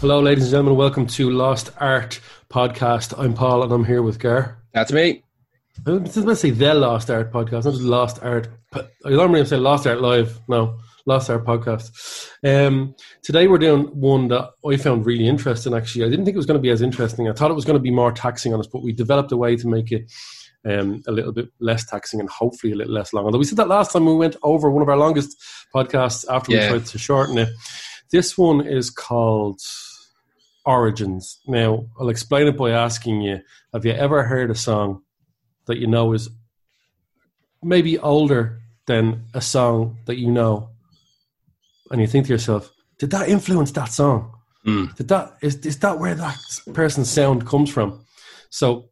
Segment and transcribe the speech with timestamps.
[0.00, 0.76] Hello, ladies and gentlemen.
[0.76, 3.12] Welcome to Lost Art Podcast.
[3.18, 4.56] I'm Paul, and I'm here with Gar.
[4.72, 5.22] That's me.
[5.86, 8.48] I was going to say the Lost Art Podcast, not just Lost Art.
[8.74, 10.40] I normally say Lost Art Live.
[10.48, 12.30] No, Lost Art Podcast.
[12.42, 15.74] Um, today we're doing one that I found really interesting.
[15.74, 17.28] Actually, I didn't think it was going to be as interesting.
[17.28, 19.36] I thought it was going to be more taxing on us, but we developed a
[19.36, 20.10] way to make it
[20.64, 23.26] um, a little bit less taxing and hopefully a little less long.
[23.26, 25.36] Although we said that last time we went over one of our longest
[25.74, 26.72] podcasts after Yeah.
[26.72, 27.50] we tried to shorten it.
[28.10, 29.60] This one is called
[30.70, 31.40] Origins.
[31.46, 33.40] Now, I'll explain it by asking you
[33.72, 35.02] Have you ever heard a song
[35.66, 36.28] that you know is
[37.62, 40.70] maybe older than a song that you know?
[41.90, 44.32] And you think to yourself, Did that influence that song?
[44.66, 44.94] Mm.
[44.96, 46.38] Did that is, is that where that
[46.74, 48.04] person's sound comes from?
[48.50, 48.90] So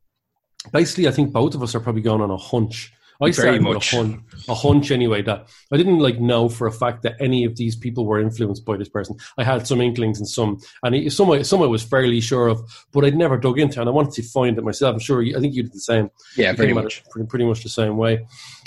[0.72, 2.92] basically, I think both of us are probably going on a hunch.
[3.20, 3.92] I Very much.
[3.92, 5.22] a hunch, a hunch anyway.
[5.22, 8.64] That I didn't like know for a fact that any of these people were influenced
[8.64, 9.16] by this person.
[9.36, 12.46] I had some inklings and some, and it- some I, some I was fairly sure
[12.46, 12.60] of,
[12.92, 14.92] but I'd never dug into, it and I wanted to find it myself.
[14.94, 15.20] I'm sure.
[15.20, 16.10] You, I think you did the same.
[16.36, 17.02] Yeah, very much.
[17.10, 18.24] Pretty, pretty much the same way.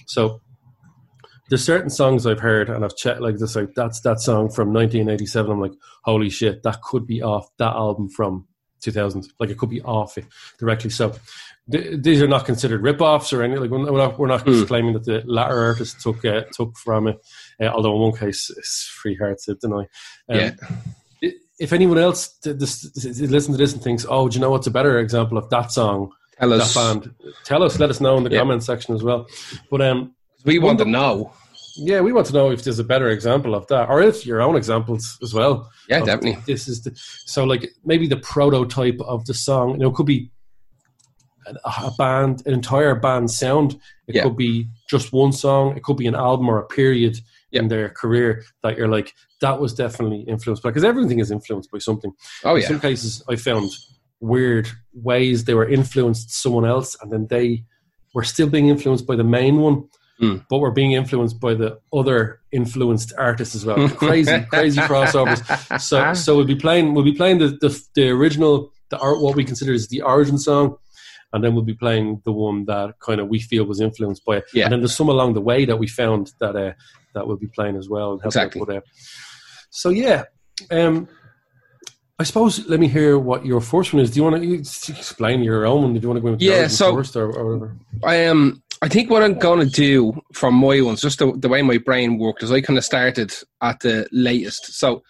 [0.07, 0.41] So
[1.49, 4.73] there's certain songs I've heard and I've checked like this, like that's that song from
[4.73, 5.51] 1987.
[5.51, 5.73] I'm like,
[6.03, 8.47] holy shit, that could be off that album from
[8.81, 9.27] 2000.
[9.39, 10.25] Like it could be off it
[10.59, 10.89] directly.
[10.89, 11.13] So
[11.71, 13.61] th- these are not considered rip-offs or anything.
[13.61, 14.63] Like we're not, we're not Hmm.
[14.63, 17.17] claiming that the latter artist took uh, took from it.
[17.61, 19.85] Uh, although in one case it's free hard to deny.
[20.29, 20.51] Um, Yeah.
[21.59, 24.65] If anyone else did this, listen to this and thinks, "Oh, do you know what's
[24.65, 26.73] a better example of that song?" Tell that us.
[26.73, 27.13] band.
[27.43, 28.39] Tell us, let us know in the Yeah.
[28.39, 29.27] comment section as well.
[29.69, 31.31] But um, We want to know.
[31.77, 34.41] yeah, we want to know if there's a better example of that, or if your
[34.41, 35.69] own examples as well.
[35.87, 36.41] Yeah, definitely.
[36.47, 36.91] This is the
[37.25, 39.73] so like maybe the prototype of the song.
[39.73, 40.31] You know, it could be
[41.65, 43.79] a, band, an entire band sound.
[44.07, 44.23] It Yeah.
[44.23, 45.75] could be just one song.
[45.77, 47.17] It could be an album or a period
[47.51, 51.71] in their career that you're like that was definitely influenced by because everything is influenced
[51.71, 52.13] by something.
[52.43, 52.61] Oh yeah.
[52.63, 53.71] In some cases, I found
[54.19, 57.63] weird ways they were influenced someone else, and then they
[58.13, 59.87] were still being influenced by the main one,
[60.21, 60.45] Mm.
[60.49, 63.89] but were being influenced by the other influenced artists as well.
[63.97, 65.41] crazy, crazy crossovers.
[65.81, 66.93] So, so we'll be playing.
[66.93, 70.37] We'll be playing the the, the original, the art, what we consider is the origin
[70.37, 70.77] song.
[71.33, 74.37] And then we'll be playing the one that kind of we feel was influenced by
[74.37, 74.45] it.
[74.53, 74.65] Yeah.
[74.65, 76.73] And then there's some along the way that we found that uh,
[77.13, 78.13] that we'll be playing as well.
[78.13, 78.59] And Exactly.
[78.59, 78.83] with it.
[79.69, 80.23] So yeah,
[80.71, 81.07] um,
[82.19, 84.11] I suppose let me hear what your first one is.
[84.11, 85.93] Do you want to explain your own one?
[85.93, 87.77] Do you want to go into Yeah, so- first or, or whatever?
[88.03, 91.61] I um I think what I'm gonna do from my ones, just the, the way
[91.61, 93.31] my brain worked, is I kind of started
[93.61, 94.73] at the latest.
[94.73, 95.03] So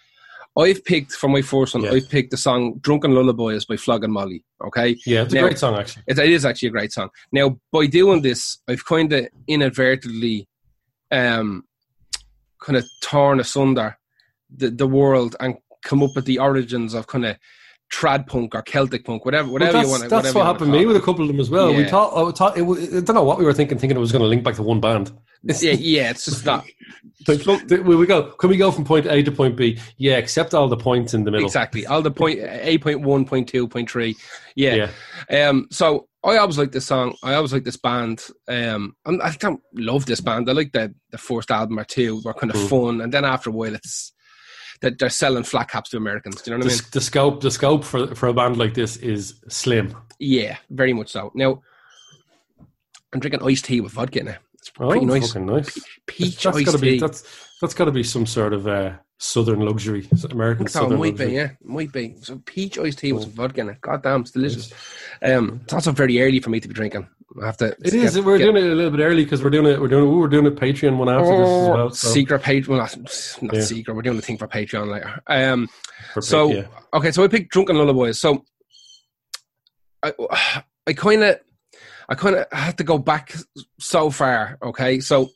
[0.56, 1.84] I've picked for my first one.
[1.84, 1.92] Yeah.
[1.92, 4.44] I've picked the song "Drunken Lullabies" by Flog and Molly.
[4.64, 6.02] Okay, Yeah, it's a great song actually.
[6.06, 7.08] it, it is actually a great song.
[7.32, 10.46] Now, by doing this, I've kind of inadvertently,
[11.10, 11.64] um,
[12.60, 13.96] kind of torn asunder
[14.54, 17.36] the the world and come up with the origins of kind of
[17.92, 20.08] trad punk or Celtic punk, whatever, whatever Well, you want.
[20.10, 21.74] that's what happened to me with a couple of them as well.
[21.74, 21.88] We Yeah.
[21.90, 24.22] thought, I thought it, I don't know what we were thinking, thinking it was going
[24.22, 25.12] to link back to one band.
[25.44, 26.64] It's, Yeah, yeah, it's just not
[27.28, 28.30] like, look, we go.
[28.32, 29.78] Can we go from point A to point B?
[29.96, 31.46] Yeah, except all the points in the middle.
[31.46, 34.16] exactly all the point eight point one, point two, point three.
[34.56, 34.88] Yeah.
[35.30, 35.48] Yeah.
[35.48, 35.68] Um.
[35.70, 37.14] So I always like this song.
[37.22, 38.24] I always like this band.
[38.48, 38.94] Um.
[39.04, 40.48] I'm, I don't love this band.
[40.48, 42.68] I like the the first album or two were kind of Mm.
[42.68, 44.12] fun, and then after a while, it's
[44.80, 46.42] that they're selling flat caps to Americans.
[46.42, 46.88] Do you know The, what I mean?
[46.92, 49.96] the scope, the scope for for a band like this is slim.
[50.18, 51.30] Yeah, very much so.
[51.34, 51.62] Now
[53.12, 54.36] I'm drinking iced tea with vodka now.
[54.62, 55.28] It's Oh, pretty nice.
[55.32, 55.76] fucking nice.
[56.06, 56.98] Peach that's iced gotta be tea.
[57.00, 57.24] that's
[57.60, 61.08] that's got to be some sort of uh, southern luxury, American So it southern might
[61.14, 61.26] luxury.
[61.26, 62.14] be, yeah, might be.
[62.20, 63.80] So peach iced tea with vodka in it.
[63.80, 64.72] God damn, it's delicious.
[65.20, 67.08] Um, it's also very early for me to be drinking.
[67.42, 67.76] I have to.
[67.84, 68.14] It is.
[68.14, 69.80] get- we're get- doing it a little bit early because we're doing it.
[69.80, 70.04] We're doing.
[70.04, 71.90] Ooh, we're doing a Patreon one after this as well.
[71.90, 72.68] So Oh, secret page.
[72.68, 72.96] Well, not,
[73.42, 73.60] not Yeah.
[73.62, 73.94] secret.
[73.94, 75.20] We're doing the thing for Patreon later.
[75.28, 75.68] Um,
[76.14, 76.66] for so pa- yeah.
[76.94, 78.18] okay, so I picked Drunken Lullabies.
[78.20, 78.44] So
[80.02, 80.12] I,
[80.86, 81.38] I kind of,
[82.12, 83.34] I kind of had to go back
[83.80, 84.58] so far.
[84.62, 85.30] Okay, so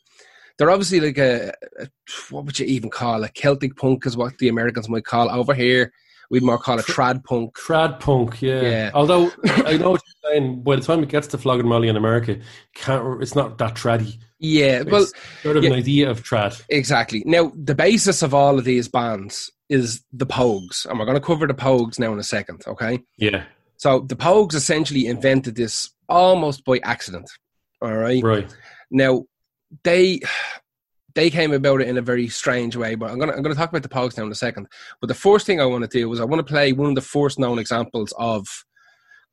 [0.57, 1.87] they're obviously like a, a
[2.29, 5.33] what would you even call a Celtic punk is what the Americans might call it.
[5.33, 5.91] over here.
[6.29, 7.55] We'd more call it trad punk.
[7.57, 8.61] Trad punk, yeah.
[8.61, 8.91] Yeah.
[8.93, 11.95] Although I know what you're saying, by the time it gets to Flogging Molly in
[11.95, 12.37] America,
[12.75, 14.19] can't, it's not that traddy.
[14.37, 15.07] Yeah, well,
[15.41, 16.61] sort of an idea of trad.
[16.69, 17.23] Exactly.
[17.25, 21.25] Now, the basis of all of these bands is the Pogues, and we're going to
[21.25, 22.99] cover the Pogues now in a second, okay?
[23.17, 23.45] Yeah,
[23.77, 27.29] So, the Pogues essentially invented this almost by accident,
[27.81, 28.23] all right?
[28.23, 28.55] right.
[28.91, 29.23] Now,
[29.83, 30.21] they
[31.15, 33.69] they came about it in a very strange way, but I'm to I'm to talk
[33.69, 34.67] about the Pogues now in a second.
[35.01, 36.95] But the first thing I want to do is I want to play one of
[36.95, 38.45] the first known examples of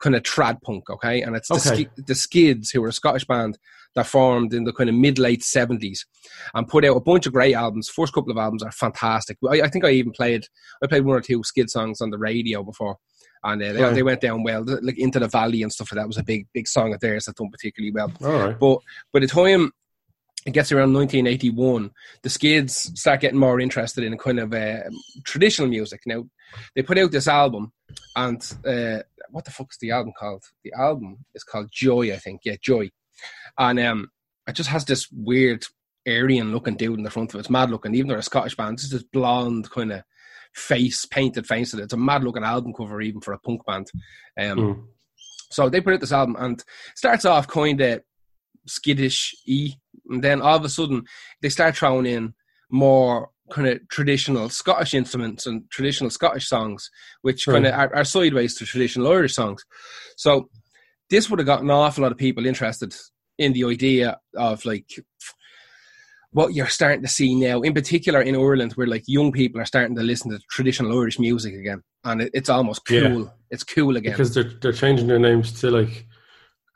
[0.00, 1.22] kind of trad punk, okay?
[1.22, 1.84] And it's the, Okay.
[1.84, 3.58] Ski- the Skids, who were a Scottish band
[3.94, 6.06] that formed in the kind of mid late seventies,
[6.54, 7.88] and put out a bunch of great albums.
[7.88, 9.36] First couple of albums are fantastic.
[9.48, 10.46] I, I, think I even played
[10.82, 12.96] I played one or two skid songs on the radio before.
[13.44, 13.94] And uh, they, right.
[13.94, 16.46] they went down well, like into the valley and stuff like that was a big,
[16.54, 18.10] big song of theirs that done particularly well.
[18.18, 18.58] Right.
[18.58, 18.78] But
[19.12, 19.70] by the time
[20.46, 21.90] it gets around 1981,
[22.22, 24.80] the Skids start getting more interested in kind of uh,
[25.24, 26.02] traditional music.
[26.06, 26.24] Now,
[26.74, 27.72] they put out this album,
[28.16, 29.00] and uh,
[29.30, 30.44] what the fuck is the album called?
[30.62, 32.42] The album is called Joy, I think.
[32.44, 32.90] Yeah, Joy.
[33.58, 34.10] And um,
[34.46, 35.64] it just has this weird
[36.06, 37.40] Aryan looking dude in the front of it.
[37.40, 38.74] It's mad looking, even though they're a Scottish band.
[38.74, 40.02] It's this blonde kind of
[40.54, 41.74] face, painted face.
[41.74, 43.90] It's a mad looking album cover, even for a punk band.
[44.38, 44.84] Um, mm.
[45.50, 46.62] So they put out this album and
[46.94, 48.02] starts off kind of
[48.66, 49.74] skittish e
[50.08, 51.04] and then all of a sudden
[51.42, 52.34] they start throwing in
[52.70, 56.90] more kind of traditional Scottish instruments and traditional Scottish songs,
[57.22, 59.64] which kind of are, are, sideways to traditional Irish songs.
[60.16, 60.48] So
[61.10, 62.94] this would have got an awful lot of people interested
[63.38, 64.88] in the idea of like
[66.34, 69.64] what you're starting to see now, in particular in Ireland, where like young people are
[69.64, 73.22] starting to listen to traditional Irish music again, and it, it's almost cool.
[73.22, 73.30] Yeah.
[73.50, 76.06] It's cool again because they're they're changing their names to like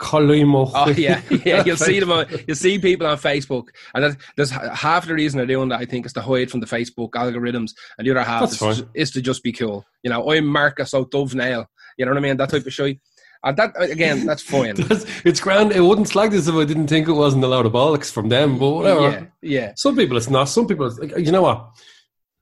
[0.00, 0.70] Colimo.
[0.72, 1.64] Oh yeah, yeah.
[1.64, 2.12] You'll see them.
[2.12, 3.64] On, you'll see people on Facebook,
[3.94, 5.80] and there's half the reason they're doing that.
[5.80, 9.10] I think is to hide from the Facebook algorithms, and the other half is, is,
[9.10, 9.84] to just be cool.
[10.04, 11.66] You know, I'm Marcus O'Dovnail.
[11.98, 12.36] You know what I mean?
[12.36, 12.98] That type of shit.
[13.44, 14.74] And that uh, again, that's fine.
[15.24, 15.72] it's grand.
[15.72, 18.28] It wouldn't slag this if I didn't think it wasn't a load of bollocks from
[18.28, 18.58] them.
[18.58, 19.00] But whatever.
[19.10, 19.72] Yeah, yeah.
[19.76, 20.48] Some people it's not.
[20.48, 21.70] Some people, like, you know what?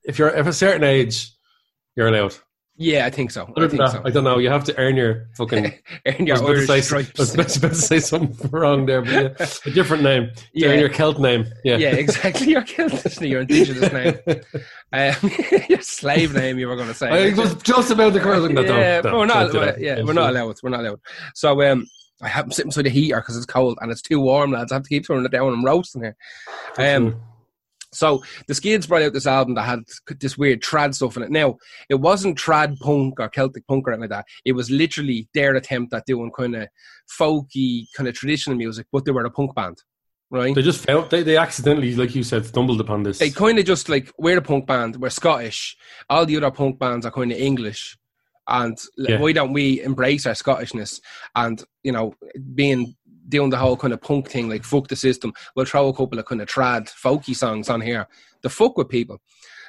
[0.04, 1.32] If you're of a certain age,
[1.96, 2.36] you're allowed.
[2.78, 3.50] Yeah, I think so.
[3.56, 4.02] I, think so.
[4.04, 4.38] I don't know.
[4.38, 5.72] You have to earn your fucking
[6.06, 7.18] earn your i Irish say, stripes.
[7.18, 10.30] I was about to say something wrong there, but yeah, a different name.
[10.52, 11.46] Yeah, earn your Celt name.
[11.64, 12.46] Yeah, yeah, exactly.
[12.56, 14.18] Your Celt, your indigenous name,
[14.92, 15.30] um,
[15.68, 16.58] your slave name.
[16.58, 17.08] You were going to say.
[17.08, 18.52] I was just about the correct.
[18.52, 19.52] No, yeah, don't, we're not.
[19.52, 20.56] We're, yeah, we're not allowed.
[20.62, 21.00] We're not allowed.
[21.34, 21.86] So, um,
[22.20, 24.72] I have sitting beside the heater because it's cold and it's too warm, lads.
[24.72, 26.16] I have to keep throwing it down I'm roasting here.
[26.78, 27.20] Um,
[27.96, 29.80] so the Skids brought out this album that had
[30.20, 31.30] this weird trad stuff in it.
[31.30, 31.56] Now
[31.88, 34.26] it wasn't trad punk or Celtic punk or anything like that.
[34.44, 36.68] It was literally their attempt at doing kind of
[37.18, 39.78] folky, kind of traditional music, but they were a punk band.
[40.28, 40.54] Right?
[40.54, 43.18] They just felt they, they accidentally, like you said, stumbled upon this.
[43.18, 45.76] They kind of just like we're a punk band, we're Scottish.
[46.10, 47.96] All the other punk bands are kind of English,
[48.48, 49.20] and yeah.
[49.20, 51.00] why don't we embrace our Scottishness
[51.36, 52.12] and you know
[52.54, 52.96] being
[53.28, 55.32] doing the whole kind of punk thing, like fuck the system.
[55.54, 58.06] We'll throw a couple of kind of trad, folky songs on here
[58.42, 59.20] to fuck with people.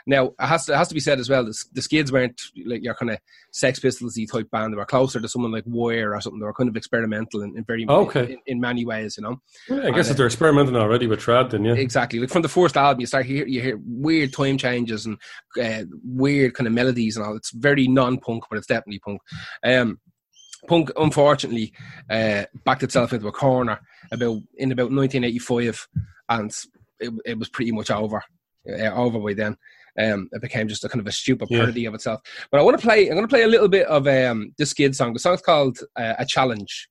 [0.10, 2.42] Now, it has to, it has to be said as well, the, the Skids weren't
[2.66, 3.20] like your kind of
[3.52, 4.72] Sex Pistols type band.
[4.72, 6.40] They were closer to someone like Wire or something.
[6.40, 8.34] They were kind of experimental in, in very okay.
[8.34, 9.42] in, in, many ways, you know.
[9.68, 12.20] Yeah, I guess and, if they're experimenting already with trad, then yeah, exactly.
[12.20, 15.18] Like from the first album, you start hear you hear weird time changes and
[15.62, 17.36] uh, weird kind of melodies and all.
[17.36, 19.20] It's very non-punk, but it's definitely punk.
[19.62, 20.00] Um,
[20.68, 21.74] punk unfortunately
[22.10, 23.80] uh, backed itself into a corner
[24.12, 25.88] about in about 1985
[26.30, 26.52] and
[27.00, 28.24] it, it was pretty much over
[28.70, 29.56] uh, over by then
[30.00, 31.90] um, it became just a kind of a stupid parody yeah.
[31.90, 32.22] of itself
[32.52, 34.72] but i want to play i'm going to play a little bit of um, this
[34.72, 36.90] skid song the song's called uh, a challenge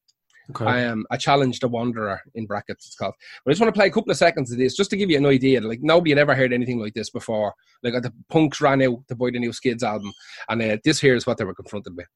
[0.50, 0.64] Okay.
[0.64, 2.87] I am um, a challenge the wanderer in brackets.
[2.87, 3.14] It's called.
[3.44, 5.11] But I just want to play a couple of seconds of this just to give
[5.11, 5.61] you an idea.
[5.61, 7.52] Like nobody had ever heard anything like this before.
[7.82, 10.12] Like the punks ran out to buy the new Skids album,
[10.49, 12.06] and uh, this here is what they were confronted with.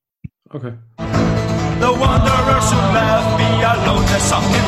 [0.53, 0.75] Okay.
[0.99, 4.67] The wanderers who left me alone, they sunk in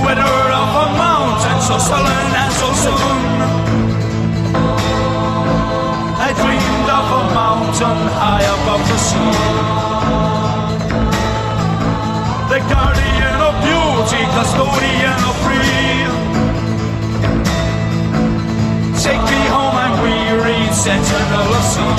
[0.00, 3.20] Weather of a mountain so sullen and so soon.
[6.16, 9.36] I dreamed of a mountain high above the sea.
[12.48, 16.05] The guardian of beauty, custodian of free.
[20.86, 21.94] Sentinel of sea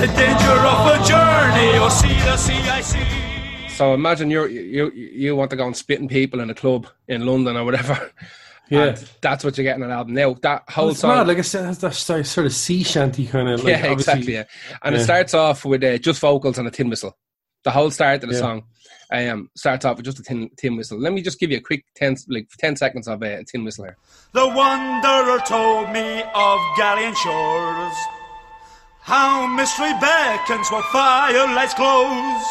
[0.00, 3.68] the danger of a journey or see the sea I see.
[3.70, 7.26] So imagine you you you want to go and spitting people in a club in
[7.26, 8.12] London or whatever.
[8.68, 10.14] Yeah, and that's what you're getting an album.
[10.14, 11.28] Now that whole it's song, mad.
[11.28, 13.62] like I said, that sort of sea shanty kind of.
[13.62, 14.32] Like, yeah, exactly.
[14.32, 14.46] Yeah,
[14.82, 15.00] and yeah.
[15.00, 17.16] it starts off with uh, just vocals and a tin whistle.
[17.62, 18.40] The whole start of the yeah.
[18.40, 18.64] song
[19.12, 20.98] um, starts off with just a tin, tin whistle.
[20.98, 23.64] Let me just give you a quick ten like ten seconds of uh, a tin
[23.64, 23.96] whistle here.
[24.32, 27.96] The wanderer told me of Gallian shores
[29.00, 32.44] how mystery beckons where firelights glows.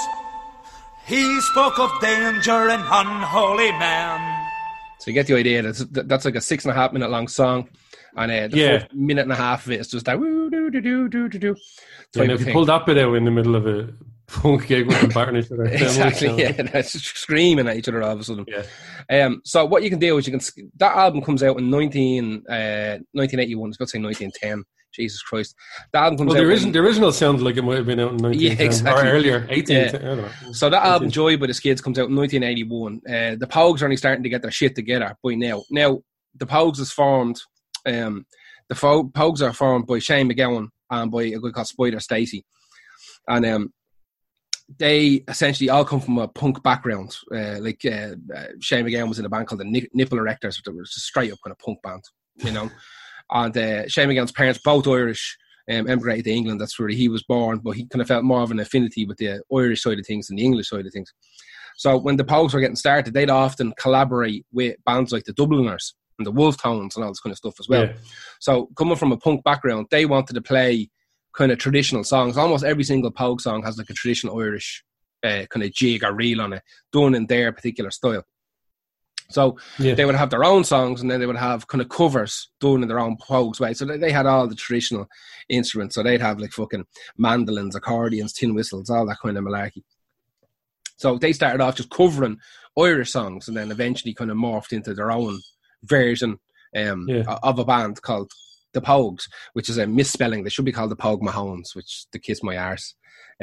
[1.05, 4.47] He spoke of danger and unholy man.
[4.99, 5.61] So you get the idea.
[5.61, 7.69] That's that's like a six and a half minute long song,
[8.15, 8.87] and uh, the yeah.
[8.93, 11.39] minute and a half of it is just that woo do, do, do, do, do,
[11.39, 11.55] doo.
[12.15, 13.93] Yeah, if you pull that bit out in the middle of a
[14.27, 16.35] punk gig with them each other, exactly.
[16.41, 18.45] Yeah, that's screaming at each other all of a sudden.
[18.47, 19.25] Yeah.
[19.25, 19.41] Um.
[19.45, 20.41] So what you can do is you can
[20.77, 23.69] that album comes out in 19, uh, 1981.
[23.69, 24.63] It's about to say nineteen ten
[24.95, 25.55] Jesus Christ.
[25.91, 26.47] The album comes Well, out.
[26.47, 29.03] when- the original sounded like it might have been out in 1910 exactly.
[29.09, 29.75] or earlier, 18.
[29.75, 29.87] Yeah.
[29.87, 30.29] I don't know.
[30.53, 31.13] so that album, Okay.
[31.13, 33.01] Joy by the Skids, comes out in 1981.
[33.05, 35.63] Uh, the Pogues are only starting to get their shit together by now.
[35.69, 35.99] Now,
[36.35, 37.41] the Pogues is formed,
[37.85, 38.25] um,
[38.69, 42.45] the Pogues are formed by Shane MacGowan and by a guy called Spider Stacy.
[43.27, 43.73] And um,
[44.79, 47.15] they essentially all come from a punk background.
[47.33, 50.61] Uh, like uh, uh, Shane MacGowan was in a band called the Nip- Nipple Erectors,
[50.63, 52.03] that was a straight up kind of punk band,
[52.37, 52.69] you know.
[53.31, 55.37] and uh, Shane MacGowan's parents, both Irish,
[55.71, 56.61] um, emigrated to England.
[56.61, 59.17] That's where he was born, but he kind of felt more of an affinity with
[59.17, 61.13] the Irish side of things than the English side of things.
[61.77, 65.93] So when the Pogues were getting started, they'd often collaborate with bands like the Dubliners
[66.17, 67.85] and the Wolfe Tones and all this kind of stuff as well.
[67.85, 67.93] Yeah.
[68.39, 70.89] So coming from a punk background, they wanted to play
[71.37, 72.37] kind of traditional songs.
[72.37, 74.83] Almost every single Pogue song has like a traditional Irish
[75.23, 78.23] uh, kind of jig or reel on it, done in their particular style.
[79.31, 79.95] So Yeah.
[79.95, 82.83] they would have their own songs and then they would have kind of covers done
[82.83, 83.73] in their own Pogues way.
[83.73, 85.07] So they, they had all the traditional
[85.49, 85.95] instruments.
[85.95, 86.85] So they'd have like fucking
[87.17, 89.83] mandolins, accordions, tin whistles, all that kind of malarkey.
[90.97, 92.37] So they started off just covering
[92.77, 95.39] Irish songs and then eventually kind of morphed into their own
[95.83, 96.37] version
[96.75, 97.23] um, Yeah.
[97.41, 98.31] of a band called
[98.75, 100.43] the Pogues, which is a misspelling.
[100.43, 102.93] They should be called the Pogue Mahones, which the Kiss My Arse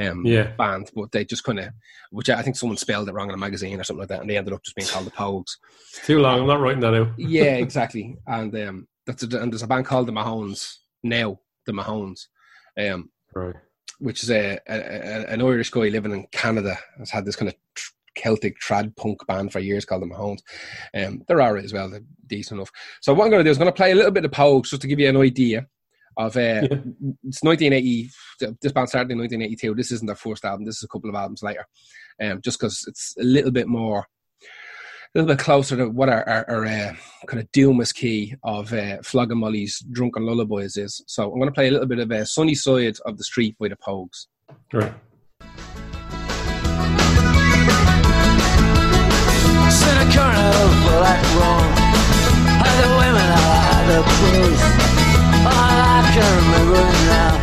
[0.00, 0.52] um, Yeah.
[0.56, 1.70] band, but they just kind of,
[2.10, 4.30] which I think someone spelled it wrong in a magazine or something like that, and
[4.30, 5.56] they ended up just being called the Pogues.
[5.90, 6.40] It's too long.
[6.40, 7.08] I'm not writing that out.
[7.18, 8.16] yeah, exactly.
[8.26, 12.26] And um, that's a, and there's a band called the Mahones now, the Mahones,
[12.78, 13.54] um, Right.
[13.98, 17.48] which is a, a, a an Irish guy living in Canada has had this kind
[17.48, 20.40] of tr- Celtic trad punk band for years called the Mahones.
[20.95, 21.90] Um, they're alright as well.
[21.90, 22.71] They're decent enough.
[23.00, 24.31] So what I'm going to do is I'm going to play a little bit of
[24.31, 25.66] Pogues just to give you an idea
[26.16, 26.37] of.
[26.37, 26.40] Uh,
[26.71, 26.78] Yeah.
[27.25, 28.11] It's 1980.
[28.61, 29.75] This band started in 1982.
[29.75, 30.64] This isn't their first album.
[30.64, 31.66] This is a couple of albums later.
[32.23, 34.07] Um, just because it's a little bit more.
[35.14, 36.95] A little bit closer to what our, our, our uh,
[37.26, 41.02] kind of doomest key of uh, Flogging Molly's Drunken Lullabies is.
[41.07, 43.57] So I'm going to play a little bit of uh, Sunny Side of the Street
[43.59, 44.26] by the Pogues.
[44.73, 44.92] Right.
[49.82, 51.74] Seen a carnival like Rome
[52.62, 54.62] Had the women, had the clothes
[55.42, 57.34] All I can remember now.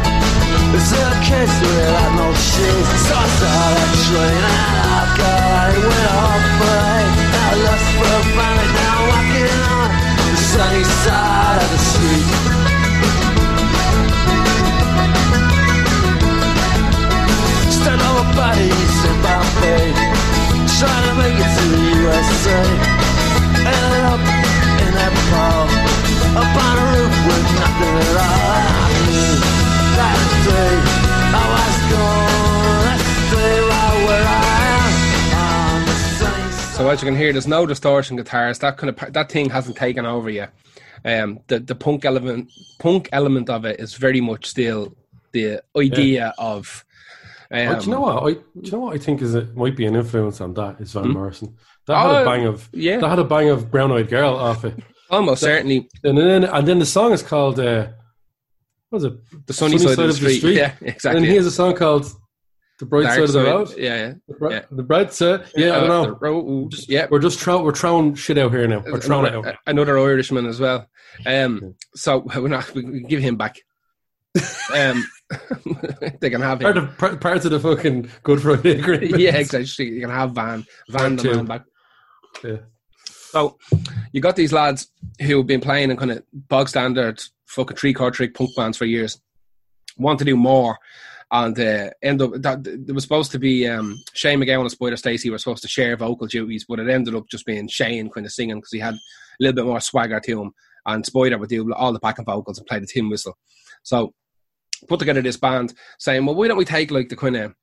[0.71, 5.81] Is a kiss without no shoes So I saw that train and I got it
[5.83, 9.89] Went off parade I lost for a family Now I'm walking on
[10.29, 12.27] the sunny side of the street.
[17.75, 19.89] Stand over bodies in Bombay
[20.79, 21.78] Trying to make it the
[22.09, 22.59] USA
[23.69, 24.21] Ended up
[24.81, 25.61] in that bar
[26.41, 29.33] Up on a roof with nothing at all I knew
[29.99, 30.73] that day
[31.41, 32.97] I was gonna
[33.29, 34.41] stay right where I
[34.73, 34.91] am
[35.37, 38.57] On the sunny side So as you can hear, there's no distortion guitars.
[38.59, 40.53] That kind of that thing hasn't taken over yet.
[41.05, 44.93] Um, the the punk element punk element of it is very much still
[45.31, 46.83] the idea of.
[47.51, 48.23] Um, Oh, do you know what?
[48.23, 50.79] I, do you know what I think is it might be an influence on that
[50.81, 51.11] is Van Hmm?
[51.13, 51.55] Morrison.
[51.89, 52.97] That had Oh, a bang of yeah.
[52.99, 54.75] that had a bang of Brown Eyed Girl off it,
[55.09, 57.87] Almost certainly and then and then the song is called uh,
[58.89, 59.13] what was it?
[59.47, 60.55] the sunny, side, of the street.
[60.55, 61.17] Yeah, exactly.
[61.17, 62.05] And he has a song called
[62.79, 63.51] The Bright Dark Side of the side.
[63.51, 63.73] Road.
[63.77, 64.13] Yeah, yeah.
[64.27, 64.61] The, bri- yeah.
[64.71, 65.45] the bright side.
[65.55, 66.05] Yeah, I don't Uh, know.
[66.05, 67.07] the road- yeah.
[67.11, 68.83] We're just throwing we're throwing shit out here now.
[68.85, 69.55] We're throwing it another, out.
[69.67, 70.87] another Irishman as well.
[71.25, 73.57] Um, so we're not we can give him back.
[74.75, 75.03] Um,
[76.21, 76.83] they can have Part him.
[76.85, 79.19] of part, parts of the fucking Good Friday Agreement.
[79.19, 79.89] Yeah, exactly.
[79.89, 81.35] You can have Van Van the two.
[81.35, 81.61] man back.
[82.43, 82.57] Yeah.
[83.05, 83.57] So
[84.11, 84.89] you got these lads
[85.21, 88.77] who have been playing in kind of bog standard fucking three chord trick punk bands
[88.77, 89.19] for years.
[89.97, 90.77] Want to do more,
[91.31, 94.97] and uh, end up that there was supposed to be um, Shane MacGowan and Spider
[94.97, 98.25] Stacy were supposed to share vocal duties, but it ended up just being Shane kind
[98.25, 98.99] of singing because he had a
[99.39, 100.51] little bit more swagger to him,
[100.85, 103.37] and Spider would do all the backing vocals and play the tin whistle.
[103.83, 104.13] So
[104.87, 107.53] put together this band saying, well, why don't we take like the kind of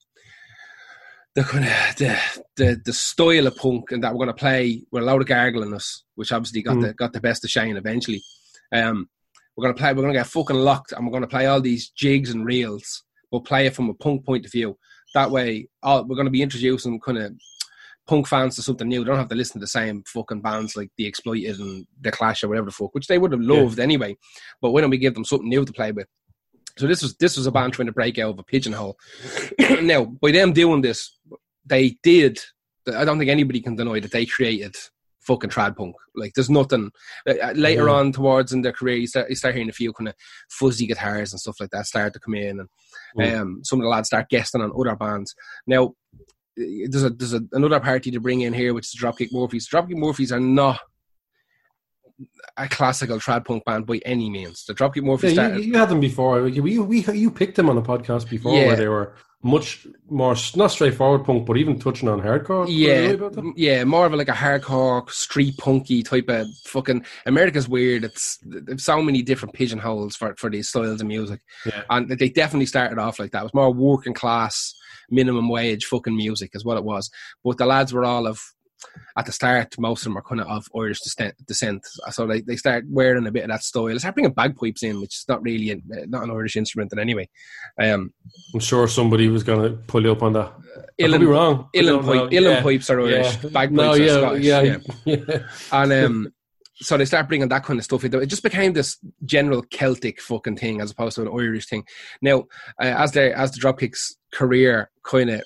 [1.37, 2.19] the kind of the,
[2.57, 5.29] the the style of punk and that we're going to play with a load of
[5.29, 6.83] gargling us, which obviously got Mm.
[6.83, 8.23] the got the best of Shane eventually.
[8.73, 9.09] Um,
[9.57, 9.93] we're going to play.
[9.93, 12.45] We're going to get fucking locked, and we're going to play all these jigs and
[12.45, 14.77] reels, but play it from a punk point of view.
[15.15, 17.33] That way, all, we're going to be introducing kind of
[18.07, 19.01] punk fans to something new.
[19.05, 22.13] They don't have to listen to the same fucking bands like the Exploited and the
[22.13, 24.17] Clash or whatever the fuck, which they would have loved anyway.
[24.63, 26.07] But why don't we give them something new to play with?
[26.79, 28.99] So this was this was a band trying to break out of a pigeonhole.
[29.83, 31.17] now, by them doing this,
[31.65, 32.39] they did.
[32.95, 34.77] I don't think anybody can deny that they created
[35.23, 35.97] fucking trad punk.
[36.15, 36.93] Like, there's nothing.
[37.29, 37.95] Uh, uh, later Yeah.
[37.95, 40.15] on, towards in their career, you start, you start hearing a few kind of
[40.49, 42.69] fuzzy guitars and stuff like that start to come in, and
[43.19, 43.41] Mm.
[43.41, 45.35] um, some of the lads start guesting on other bands.
[45.67, 45.95] Now,
[46.61, 49.69] uh, there's a there's a, another party to bring in here, which is Dropkick Murphys.
[49.69, 50.79] Dropkick Murphys are not
[52.57, 54.65] a classical trad punk band by any means.
[54.65, 55.65] The Dropkick Murphys Yeah, started.
[55.65, 56.43] you, you had them before.
[56.43, 58.67] We, we, you picked them on a podcast before Yeah.
[58.69, 62.67] where they were much more not straightforward punk, but even touching on hardcore.
[62.69, 63.15] yeah,
[63.55, 67.05] yeah, more of a, like a hardcore street punky type of fucking.
[67.27, 68.05] America's weird.
[68.05, 71.83] It's there's so many different pigeonholes for for these styles of music, Yeah.
[71.91, 73.41] and they definitely started off like that.
[73.41, 74.75] It was more working class,
[75.11, 77.11] minimum wage fucking music is what it was.
[77.45, 78.41] But the lads were all of.
[79.17, 82.57] At the start, most of them are kind of of Irish descent, so they, they
[82.57, 83.87] start wearing a bit of that style.
[83.87, 86.99] They start bringing bagpipes in, which is not really a, not an Irish instrument in
[86.99, 87.29] any way.
[87.81, 88.13] Um,
[88.53, 90.53] I'm sure somebody was going to pull you up on that.
[90.57, 91.69] I could Uilleann- be wrong.
[91.75, 92.23] I Uilleann don't know.
[92.25, 92.63] pipe, Yeah.
[92.63, 93.51] pipes are Irish, Yeah.
[93.51, 94.45] bagpipes No, are yeah, Scottish.
[94.45, 95.39] yeah, yeah.
[95.73, 96.33] And um,
[96.77, 98.25] so they start bringing that kind of stuff into it.
[98.25, 101.85] It just became this general Celtic fucking thing as opposed to an Irish thing.
[102.21, 102.41] Now,
[102.81, 105.43] uh, as the as the Dropkicks career kind of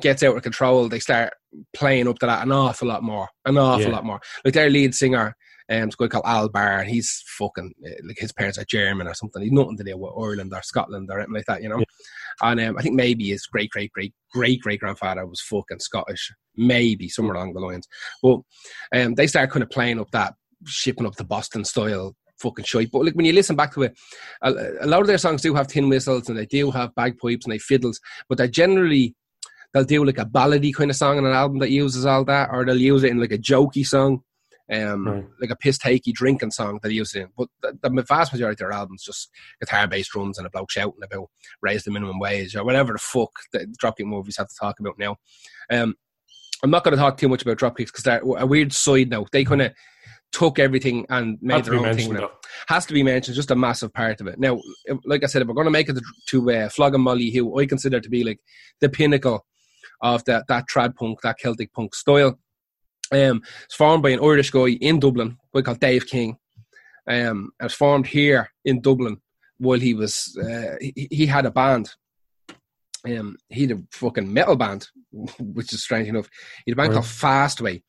[0.00, 1.32] gets out of control, they start
[1.74, 3.92] playing up to that an awful lot more, an awful Yeah.
[3.92, 4.20] lot more.
[4.44, 5.34] Like their lead singer,
[5.70, 8.64] um, is a guy called Al Barr, and he's fucking uh, like his parents are
[8.64, 9.40] German or something.
[9.42, 11.82] He's nothing to do with Ireland or Scotland or anything like that, you know.
[12.42, 16.32] And um, I think maybe his great great great great great grandfather was fucking Scottish,
[16.56, 17.86] maybe somewhere along the lines.
[18.22, 18.40] But
[18.94, 20.34] um, they start kind of playing up that
[20.66, 22.90] shipping up the Boston style fucking shite.
[22.90, 23.96] But like when you listen back to it,
[24.42, 27.44] a, a lot of their songs do have tin whistles and they do have bagpipes
[27.44, 29.14] and they fiddles, but they're generally
[29.72, 32.50] they'll do like a ballady kind of song on an album that uses all that,
[32.52, 34.22] or they'll use it in like a jokey song.
[34.72, 35.24] Um, Right.
[35.40, 38.32] like a piss takey drinking song that they use it in, but the, the vast
[38.32, 39.28] majority of their albums just
[39.60, 41.28] guitar, bass, drums, and a bloke shouting about
[41.60, 44.96] raise the minimum wage or whatever the fuck the Dropkick Murphys have to talk about
[44.96, 45.16] now.
[45.72, 45.96] Um,
[46.62, 49.30] I'm not going to talk too much about Dropkicks because they're a weird side note.
[49.32, 49.72] They kind of
[50.30, 51.86] took everything and made Had their own thing.
[51.86, 52.20] mentioned, with it.
[52.20, 52.48] though.
[52.68, 54.38] Has to be mentioned, just a massive part of it.
[54.38, 54.60] Now,
[55.04, 55.98] like I said, if we're going to make it
[56.28, 58.38] to uh, Flog and Molly, who I consider to be like
[58.80, 59.44] the pinnacle
[60.02, 62.38] of that that trad punk, that Celtic punk style.
[63.12, 66.36] Um, it's formed by an Irish guy in Dublin, a guy called Dave King.
[67.08, 69.16] Um, it was formed here in Dublin
[69.58, 71.90] while he was uh, he, he had a band.
[73.04, 74.88] Um, he had a fucking metal band,
[75.38, 76.28] which is strange enough.
[76.64, 76.94] He had a band Right.
[76.94, 77.82] called Fastway,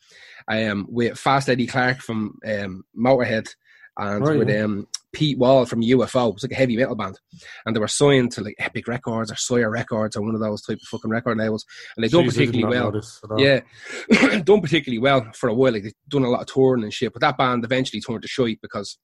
[0.47, 3.49] um, with Fast Eddie Clarke from um, Motorhead
[3.97, 6.29] and Right, with um, Pete Way from UFO.
[6.29, 7.19] It was like a heavy metal band,
[7.65, 10.61] and they were signed to like Epic Records or Sawyer Records or one of those
[10.61, 12.91] type of fucking record labels, and they done particularly well.
[12.91, 13.41] know this at all.
[13.41, 13.61] Yeah,
[14.43, 15.73] done particularly well for a while.
[15.73, 17.13] Like they've done a lot of touring and shit.
[17.13, 18.97] But that band eventually turned to shite because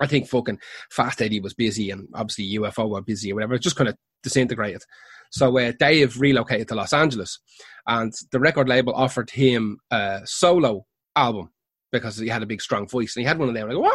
[0.00, 0.60] I think fucking
[0.90, 3.54] Fast Eddie was busy and obviously UFO were busy or whatever.
[3.54, 4.82] It just kind of disintegrated.
[5.30, 7.38] So uh, Dave relocated to Los Angeles,
[7.86, 11.50] and the record label offered him a solo album
[11.92, 13.90] because he had a big strong voice and he had one of them like Wah!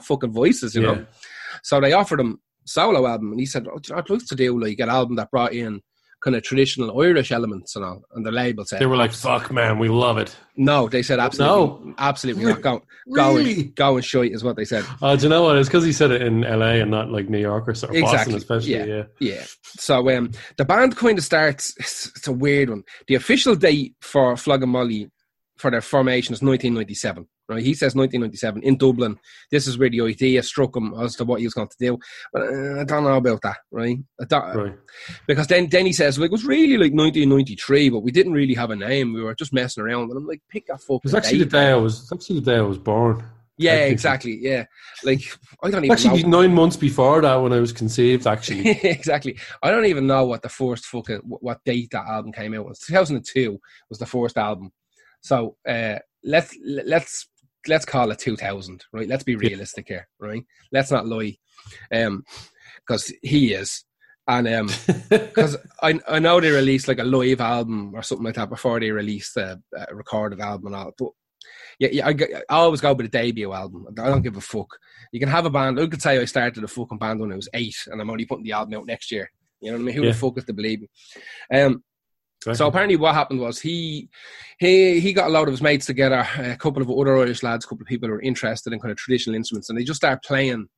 [0.00, 0.92] Fucking voices, you Yeah.
[0.94, 1.06] know.
[1.62, 4.34] So they offered him solo album, and he said, oh, you know, "I'd like to
[4.36, 5.80] do like an album that brought in
[6.22, 9.50] kind of traditional Irish elements and all." And the label said, They were like, "Fuck,
[9.52, 12.60] man, we love it." no, they said absolutely, no, absolutely not.
[12.62, 12.82] Go,
[13.14, 13.52] go, Really?
[13.54, 14.84] and, go and shite is what they said.
[15.00, 15.56] Oh, do you know what?
[15.58, 16.80] It's because he said it in L.A.
[16.80, 18.72] and not like New York or, or Exactly, Boston, especially.
[18.74, 18.84] yeah.
[18.84, 19.02] Yeah.
[19.18, 19.44] Yeah.
[19.64, 21.74] So um, the band kind of starts.
[21.78, 22.84] It's, it's a weird one.
[23.08, 25.10] The official date for Flog and Molly
[25.56, 27.26] for their formation is 1997.
[27.48, 27.62] Right?
[27.62, 29.18] He says 1997 in Dublin.
[29.50, 31.98] This is where the idea struck him as to what he was going to do.
[32.32, 33.98] But uh, I don't know about that, right?
[34.20, 34.74] I don't, Right.
[35.26, 38.54] Because then, then he says, like, it was really like 1993, but we didn't really
[38.54, 39.12] have a name.
[39.12, 40.10] We were just messing around.
[40.10, 42.00] And I'm like, pick a fucking It was actually the date, day I was.
[42.02, 43.22] it's Actually, the day I was born.
[43.58, 44.38] Yeah, exactly.
[44.40, 44.64] Yeah.
[45.04, 45.20] Like,
[45.62, 46.40] I don't even Actually, know.
[46.40, 48.26] nine months before that, when I was conceived.
[48.26, 49.38] Actually, exactly.
[49.62, 52.66] I don't even know what the first fucking what what date that album came out.
[52.66, 53.60] Was 2002
[53.90, 54.72] was the first album.
[55.22, 57.28] So uh, let's let's
[57.68, 59.08] let's call it 2000, right?
[59.08, 60.44] Let's be realistic here, right?
[60.72, 61.36] Let's not lie,
[61.94, 62.24] um,
[62.84, 63.84] because he is,
[64.28, 64.68] and um,
[65.08, 68.80] because I I know they released like a live album or something like that before
[68.80, 71.10] they released a, a recorded album and all, but.
[71.78, 72.10] Yeah, yeah I,
[72.48, 73.86] I always go with a debut album.
[73.88, 74.78] I don't give a fuck.
[75.10, 75.80] You can have a band.
[75.80, 78.26] I could say I started a fucking band when I was eight, and I'm only
[78.26, 79.28] putting the album out next year.
[79.60, 79.96] You know what I mean?
[79.96, 80.12] Who Yeah.
[80.12, 80.88] the fuck is to believe me?
[81.52, 81.82] Um,
[82.52, 84.08] so apparently, what happened was he
[84.58, 87.64] he he got a lot of his mates together, a couple of other Irish lads,
[87.64, 89.98] a couple of people who were interested in kind of traditional instruments, and they just
[89.98, 90.68] started playing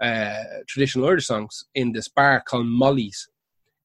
[0.00, 3.28] uh, traditional Irish songs in this bar called Molly's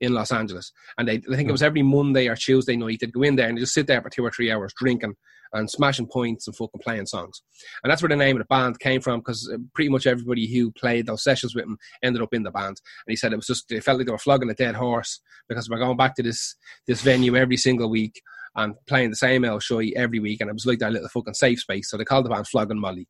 [0.01, 0.71] in Los Angeles.
[0.97, 1.67] And they, I think it was hmm.
[1.67, 4.25] every Monday or Tuesday night they'd go in there and just sit there for two
[4.25, 5.15] or three hours drinking
[5.53, 7.41] and smashing points and fucking playing songs.
[7.83, 10.51] And that's where the name of the band came from because uh, pretty much everybody
[10.51, 12.69] who played those sessions with him ended up in the band.
[13.05, 15.21] And he said it was just they felt like they were flogging a dead horse
[15.47, 16.55] because we're going back to this
[16.87, 18.21] this venue every single week
[18.55, 21.33] and playing the same old show every week, and it was like their little fucking
[21.33, 21.89] safe space.
[21.89, 23.07] So they called the band Flogging Molly.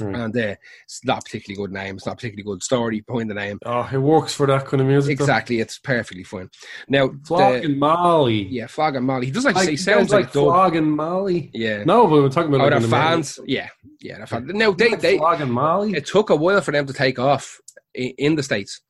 [0.00, 0.14] Right.
[0.14, 1.96] and uh, it's not a particularly good name.
[1.96, 3.58] It's not a particularly good story behind the name.
[3.66, 5.18] Oh, it works for that kind of music.
[5.18, 5.24] though.
[5.24, 6.50] Exactly, it's perfectly fine.
[6.88, 8.42] Now, Flog the, and Molly.
[8.48, 9.26] yeah, Flog and Molly.
[9.26, 11.50] He does actually Like, say sounds like, like Flog and Molly.
[11.54, 11.84] Yeah.
[11.84, 13.38] No, but we're talking about Oh, like an fans.
[13.46, 13.68] Yeah,
[14.00, 14.50] yeah, they're fans.
[14.52, 15.92] Now they Like they Flog and Molly.
[15.94, 17.60] it took a while for them to take off
[17.94, 18.80] in, in the states.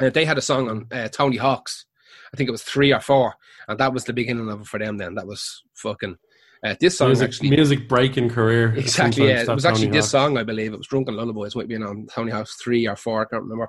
[0.00, 1.86] Uh, they had a song on uh, Tony Hawk's.
[2.32, 3.34] I think it was three or four,
[3.68, 4.96] and that was the beginning of it for them.
[4.98, 6.16] Then that was fucking.
[6.64, 8.74] Uh, this song music, actually music breaking career.
[8.74, 9.42] Exactly, yeah.
[9.42, 10.28] It was actually Tony this Hawk.
[10.28, 10.72] song, I believe.
[10.72, 13.68] It was Drunken Lullabies, might be on Tony Hawk's 3 or 4, I can't remember.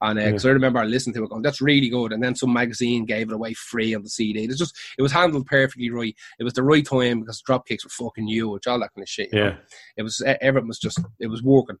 [0.00, 2.12] And because I remember I listened to it going, that's really good.
[2.12, 4.44] And then some magazine gave it away free on the CD.
[4.44, 6.14] It's just, it was handled perfectly right.
[6.38, 9.32] It was the right time because Dropkicks were fucking huge, all that kind of shit.
[9.32, 9.46] you know.
[9.46, 9.56] Yeah,
[9.96, 11.78] It was, everything was just, it was working.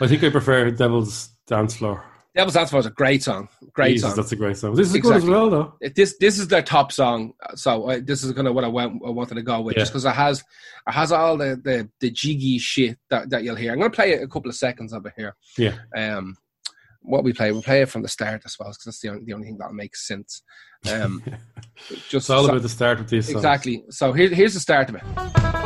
[0.00, 2.04] I think I prefer Devil's Dance Floor.
[2.36, 3.48] Devil's Floor was a great song.
[3.72, 4.16] Great Jesus, song.
[4.16, 4.74] that's a great song.
[4.74, 5.74] This is good as well, though.
[5.80, 8.68] It- this this is their top song, so uh, this is kind of what I
[8.68, 9.82] went I wanted to go with, Yeah.
[9.82, 10.40] just because it has
[10.86, 13.72] it has all the, the the jiggy shit that, that you'll hear.
[13.72, 15.34] I'm gonna play a couple of seconds over here.
[15.58, 15.76] Yeah.
[15.96, 16.36] Um,
[17.00, 19.24] what we play, we play it from the start, I suppose, because that's the only,
[19.24, 20.42] the only thing that makes sense.
[20.92, 21.22] Um,
[22.08, 23.30] just It's all so- about the start of songs.
[23.30, 23.84] exactly.
[23.90, 25.65] So here, here's the start of it.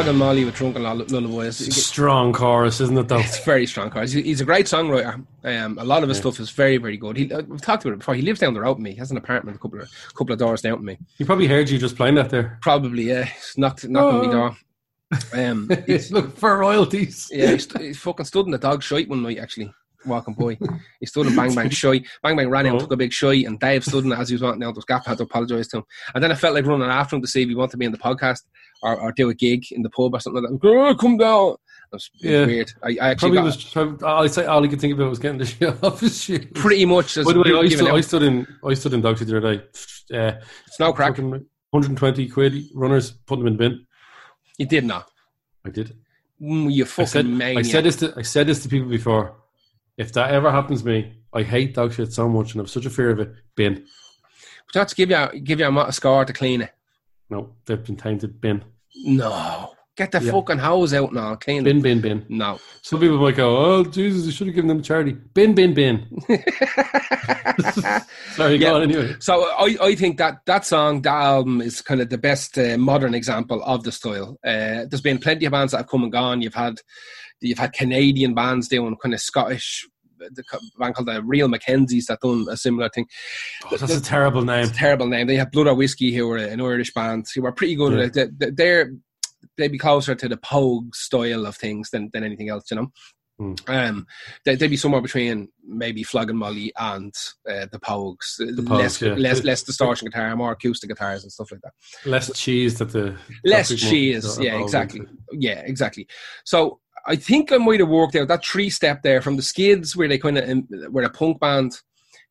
[0.00, 1.60] Flog and Molly with Drunken Lull- Lullabies.
[1.60, 3.18] It's strong chorus, isn't it, though?
[3.20, 4.12] It's very strong chorus.
[4.12, 5.22] He's, he's a great songwriter.
[5.44, 7.18] Um, a lot of his stuff is very, very good.
[7.18, 8.14] He, uh, we've talked about it before.
[8.14, 8.92] He lives down the road with me.
[8.92, 10.96] He has an apartment a couple of couple of doors down with me.
[11.18, 12.58] He probably heard you just playing that there.
[12.62, 13.24] Probably, yeah.
[13.24, 14.32] He's knocked knocked on me Oh.
[14.32, 14.56] door.
[15.34, 17.28] Um, He's looking for royalties.
[17.30, 19.70] yeah, he, st- he fucking stood in the dog shite one night actually.
[20.06, 20.56] Walking boy.
[20.98, 22.02] he stood in Bang Bang Shy.
[22.22, 22.78] Bang Bang ran out, Oh.
[22.78, 24.74] took a big shy, and Dave stood in as he was wanting out.
[24.74, 25.84] The Gap had to apologise to him,
[26.14, 27.84] and then I felt like running after him to see if he wanted to be
[27.84, 28.44] in the podcast
[28.82, 30.68] or, or do a gig in the pub or something like that.
[30.68, 31.52] Oh, come down.
[31.52, 32.46] It was, it was Yeah.
[32.46, 32.72] weird.
[32.82, 33.64] I, I actually got was.
[33.64, 36.54] Probably, I'd say all he could think about was getting the shit off his shit.
[36.54, 37.16] pretty much.
[37.16, 37.88] By the way, I stood.
[37.88, 38.46] I stood in.
[38.64, 39.64] I stood in dog shit the other day.
[40.16, 40.32] Uh,
[40.70, 41.12] Snow crack.
[41.12, 43.10] fucking 120 quid runners.
[43.10, 43.86] Put them in the bin.
[44.58, 45.10] You did not.
[45.64, 45.96] I did.
[46.40, 47.26] Mm, you I fucking said.
[47.26, 47.64] maniac.
[47.64, 47.96] I said this.
[47.96, 49.36] To, I said this to people before.
[49.96, 52.86] If that ever happens to me, I hate dog shit so much, and I've such
[52.86, 53.32] a fear of it.
[53.56, 53.84] Bin.
[54.72, 56.70] But have give you give you a, score to clean it.
[57.30, 58.40] No, they've been tainted.
[58.40, 58.62] Bin.
[59.04, 60.32] No, get the Yeah.
[60.32, 61.36] fucking hose out now.
[61.36, 61.80] Clean Bin.
[61.80, 62.00] Bin.
[62.00, 62.26] Bin.
[62.28, 62.58] No.
[62.82, 65.54] Some people might go, "Oh Jesus, I should have given them charity." Bin.
[65.54, 65.72] Bin.
[65.74, 66.06] Bin.
[68.32, 68.58] Sorry, Yeah.
[68.58, 69.14] go on anyway.
[69.20, 72.76] So I, I think that that song, that album, is kind of the best uh,
[72.78, 74.38] modern example of the style.
[74.44, 76.42] Uh, there's been plenty of bands that have come and gone.
[76.42, 76.80] You've had
[77.40, 79.86] you've had Canadian bands doing kind of Scottish.
[80.20, 80.44] The
[80.78, 83.06] band called the Real McKenzies that done a similar thing.
[83.70, 84.64] Oh, that's a terrible name.
[84.64, 85.26] It's a terrible name.
[85.26, 88.04] They have Blood or Whiskey, who were an Irish band, who were pretty good Yeah.
[88.04, 88.38] at it.
[88.38, 88.92] They- They're
[89.56, 92.92] they'd be closer to the Pogue style of things than, than anything else, you know.
[93.38, 93.54] Hmm.
[93.68, 94.06] Um,
[94.44, 97.12] they, they'd be somewhere between maybe Flog and Molly and
[97.48, 98.36] uh, the Pogues.
[98.36, 99.14] the Pogues, less, yeah.
[99.14, 101.72] less, less distortion guitar, more acoustic guitars and stuff like that.
[102.04, 105.00] Less cheese that the Less cheese, yeah, exactly,
[105.32, 106.06] yeah, exactly.
[106.44, 109.96] So I think I might have worked out that three step there from the Skids,
[109.96, 111.72] where they kind of um, were a punk band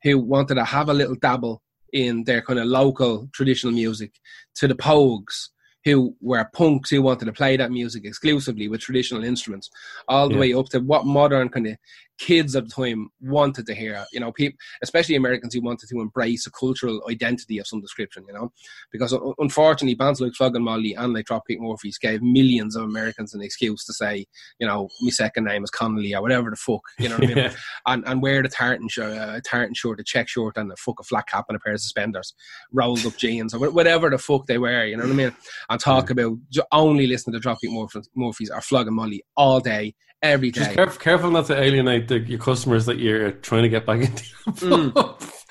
[0.03, 4.13] who wanted to have a little dabble in their kind of local traditional music,
[4.55, 5.49] to the Pogues,
[5.85, 9.69] who were punks who wanted to play that music exclusively with traditional instruments,
[10.07, 10.39] all the Yeah.
[10.41, 11.77] way up to what modern kind of
[12.19, 14.05] kids at the time wanted to hear.
[14.11, 18.25] You know, people, especially Americans who wanted to embrace a cultural identity of some description.
[18.27, 18.51] You know,
[18.91, 22.83] because un- unfortunately, bands like Flog and Molly and like Dropkick Murphys gave millions of
[22.83, 24.25] Americans an excuse to say,
[24.59, 26.81] you know, my second name is Connolly or whatever the fuck.
[26.99, 27.51] You know what I mean?
[27.85, 30.75] And, and wear the tartan shirt, uh, a tartan shirt, a check shirt, and a
[30.75, 32.33] fuck a flat cap and a pair of suspenders,
[32.71, 34.85] rolled up jeans or whatever the fuck they wear.
[34.85, 35.35] You know what I mean?
[35.69, 36.37] And talk about
[36.71, 40.61] only listen to Dropkick Murphys or Flog and Molly all day, every day.
[40.61, 44.01] Just careful, careful not to alienate the, your customers that you're trying to get back
[44.01, 44.23] into.
[44.47, 44.93] Mm.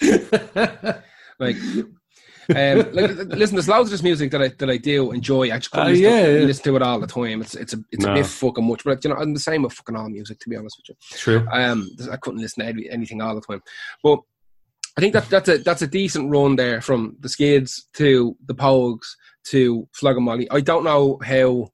[1.38, 1.56] like
[2.50, 5.52] Um, like, listen, there's loads of this music that I that I do enjoy.
[5.52, 6.46] I just Uh, listen, yeah, to, yeah.
[6.46, 7.42] listen to it all the time.
[7.42, 8.84] It's it's a it's a bit fucking much.
[8.84, 10.38] But you know, I'm the same with fucking all music.
[10.40, 11.18] To be honest with you.
[11.18, 11.46] True.
[11.52, 13.62] Um, I couldn't listen to anything all the time,
[14.02, 14.20] but
[14.96, 18.54] I think that that's a that's a decent run there from the Skids to the
[18.54, 19.06] Pogues
[19.48, 20.50] to Flogging Molly.
[20.50, 21.68] I don't know how.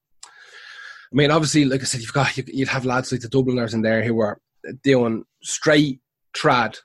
[1.12, 3.74] I mean, obviously, like I said, you've got you, you'd have lads like the Dubliners
[3.74, 4.40] in there who were
[4.82, 6.00] doing straight
[6.36, 6.76] trad,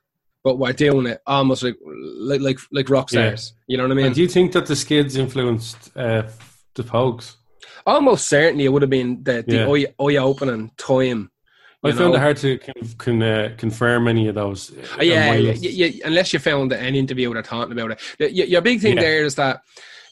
[0.44, 3.28] but were doing it almost like like like, like rock Yeah.
[3.36, 3.54] stars.
[3.68, 4.06] You know what I mean?
[4.08, 6.24] And do you think that the Skids influenced uh,
[6.76, 7.36] the Pogues?
[7.86, 9.68] almost certainly, it would have been the the Yeah.
[9.68, 11.32] eye, eye opening time.
[11.82, 14.72] I you found it hard to con- con- uh, confirm any of those.
[15.00, 18.34] uh, yeah, yeah, yeah, yeah, unless you found an interview where they're talking about it.
[18.34, 19.02] Your big thing Yeah.
[19.02, 19.62] there is that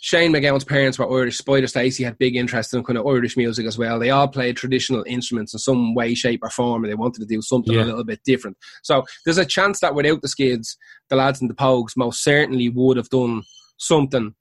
[0.01, 1.37] Shane MacGowan's parents were Irish.
[1.37, 3.99] Spider Stacy had big interest in kind of Irish music as well.
[3.99, 7.25] They all played traditional instruments in some way, shape, or form, and they wanted to
[7.25, 7.83] do something Yeah.
[7.83, 8.57] a little bit different.
[8.83, 10.77] So there's a chance that without the Skids,
[11.09, 13.43] the lads and the Pogues most certainly would have done
[13.77, 14.33] something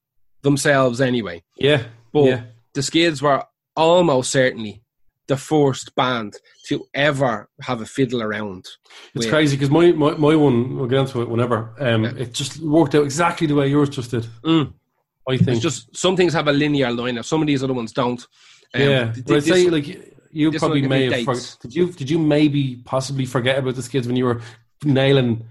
[0.43, 1.43] themselves anyway.
[1.59, 2.43] yeah, But yeah.
[2.75, 3.43] the Skids were
[3.75, 4.83] almost certainly
[5.29, 6.37] the first band
[6.69, 8.65] to ever have a fiddle around.
[9.15, 12.13] It's crazy because my, my, my one, we'll get into it whenever, um, Yeah.
[12.17, 14.27] it just worked out exactly the way yours just did.
[14.45, 14.73] Mm.
[15.29, 15.49] I think.
[15.49, 17.19] It's just some things have a linear line.
[17.19, 17.25] Up.
[17.25, 18.21] Some of these other ones don't.
[18.75, 21.25] Um, yeah, th- but I'd say like you probably may have.
[21.25, 24.41] For, did you did you maybe possibly forget about the Skids when you were
[24.85, 25.47] nailing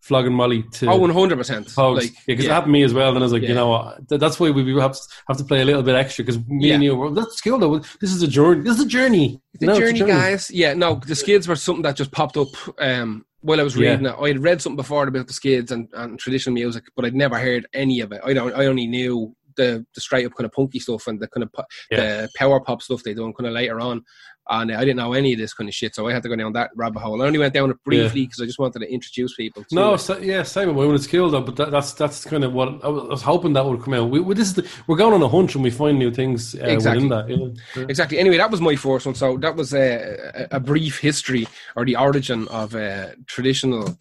[0.00, 1.66] flogging Molly to oh, one hundred percent.
[1.66, 2.54] Because it yeah.
[2.54, 3.10] happened to me as well.
[3.10, 3.48] And I was like, Yeah.
[3.50, 5.96] you know, th- that's why we, we have to, have to play a little bit
[5.96, 7.78] extra because me and you were that's cool though.
[8.00, 8.62] This is a journey.
[8.62, 9.40] This is a journey.
[9.60, 10.50] the No, a journey, guys.
[10.50, 12.48] Yeah, no, the skids were something that just popped up
[12.80, 13.90] um, while I was Yeah.
[13.90, 14.14] reading it.
[14.20, 17.38] I had read something before about the skids and, and traditional music, but I'd never
[17.38, 18.20] heard any of it.
[18.24, 18.54] I don't.
[18.54, 21.52] I only knew the the straight up kind of punky stuff and the kind of
[21.52, 22.22] po- Yeah.
[22.22, 24.04] the power pop stuff they done kind of later on.
[24.50, 26.36] And I didn't know any of this kind of shit, so I had to go
[26.36, 27.22] down that rabbit hole.
[27.22, 29.62] I only went down it briefly because I just wanted to introduce people.
[29.64, 31.42] To No, so, yeah, same with it's cool though.
[31.42, 34.08] But that, that's that's kind of what I was, hoping that would come out.
[34.08, 36.54] We, we, this is the, we're going on a hunch and we find new things
[36.54, 37.04] uh, Exactly.
[37.04, 37.56] within that.
[37.76, 37.84] Yeah.
[37.88, 38.18] Exactly.
[38.18, 39.14] Anyway, that was my first one.
[39.14, 43.98] So that was a, a, a brief history or the origin of uh, traditional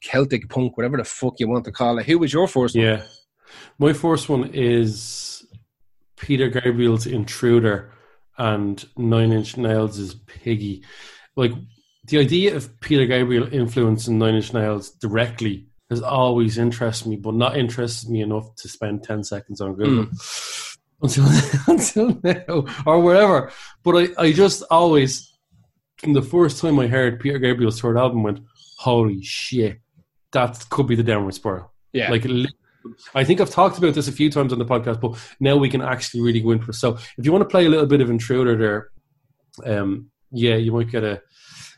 [0.00, 2.06] Celtic punk, whatever the fuck you want to call it.
[2.06, 2.84] Who was your first one?
[2.84, 3.02] Yeah.
[3.78, 5.44] My first one is
[6.16, 7.90] Peter Gabriel's Intruder
[8.38, 10.84] and Nine Inch Nails' is Piggy.
[11.36, 11.52] Like
[12.06, 17.34] the idea of Peter Gabriel influencing Nine Inch Nails directly has always interested me, but
[17.34, 20.04] not interested me enough to spend 10 seconds on Google.
[20.04, 20.16] Hmm.
[21.02, 21.26] Until,
[21.68, 23.52] until now, or wherever.
[23.82, 25.36] But I, I just always,
[25.98, 28.40] from the first time I heard Peter Gabriel's third album, went,
[28.78, 29.80] holy shit,
[30.32, 31.74] that could be the downward spiral.
[31.92, 32.10] Yeah.
[32.10, 32.48] Like, li-
[33.14, 35.68] I think I've talked about this a few times on the podcast, but now we
[35.68, 36.74] can actually really go into it.
[36.74, 38.90] So, if you want to play a little bit of Intruder there,
[39.64, 41.22] um, yeah, you might get a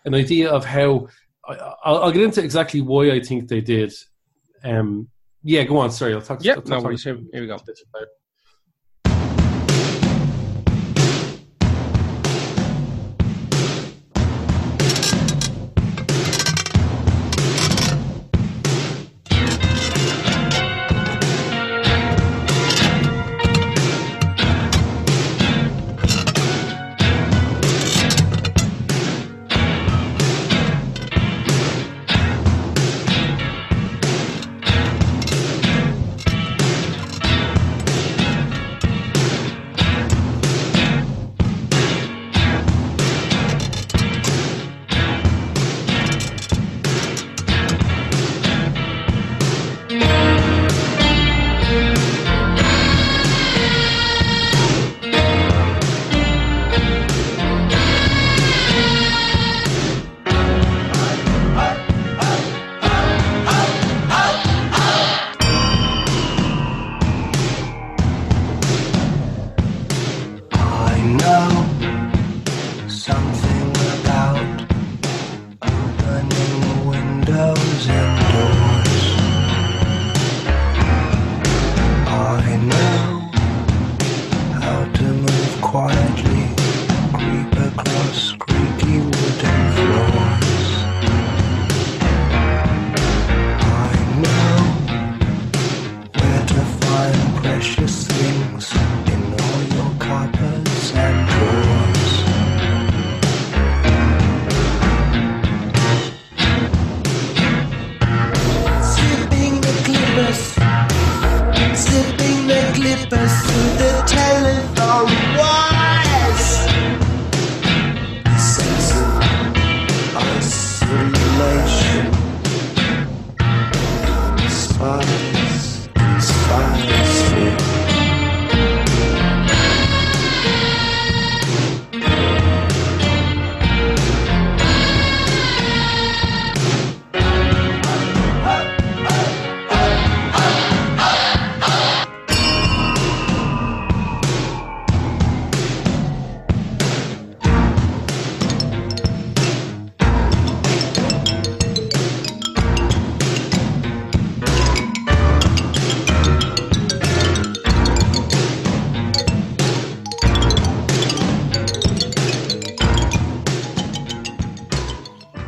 [0.05, 1.09] an idea of how.
[1.47, 3.93] I, I'll, I'll get into exactly why I think they did.
[4.65, 5.09] Um,
[5.43, 5.91] yeah, go on.
[5.91, 6.43] Sorry, I'll talk.
[6.43, 6.89] yeah, talk no.
[6.89, 7.59] Here, here we go.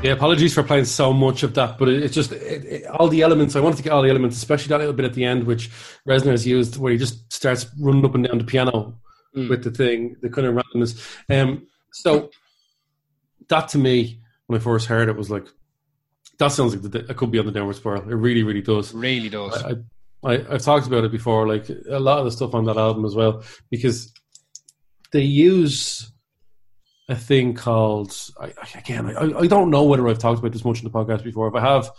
[0.09, 3.09] Yeah, apologies for playing so much of that, but it, it's just it, it, all
[3.09, 3.57] the elements.
[3.57, 5.71] I wanted to get all the elements, especially that little bit at the end, which
[6.09, 8.99] Reznor has used, where he just starts running up and down the piano
[9.37, 9.51] Mm.
[9.51, 10.99] with the thing, the kind of randomness.
[11.29, 12.31] Um, so
[13.49, 15.47] that to me, when I first heard it, was like
[16.39, 18.03] that sounds like the, it could be on the downward spiral.
[18.03, 18.95] It really, really does.
[18.95, 19.63] Really does.
[19.63, 19.75] I,
[20.25, 23.05] I, I've talked about it before, like a lot of the stuff on that album
[23.05, 24.13] as well, because
[25.13, 26.11] they use
[27.09, 29.17] a thing called I, again.
[29.17, 31.49] I, I don't know whether I've talked about this much in the podcast before.
[31.49, 31.91] If I have,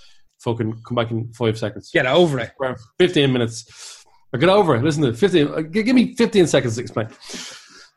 [0.43, 1.89] fucking come back in five seconds.
[1.91, 2.52] Get over it.
[2.98, 4.06] Fifteen minutes.
[4.34, 4.84] I get over it.
[4.84, 5.17] Listen to it.
[5.17, 5.48] fifteen.
[5.48, 7.08] uh, Give me fifteen seconds to explain.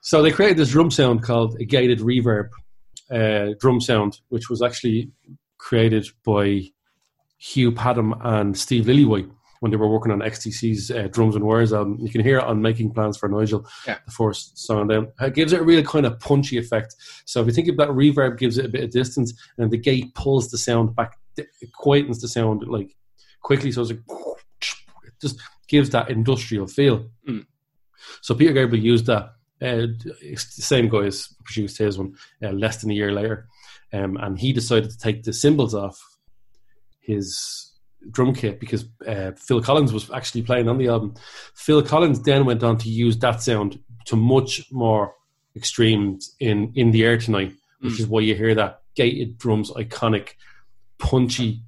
[0.00, 2.48] So they created this drum sound called a gated reverb
[3.10, 5.10] uh, drum sound, which was actually
[5.58, 6.62] created by
[7.38, 9.30] Hugh Padgham and Steve Lillywhite
[9.62, 11.96] when they were working on XTC's uh, Drums and Wires album.
[12.00, 13.98] You can hear it on Making Plans for Nigel, Yeah.
[14.04, 14.88] the first song.
[14.88, 16.96] Then it gives it a really kind of punchy effect.
[17.26, 19.76] So if you think of that reverb, gives it a bit of distance, and the
[19.76, 21.46] gate pulls the sound back, it
[21.80, 22.96] quietens the sound like
[23.40, 23.70] quickly.
[23.70, 24.00] So it's like
[25.04, 27.08] it just gives that industrial feel.
[27.28, 27.46] Mm.
[28.20, 29.26] So Peter Gabriel used that.
[29.62, 29.86] Uh,
[30.20, 33.46] it's the same guy as produced his one uh, less than a year later,
[33.92, 36.02] um, and he decided to take the cymbals off
[37.00, 37.71] his
[38.10, 41.14] drum kit because uh, Phil Collins was actually playing on the album.
[41.54, 45.14] Phil Collins then went on to use that sound to much more
[45.54, 48.00] extremes in in the air tonight, which Mm.
[48.00, 50.30] is why you hear that gated drums, iconic,
[50.98, 51.62] punchy,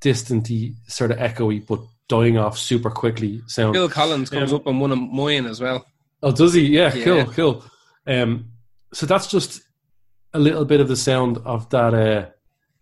[0.00, 3.74] distanty, sort of echoey, but dying off super quickly sound.
[3.74, 5.84] Phil Collins comes Um, up on one of mine as well.
[6.22, 6.66] Oh, does he?
[6.66, 7.04] Yeah, Yeah.
[7.04, 7.64] cool, cool.
[8.06, 8.46] Um,
[8.92, 9.62] so that's just
[10.34, 12.26] a little bit of the sound of that uh,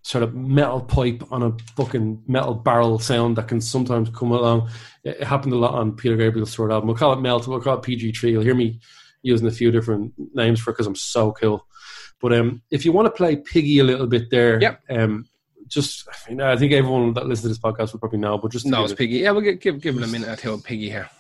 [0.09, 4.71] sort of metal pipe on a fucking metal barrel sound that can sometimes come along.
[5.05, 6.87] It, it happened a lot on Peter Gabriel's third album.
[6.88, 7.47] We'll call it Melt.
[7.47, 8.31] We'll call it PG3.
[8.31, 8.81] You'll hear me
[9.21, 11.66] using a few different names for it because I'm so cool.
[12.23, 14.81] But um, if you want to play Piggy a little bit there, Yep.
[14.88, 15.29] um,
[15.66, 18.38] just I, mean, I think everyone that listens to this podcast will probably know.
[18.38, 19.16] But just No, it's it- Piggy.
[19.18, 20.29] Yeah, we'll give, give, give him a minute.
[20.31, 21.11] I'll tell Piggy here.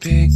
[0.00, 0.29] Piggy,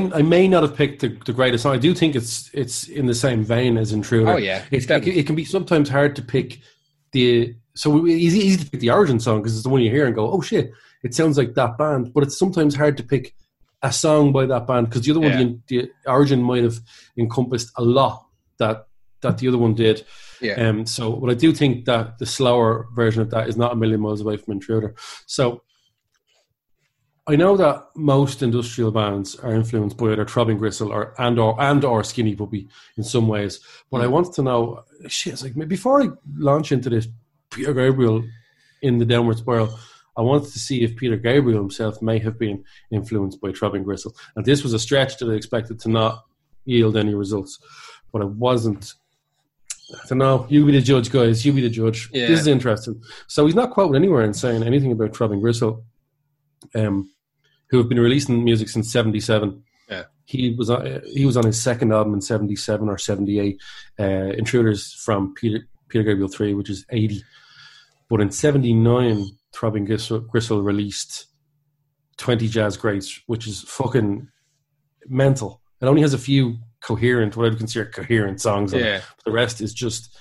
[0.00, 1.74] might I may not have picked the, the greatest song.
[1.74, 4.30] I do think it's it's in the same vein as Intruder.
[4.32, 6.60] Oh, yeah, it, it, can- it can be sometimes hard to pick
[7.12, 9.90] the so it's easy, easy to pick the origin song because it's the one you
[9.90, 12.12] hear and go, oh shit, it sounds like that band.
[12.12, 13.34] But it's sometimes hard to pick
[13.82, 15.36] a song by that band because the other Yeah.
[15.38, 16.78] one, the, the origin might have
[17.16, 18.26] encompassed a lot
[18.58, 18.86] that
[19.22, 20.04] that the other one did.
[20.40, 20.54] Yeah.
[20.54, 23.76] Um, so, but I do think that the slower version of that is not a
[23.76, 24.94] million miles away from Intruder.
[25.26, 25.62] So,
[27.30, 31.60] I know that most industrial bands are influenced by either Throbbing Gristle or and or
[31.60, 33.60] and or Skinny Puppy in some ways.
[33.88, 37.06] But I want to know, shit, like before I launch into this
[37.50, 38.24] Peter Gabriel
[38.82, 39.78] in the downward spiral,
[40.16, 44.14] I wanted to see if Peter Gabriel himself may have been influenced by Throbbing Gristle.
[44.34, 46.24] And this was a stretch that I expected to not
[46.64, 47.60] yield any results,
[48.12, 48.94] but I wasn't.
[49.94, 50.46] I don't know.
[50.48, 51.44] You be the judge, guys.
[51.46, 52.10] You be the judge.
[52.12, 52.26] Yeah.
[52.26, 53.02] This is interesting.
[53.28, 55.84] So he's not quoted anywhere in saying anything about Throbbing Gristle,
[56.74, 57.10] um,
[57.70, 59.62] who have been releasing music since '77.
[59.88, 60.04] Yeah.
[60.26, 63.60] He was on, he was on his second album in '77 or '78.
[63.98, 67.22] Uh, Intruders from Peter Peter Gabriel 3, which is 80.
[68.08, 71.26] But in 79, Throbbing Gristle, Gristle released
[72.16, 74.28] 20 Jazz Greats, which is fucking
[75.08, 75.60] mental.
[75.80, 78.72] It only has a few coherent, what I would consider coherent songs.
[78.72, 79.02] Yeah.
[79.24, 80.16] The rest is just,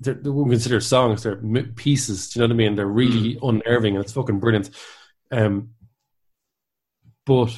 [0.00, 2.30] they're, they wouldn't consider songs, they're pieces.
[2.30, 2.76] Do you know what I mean?
[2.76, 4.70] They're really unnerving and it's fucking brilliant.
[5.30, 5.70] Um,
[7.30, 7.56] but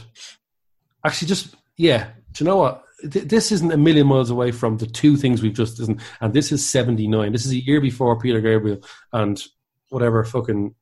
[1.02, 2.84] actually, just, yeah, do you know what?
[3.02, 6.52] This isn't a million miles away from the two things we've just done, and this
[6.52, 7.32] is seventy nine.
[7.32, 8.82] This is a year before Peter Gabriel,
[9.14, 9.42] and
[9.88, 10.74] whatever fucking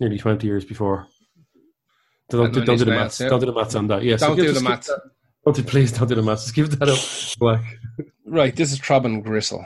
[0.00, 1.06] nearly twenty years before.
[2.30, 3.20] Don't, And don't, don't do the maths.
[3.20, 3.28] Yeah.
[3.28, 4.02] Don't do the maths on that.
[4.02, 4.90] Yeah, Don't give- do the maths.
[5.44, 6.44] Don't do, please don't do the maths.
[6.44, 6.98] Just give that up.
[7.38, 7.62] Black.
[8.28, 9.64] Right, this is Throbbing Gristle.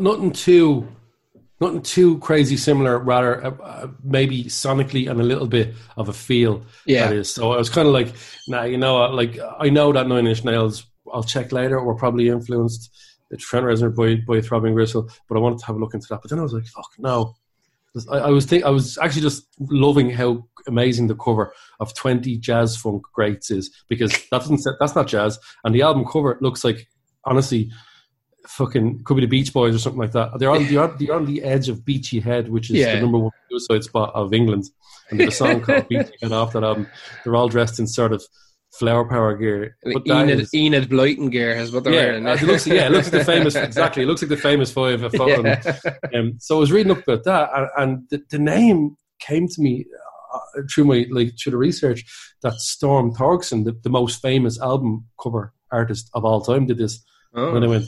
[0.00, 0.88] Not nothing too,
[1.60, 2.98] nothing too crazy similar.
[2.98, 6.64] Rather, uh, uh, maybe sonically and a little bit of a feel.
[6.86, 7.08] Yeah.
[7.08, 7.30] that is.
[7.30, 8.12] So I was kind of like,
[8.48, 10.86] nah, you know, like I know that Nine Inch Nails.
[11.12, 11.82] I'll check later.
[11.82, 12.90] Were probably influenced
[13.30, 16.06] the Trent Reznor by by Throbbing Gristle, but I wanted to have a look into
[16.10, 16.20] that.
[16.22, 17.34] But then I was like, fuck no.
[18.10, 22.36] I, I was think I was actually just loving how amazing the cover of twenty
[22.38, 26.64] jazz funk greats is because that doesn't that's not jazz, and the album cover looks
[26.64, 26.88] like
[27.24, 27.70] honestly
[28.46, 30.38] fucking could be the Beach Boys or something like that.
[30.38, 32.94] They're on, they're on, they're on the edge of Beachy Head, which is Yeah.
[32.96, 34.64] the number one suicide spot of England.
[35.10, 36.86] And there's a song called Beachy Head off that album.
[37.24, 38.22] They're all dressed in sort of
[38.78, 39.76] flower power gear.
[39.84, 42.26] But Enid, is- Enid Blyton gear is what they're yeah, wearing.
[42.26, 44.02] it looks, yeah, it looks like the famous, exactly.
[44.02, 45.02] It looks like the famous five.
[45.02, 45.62] Of Yeah.
[46.14, 49.62] um, so I was reading up about that, and, and the, the name came to
[49.62, 49.86] me
[50.34, 52.04] uh, through my like through the research
[52.42, 57.02] that Storm Thorgerson, the, the most famous album cover artist of all time, did this.
[57.34, 57.54] Oh.
[57.54, 57.84] And I went,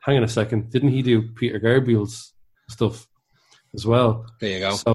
[0.00, 2.32] hang on a second, didn't he do Peter Gabriel's
[2.68, 3.06] stuff
[3.74, 4.26] as well?
[4.40, 4.70] There you go.
[4.76, 4.94] So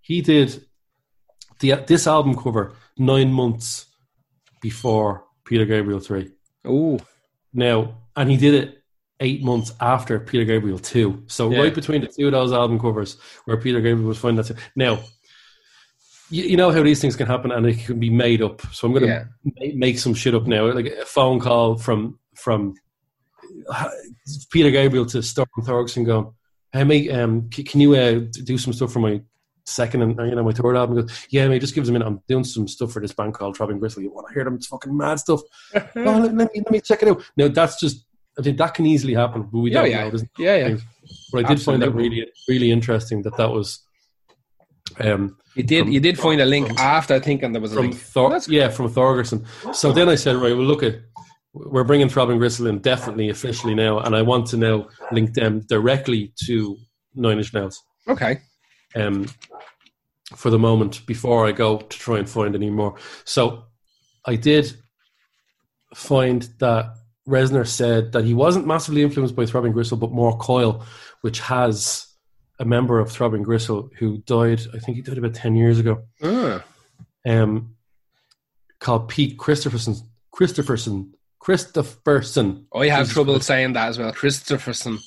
[0.00, 0.64] he did
[1.60, 3.86] the this album cover nine months
[4.60, 6.30] before Peter Gabriel three.
[6.66, 6.98] Ooh,
[7.52, 8.82] Now, and he did it
[9.20, 11.24] eight months after Peter Gabriel 2.
[11.28, 11.58] So, Yeah.
[11.60, 14.56] right between the two of those album covers where Peter Gabriel was finding that.
[14.74, 14.98] Now,
[16.30, 18.62] you, you know how these things can happen and it can be made up.
[18.72, 19.24] So, I'm going to Yeah.
[19.44, 20.72] ma- make some shit up now.
[20.72, 22.74] Like a phone call from from
[24.50, 26.32] Peter Gabriel to Storm Thorgerson going,
[26.72, 29.22] Hey, mate, um, c- can you uh, do some stuff for my
[29.66, 30.96] second and uh, you know my third album?
[30.96, 32.06] He goes, yeah, mate, just give us a minute.
[32.06, 34.02] I'm doing some stuff for this band called Throbbing Gristle.
[34.02, 34.56] You want to hear them?
[34.56, 35.40] It's fucking mad stuff
[35.74, 37.22] oh, let, let me let me check it out.
[37.36, 38.04] Now that's just
[38.38, 40.18] I think that can easily happen, but we yeah, don't yeah, know.
[40.38, 40.76] Yeah, yeah.
[41.32, 43.80] But I did find that really really interesting that that was
[44.98, 47.62] um, You did, From- you did find a link from- after I think, and there
[47.62, 48.00] was a from link.
[48.00, 49.46] Thor- yeah from Thorgerson.
[49.74, 50.96] So then I said, right, well look at
[51.54, 55.60] we're bringing Throbbing Gristle in definitely officially now, and I want to now link them
[55.68, 56.76] directly to
[57.14, 57.80] Nine Inch Nails.
[58.08, 58.40] Okay.
[58.96, 59.26] um,
[60.36, 62.96] for the moment before I go to try and find any more.
[63.24, 63.64] So
[64.26, 64.72] I did
[65.94, 66.94] find that
[67.28, 70.84] Reznor said that he wasn't massively influenced by Throbbing Gristle, but more Coil,
[71.20, 72.06] which has
[72.58, 76.02] a member of Throbbing Gristle who died, I think he died about 10 years ago,
[76.22, 76.64] Ah,
[77.26, 77.74] um,
[78.80, 79.94] called Pete Christopherson.
[80.32, 81.14] Christopherson.
[81.44, 82.66] Christopherson.
[82.74, 84.12] I have trouble saying that as well.
[84.12, 84.98] Christopherson.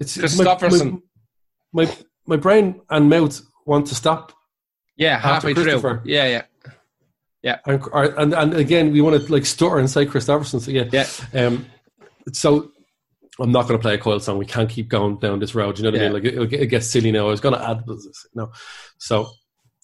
[0.00, 1.02] It's, Christopherson.
[1.74, 1.96] My, my,
[2.26, 4.32] my brain and mouth want to stop
[4.96, 5.64] Yeah, halfway through.
[5.64, 6.02] Christopher.
[6.06, 6.44] Yeah,
[7.42, 7.58] yeah.
[7.66, 7.82] And,
[8.16, 10.60] and and again, we want to like stutter and say Christopherson.
[10.60, 11.06] So yeah, Yeah.
[11.34, 11.66] Um,
[12.32, 12.72] so
[13.38, 14.38] I'm not going to play a Coil song.
[14.38, 15.78] We can't keep going down this road.
[15.78, 16.12] You know what I mean?
[16.14, 17.26] Like it, it gets silly now.
[17.26, 18.04] I was going to add, this,
[18.34, 18.52] you know.
[18.96, 19.30] So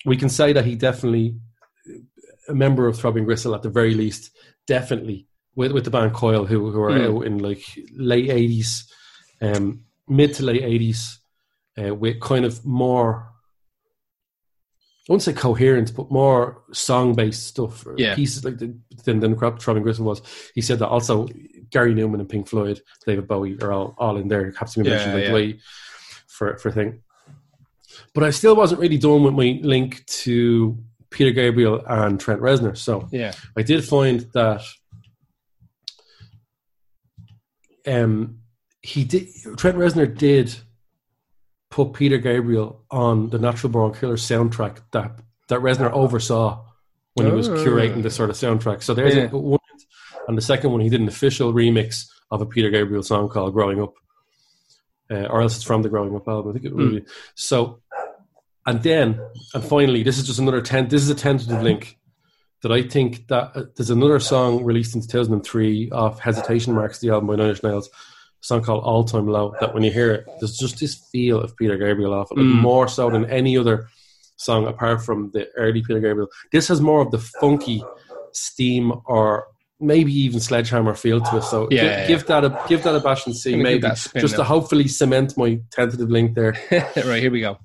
[0.06, 1.36] we can say that he definitely
[2.48, 4.30] a member of Throbbing Gristle at the very least.
[4.66, 7.16] Definitely with with the band Coil, who who are Mm.
[7.18, 7.62] out in like
[7.96, 8.84] late '80s,
[9.40, 11.18] um, mid to late '80s,
[11.82, 13.30] uh, with kind of more.
[15.08, 18.14] I won't say coherent, but more song-based stuff, Yeah.
[18.14, 18.74] pieces like the,
[19.04, 20.22] than than Crop Throbbing Gristle was.
[20.54, 21.28] He said that also
[21.70, 24.44] Gary Numan and Pink Floyd, David Bowie are all, all in there.
[24.50, 25.32] Be Yeah, mentioned like yeah.
[25.34, 25.60] way
[26.26, 27.02] for for thing.
[28.14, 30.78] But I still wasn't really done with my link to
[31.10, 32.76] Peter Gabriel and Trent Reznor.
[32.76, 33.32] So Yeah.
[33.58, 34.62] I did find that
[37.86, 38.38] um,
[38.82, 40.54] he did Trent Reznor did
[41.70, 45.18] put Peter Gabriel on the Natural Born Killer soundtrack that
[45.48, 46.64] that Reznor oversaw
[47.14, 47.54] when he was Oh.
[47.54, 48.82] curating this sort of soundtrack.
[48.82, 49.26] So there's Yeah.
[49.30, 49.58] one,
[50.28, 53.52] and the second one he did an official remix of a Peter Gabriel song called
[53.52, 53.94] "Growing Up,"
[55.10, 56.50] uh, or else it's from the "Growing Up" album.
[56.50, 57.04] I think it would be.
[57.34, 57.80] So,
[58.66, 59.20] and then
[59.54, 60.90] and finally, this is just another tent.
[60.90, 61.98] This is a tentative link
[62.64, 67.10] that I think that uh, there's another song released in 2003 off Hesitation Marks, the
[67.10, 67.90] album by Nine Inch Nails, a
[68.40, 69.54] song called All Time Low.
[69.60, 72.46] That when you hear it, there's just this feel of Peter Gabriel off it, like
[72.46, 72.60] Mm.
[72.60, 73.88] more so than any other
[74.36, 76.28] song apart from the early Peter Gabriel.
[76.52, 77.84] This has more of the funky
[78.32, 79.46] steam or
[79.80, 81.42] maybe even sledgehammer feel to it.
[81.42, 83.92] So Yeah, gi- yeah, give, that a give that a bash and see, maybe that
[83.92, 86.56] a spin just to hopefully cement my tentative link there.
[86.96, 87.58] right, here we go.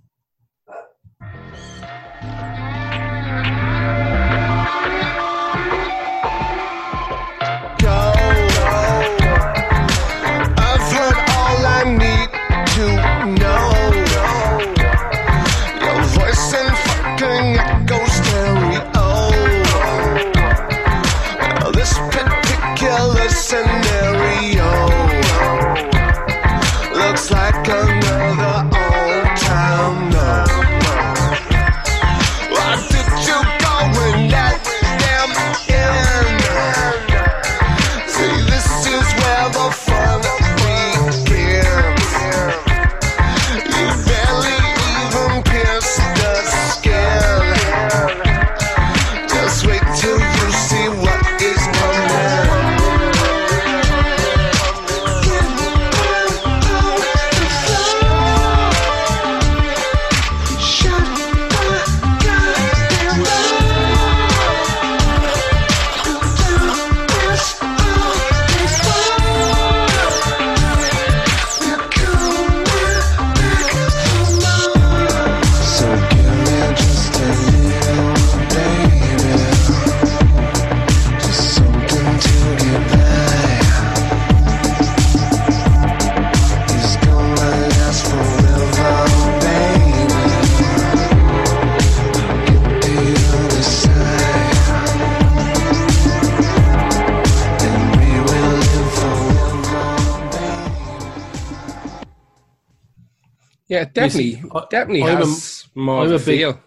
[103.69, 106.59] Yeah, definitely, I- definitely I'm a- has more I'm a a big- feel.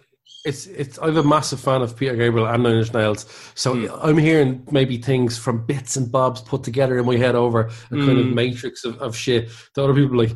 [0.45, 3.25] it's it's I'm a massive fan of Peter Gabriel and Nine Inch Nails,
[3.55, 3.87] so Hmm.
[4.01, 7.69] I'm hearing maybe things from bits and bobs put together in my head over a
[7.89, 8.33] kind of Mm.
[8.33, 9.49] matrix of, of shit.
[9.75, 10.35] The other people are like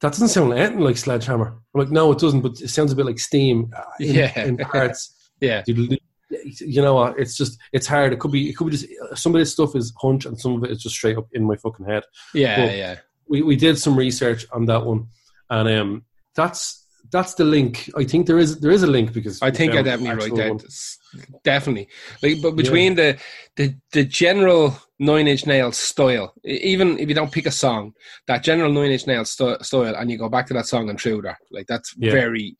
[0.00, 1.48] that doesn't sound anything like Sledgehammer.
[1.74, 4.44] I'm like, no, it doesn't, but it sounds a bit like Steam uh, in, Yeah.
[4.44, 5.14] in parts.
[5.40, 7.18] Yeah, You know what?
[7.18, 8.12] It's just it's hard.
[8.12, 10.54] It could be it could be just some of this stuff is hunch and some
[10.56, 12.04] of it is just straight up in my fucking head.
[12.32, 12.96] yeah, Well, yeah.
[13.28, 15.08] we, we did some research on that one,
[15.52, 17.90] and um, that's that's the link.
[17.96, 20.58] I think there is there is a link because I think I found definitely write
[20.60, 20.96] that.
[21.44, 21.88] Definitely,
[22.22, 23.18] like, but between the,
[23.56, 27.92] the the general Nine Inch Nails style, even if you don't pick a song,
[28.28, 31.36] that general Nine Inch Nails st- style, and you go back to that song Intruder,
[31.50, 32.12] like that's Yeah.
[32.12, 32.56] very,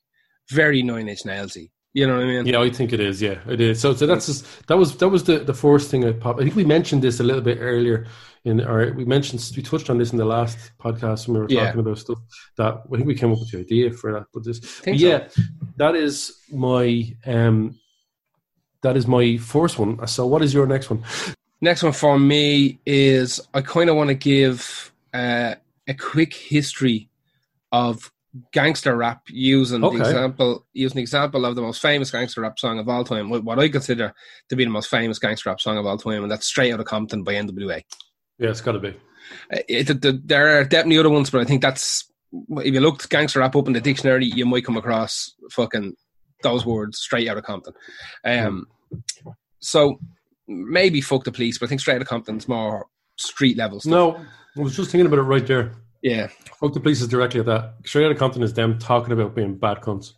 [0.50, 1.70] very Nine Inch Nailsy.
[1.94, 2.46] You know what I mean?
[2.46, 3.20] Yeah, I think it is.
[3.22, 3.80] Yeah, it is.
[3.80, 6.40] So, so that's just that was that was the the first thing I popped.
[6.40, 8.06] I think we mentioned this a little bit earlier
[8.44, 11.46] in our we mentioned we touched on this in the last podcast when we were
[11.48, 11.66] Yeah.
[11.66, 12.18] talking about stuff
[12.56, 14.26] that I think we came up with the idea for that.
[14.34, 15.06] But this, but so.
[15.06, 15.28] yeah,
[15.76, 17.78] that is my um,
[18.82, 20.04] that is my first one.
[20.06, 21.04] So, what is your next one?
[21.60, 25.54] Next one for me is I kind of want to give uh,
[25.86, 27.08] a quick history
[27.70, 28.10] of
[28.50, 29.98] gangster rap using Okay.
[29.98, 33.30] the example using the example of the most famous gangster rap song of all time,
[33.30, 34.12] what what I consider
[34.48, 36.82] to be the most famous gangster rap song of all time, and that's "Straight Outta
[36.84, 37.84] Compton" by N.W.A.
[38.38, 38.88] Yeah, it's got to be.
[39.52, 43.08] Uh, It, the- there are definitely other ones, but I think that's if you looked
[43.10, 45.94] gangster rap up in the dictionary, you might come across fucking
[46.42, 47.74] those words straight out of Compton.
[48.24, 48.66] Um,
[49.60, 50.00] so
[50.48, 52.86] maybe fuck the police, but I think straight out of Compton's more
[53.18, 53.90] street level stuff.
[53.90, 54.16] No,
[54.56, 55.72] I was just thinking about it right there.
[56.02, 56.26] Yeah,
[56.58, 57.74] Fuck the police is directly at that.
[57.84, 60.14] Straight out of Compton is them talking about being bad cunts.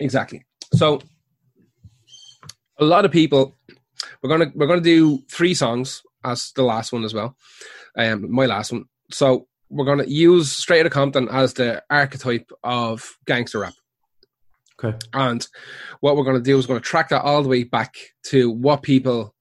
[0.00, 0.44] exactly.
[0.72, 1.00] So
[2.78, 3.58] a lot of people
[4.22, 7.36] we're gonna we're gonna do three songs as the last one as well.
[7.96, 8.84] Um, my last one.
[9.10, 13.74] So we're gonna use Straight Outta Compton as the archetype of gangster rap.
[14.82, 14.96] Okay.
[15.14, 15.46] And
[16.00, 18.50] what we're going to do is going to track that all the way back to
[18.50, 19.34] what people,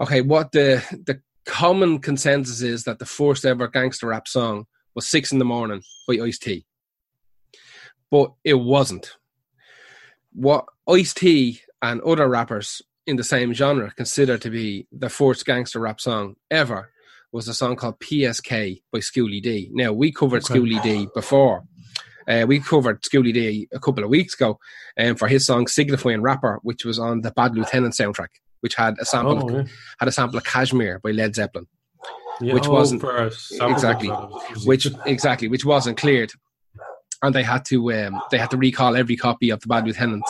[0.00, 4.64] okay, what the the common consensus is that the first ever gangster rap song
[4.94, 6.64] was Six in the Morning by Ice T.
[8.10, 9.16] But it wasn't.
[10.32, 15.44] What Ice T and other rappers in the same genre considered to be the first
[15.44, 16.90] gangster rap song ever
[17.32, 19.70] was a song called PSK by Schooly D.
[19.72, 20.54] Now, we covered Okay.
[20.58, 21.64] Schooly D before.
[22.28, 24.58] Uh, we covered Schooly D a couple of weeks ago
[24.98, 28.28] um, for his song "Signifying Rapper," which was on the Bad Lieutenant soundtrack,
[28.60, 29.72] which had a sample Oh, of, yeah.
[29.98, 31.66] had a sample of "Kashmir" by Led Zeppelin.
[32.40, 33.02] Yeah, which oh, wasn't-
[33.60, 34.08] exactly,
[34.64, 36.32] which exactly which wasn't cleared,
[37.22, 40.24] and they had to um, they had to recall every copy of the Bad Lieutenant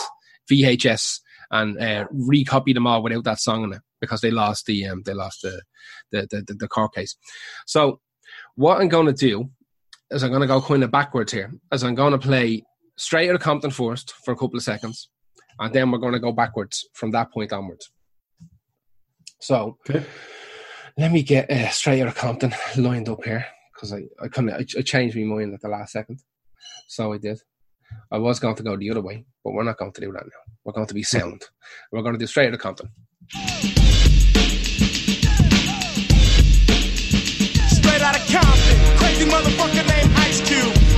[0.51, 1.21] VHS
[1.53, 5.03] and uh, recopy them all without that song in it because they lost the um,
[5.05, 5.63] they lost the
[6.11, 7.17] the, the the the court case.
[7.67, 8.01] So
[8.57, 9.51] what I'm going to do
[10.11, 12.65] is I'm going to go kind of backwards here, as I'm going to play
[12.97, 15.09] straight out of Compton first for a couple of seconds,
[15.59, 17.91] and then we're going to go backwards from that point onwards.
[19.41, 20.05] So Okay.
[20.97, 24.51] let me get uh, straight out of Compton lined up here because I I kind
[24.51, 26.21] of I, I changed my mind at the last second,
[26.89, 27.41] so I did.
[28.11, 30.25] I was going to go the other way, but we're not going to do that
[30.25, 30.55] now.
[30.65, 31.45] We're going to be sound.
[31.93, 32.91] We're going to do straight out of Compton.
[37.69, 40.92] Straight out of Compton, crazy motherfucker named Ice Cube.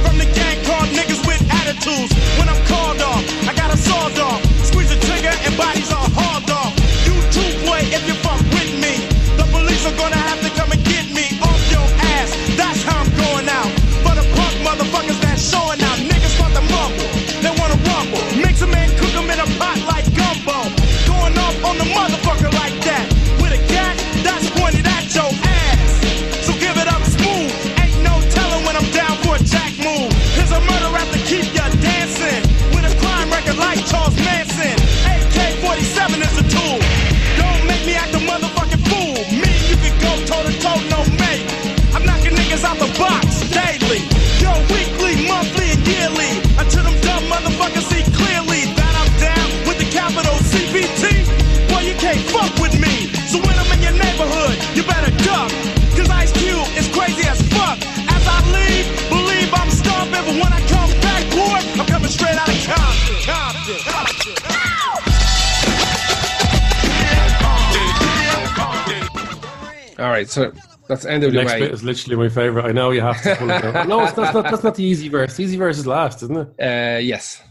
[71.21, 72.65] The next bit is literally my favorite.
[72.65, 73.89] I know you have to pull it out.
[73.89, 74.45] No, it's, that's not.
[74.45, 75.37] That's not the easy verse.
[75.37, 76.49] The easy verse is last, isn't it?
[76.61, 77.43] Uh, yes.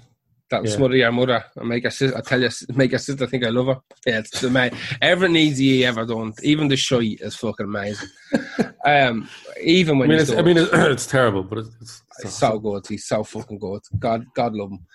[0.49, 0.77] That was Yeah.
[0.77, 2.15] smother your mother and make her sister.
[2.15, 3.81] I tell you, make her sister think I love her.
[4.05, 4.77] Yeah, it's amazing.
[5.01, 6.33] Everything easy ever done.
[6.43, 8.07] Even the shy is fucking amazing.
[8.85, 9.27] um,
[9.63, 12.59] even I when mean, it's, I mean, it's, it's terrible, but it's, it's, He's so
[12.59, 12.85] good.
[12.87, 13.81] He's so fucking good.
[13.97, 14.85] God, God love him.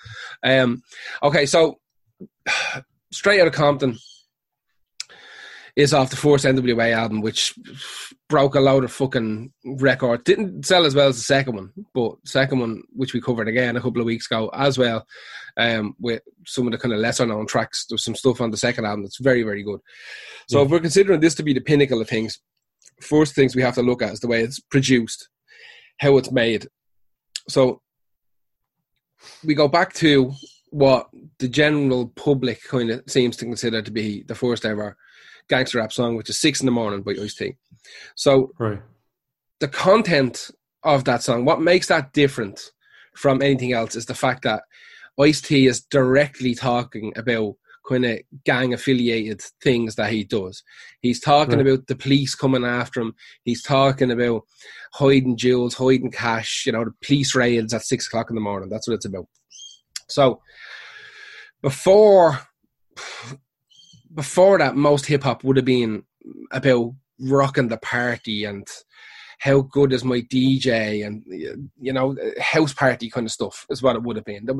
[0.44, 0.82] Um,
[1.24, 1.80] okay, so
[3.12, 3.98] straight out of Compton
[5.74, 7.54] is off the first NWA album, which
[8.28, 10.22] broke a load of fucking records.
[10.24, 13.76] Didn't sell as well as the second one, but second one, which we covered again
[13.76, 15.06] a couple of weeks ago as well,
[15.56, 17.86] um, with some of the kind of lesser known tracks.
[17.88, 19.80] There's some stuff on the second album that's very, very good.
[20.48, 22.38] So if we're considering this to be the pinnacle of things,
[23.00, 25.28] first things we have to look at is the way it's produced,
[25.98, 26.66] how it's made.
[27.48, 27.80] So
[29.42, 30.32] we go back to
[30.70, 31.08] what
[31.38, 34.96] the general public kind of seems to consider to be the first ever
[35.48, 37.54] gangster rap song, which is Six in the Morning by Ice T.
[38.14, 38.80] So right.
[39.60, 40.50] the content
[40.84, 42.70] of that song, what makes that different
[43.14, 44.62] from anything else is the fact that
[45.20, 47.54] Ice T is directly talking about
[47.88, 50.62] kind of gang affiliated things that he does.
[51.00, 51.66] He's talking Right.
[51.66, 53.14] about the police coming after him.
[53.44, 54.42] He's talking about
[54.92, 58.68] hiding jewels, hiding cash, you know, the police raids at six o'clock in the morning.
[58.68, 59.26] That's what it's about.
[60.08, 60.42] So
[61.62, 62.40] before
[64.14, 66.04] before that, most hip hop would have been
[66.50, 68.66] about rocking the party and
[69.40, 71.22] how good is my DJ and
[71.80, 74.44] you know house party kind of stuff is what it would have been.
[74.44, 74.54] There,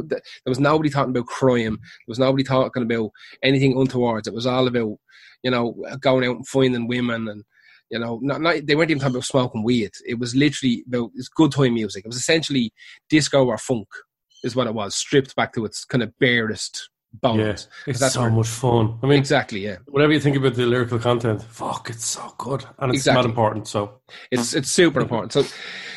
[0.47, 1.79] was- nobody talking about crime.
[1.81, 3.11] There was nobody talking about
[3.43, 4.29] anything untowards.
[4.29, 4.97] It was all about
[5.43, 7.45] you know going out and finding women and
[7.91, 9.91] you know not, not they weren't even talking about smoking weed.
[10.07, 12.05] It was literally about it's good time music.
[12.05, 12.73] It was essentially
[13.09, 13.89] disco or funk
[14.45, 17.39] is what it was, stripped back to its kind of barest bones.
[17.39, 18.99] Yeah, it's that's so where- much fun.
[19.03, 19.77] I mean, Exactly, yeah.
[19.87, 23.23] whatever you think about the lyrical content, fuck, it's so good, and it's Exactly.
[23.23, 23.69] not important.
[23.69, 24.01] So
[24.31, 25.33] It's it's super important.
[25.33, 25.45] So,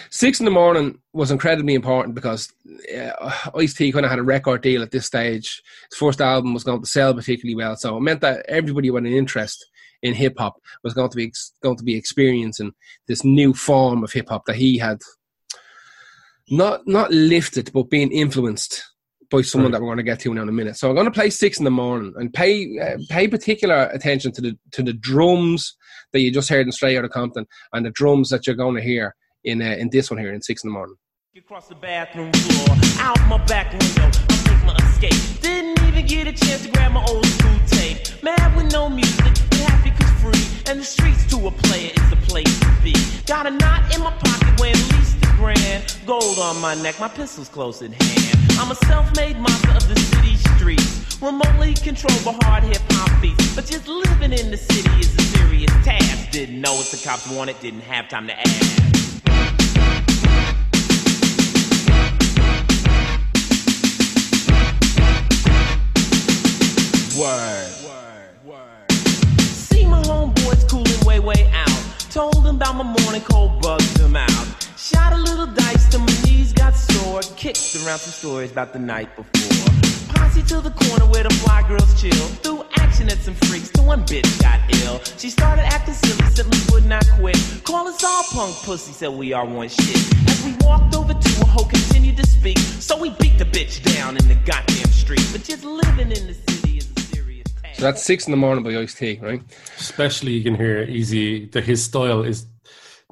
[0.09, 2.51] six in the morning was incredibly important because
[2.97, 5.61] uh, Ice T kind of had a record deal at this stage.
[5.91, 9.05] His first album was going to sell particularly well, so it meant that everybody with
[9.05, 9.65] an interest
[10.01, 11.31] in hip hop was going to be
[11.61, 12.71] going to be experiencing
[13.07, 14.99] this new form of hip hop that he had
[16.49, 18.83] not not lifted but being influenced
[19.31, 19.79] by someone Right.
[19.79, 20.77] that we're going to get to now in a minute.
[20.77, 24.31] So I'm going to play six in the morning and pay uh, pay particular attention
[24.33, 25.75] to the to the drums
[26.13, 28.81] that you just heard in Straight Outta Compton and the drums that you're going to
[28.81, 30.95] hear in uh, in this one here in six in the morning.
[31.37, 35.41] Across the bathroom floor, out my back window, I take my escape.
[35.41, 37.97] Didn't even get a chance to grab my old school tape.
[38.21, 40.69] Mad with no music, but happy cause free.
[40.69, 42.93] And the streets to a player is the place to be.
[43.25, 45.97] Got a knot in my pocket weighing at least a grand.
[46.05, 48.37] Gold on my neck, my pistol's close at hand.
[48.59, 51.19] I'm a self-made monster of the city streets.
[51.21, 53.55] Remotely controlled by hard hip hop beats.
[53.55, 56.31] But just living in the city is a serious task.
[56.31, 58.77] Didn't know what the cops wanted, didn't have time to ask.
[67.19, 67.67] Word.
[69.39, 71.69] See my homeboys cooling way, way out.
[72.11, 74.50] Told them about my morning cold, bugged them out.
[74.93, 77.21] Shot a little dice till my knees got sore.
[77.37, 79.51] Kicked around some stories about the night before.
[80.15, 82.27] Posse to the corner where the fly girls chill.
[82.43, 84.99] Threw action at some freaks till one bitch got ill.
[85.17, 87.37] She started acting silly, simply would not quit.
[87.63, 89.97] Call us all punk pussy, said we are one shit.
[90.29, 92.57] As we walked over to her, hoe continued to speak.
[92.57, 95.25] So we beat the bitch down in the goddamn street.
[95.31, 97.79] But just living in the city is a serious task.
[97.79, 99.41] So that's six in the morning by Ice T, right?
[99.79, 102.45] Especially you can hear easy that his style is.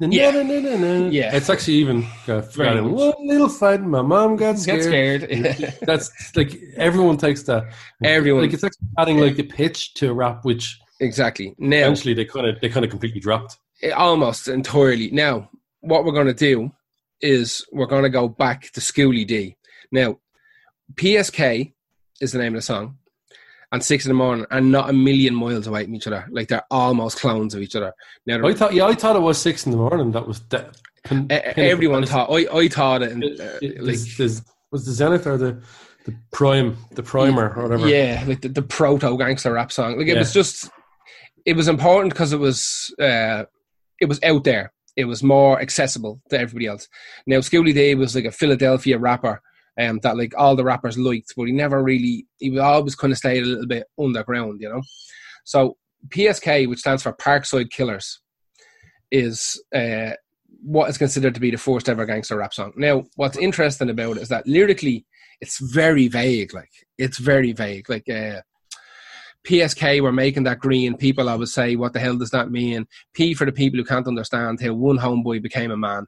[0.00, 0.30] Yeah.
[0.30, 1.10] No, no, no, no, no.
[1.10, 1.34] Yeah.
[1.34, 3.82] it's actually even got, Very in one little fight.
[3.82, 4.82] My mom got scared.
[5.22, 5.78] scared.
[5.82, 7.72] That's like everyone takes that.
[8.02, 8.42] Everyone.
[8.42, 11.54] like it's actually adding like the pitch to a rap, which exactly.
[11.58, 13.58] Now, eventually they kind of they kind of completely dropped.
[13.82, 15.10] Eh, almost entirely.
[15.10, 16.70] Now, what we're going to do
[17.20, 19.56] is we're going to go back to Schooly D.
[19.92, 20.18] Now,
[20.94, 21.72] PSK
[22.20, 22.98] is the name of the song,
[23.72, 26.26] and Six in the Morning are not a million miles away from each other.
[26.30, 27.92] Like they're almost clones of each other.
[28.26, 30.10] Now, I thought, yeah, I thought it was six in the morning.
[30.12, 30.70] That was de-
[31.04, 32.30] pin- everyone And thought.
[32.30, 33.12] I, I thought it.
[33.12, 34.42] And, it- uh, like, there's- there's-
[34.72, 35.60] was the Zenith or the
[36.06, 37.88] the prime the primer or whatever?
[37.88, 39.98] Yeah, like the, the proto gangster rap song.
[39.98, 40.70] Like it was just,
[41.44, 43.44] it was important because it was, uh,
[44.00, 44.72] it was out there.
[44.96, 46.88] It was more accessible to everybody else.
[47.26, 49.42] Now, Schooly D was like a Philadelphia rapper,
[49.80, 53.12] um, that like all the rappers liked, but he never really, he would always kind
[53.12, 54.82] of stayed a little bit underground, you know.
[55.44, 55.76] So
[56.08, 58.20] PSK, which stands for Parkside Killers,
[59.10, 60.10] is uh,
[60.62, 62.72] what is considered to be the first ever gangster rap song.
[62.76, 65.06] Now, what's interesting about it is that lyrically,
[65.40, 66.52] it's very vague.
[66.52, 67.88] Like it's very vague.
[67.88, 68.42] Like uh,
[69.46, 70.96] PSK were making that green.
[70.96, 74.06] People always say, "What the hell does that mean?" P for the people who can't
[74.06, 76.06] understand how one homeboy became a man.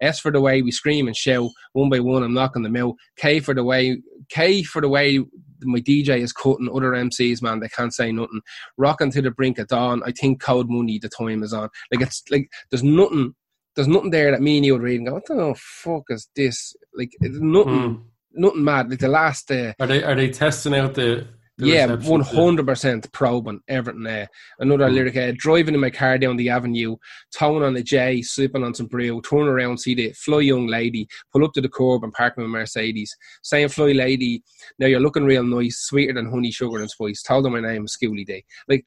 [0.00, 2.22] S for the way we scream and shout one by one.
[2.22, 2.94] I'm knocking them out.
[3.16, 5.20] K for the way K for the way
[5.64, 7.42] my DJ is cutting other MCs.
[7.42, 8.40] Man, they can't say nothing.
[8.76, 10.02] Rocking to the brink of dawn.
[10.04, 10.98] I think Code Money.
[10.98, 11.68] The time is on.
[11.90, 13.34] Like it's like there's nothing.
[13.74, 16.28] There's nothing there that me and you would read and go, "What the fuck is
[16.36, 17.72] this?" Like it's nothing.
[17.72, 18.02] Mm.
[18.34, 18.90] Nothing mad.
[18.90, 19.50] Like the last.
[19.50, 21.26] Uh, Are they are they testing out the?
[21.58, 24.28] Yeah, one hundred percent probing everything there.
[24.58, 24.94] Another Mm.
[24.94, 26.96] lyric: uh, driving in my car down the avenue,
[27.30, 31.06] towing on a J, sipping on some brew, turn around, see the fly young lady,
[31.30, 33.14] pull up to the curb and park my Mercedes.
[33.42, 34.42] Saying, "Fly lady,
[34.78, 37.84] now you're looking real nice, sweeter than honey, sugar and spice." Told her my name,
[37.84, 38.44] is Schooly D.
[38.66, 38.84] Like,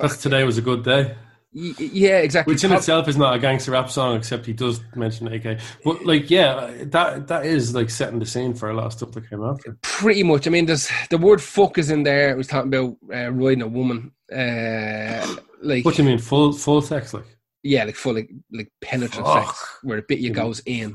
[0.00, 1.14] That's today was a good day.
[1.52, 2.54] Yeah, exactly.
[2.54, 5.58] Which in itself is not a gangster rap song, except he does mention AK.
[5.84, 9.12] But like, yeah, that that is like setting the scene for a lot of stuff
[9.12, 9.76] that came after.
[9.82, 10.46] pretty much.
[10.46, 12.30] I mean, there's the word "fuck" is in there.
[12.30, 16.52] It was talking about uh, riding a woman, uh, like What do you mean, full
[16.52, 17.12] full sex?
[17.12, 17.26] Like,
[17.64, 19.46] yeah, like full like like penetrant Fuck.
[19.48, 20.94] sex where the bit you goes in.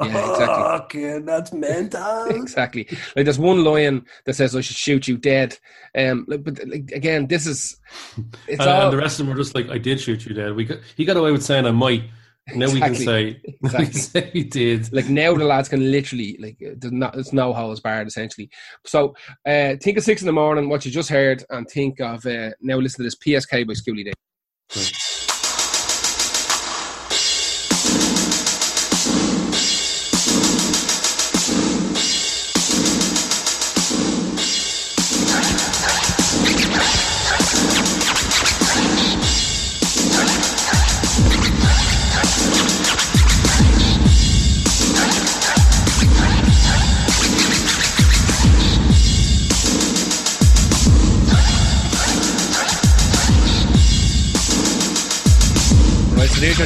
[0.00, 1.02] Yeah, exactly.
[1.02, 2.24] Okay, that's mental.
[2.26, 2.86] exactly.
[3.16, 5.58] Like there's one lion that says I should shoot you dead.
[5.96, 7.76] Um, but like again, this is
[8.48, 10.34] it's and, all and the rest of them were just like, "I did shoot you
[10.34, 12.04] dead." We got, he got away with saying, "I might."
[12.54, 14.92] Now we can say, now we can say he did.
[14.92, 18.50] like now the lads can literally like uh, there's not it's no holds barred essentially.
[18.84, 19.14] So
[19.46, 22.50] uh, think of six in the morning, what you just heard, and think of uh,
[22.60, 24.12] now listen to this PSK by Schooly D.
[24.74, 24.92] Right,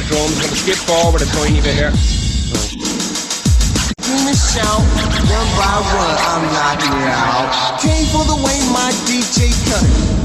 [0.07, 0.35] drums.
[0.39, 1.93] I'm gonna skip forward a tiny bit here.
[4.57, 7.79] One by one, I'm knocking it out.
[7.79, 9.83] Came for the way my DJ cut.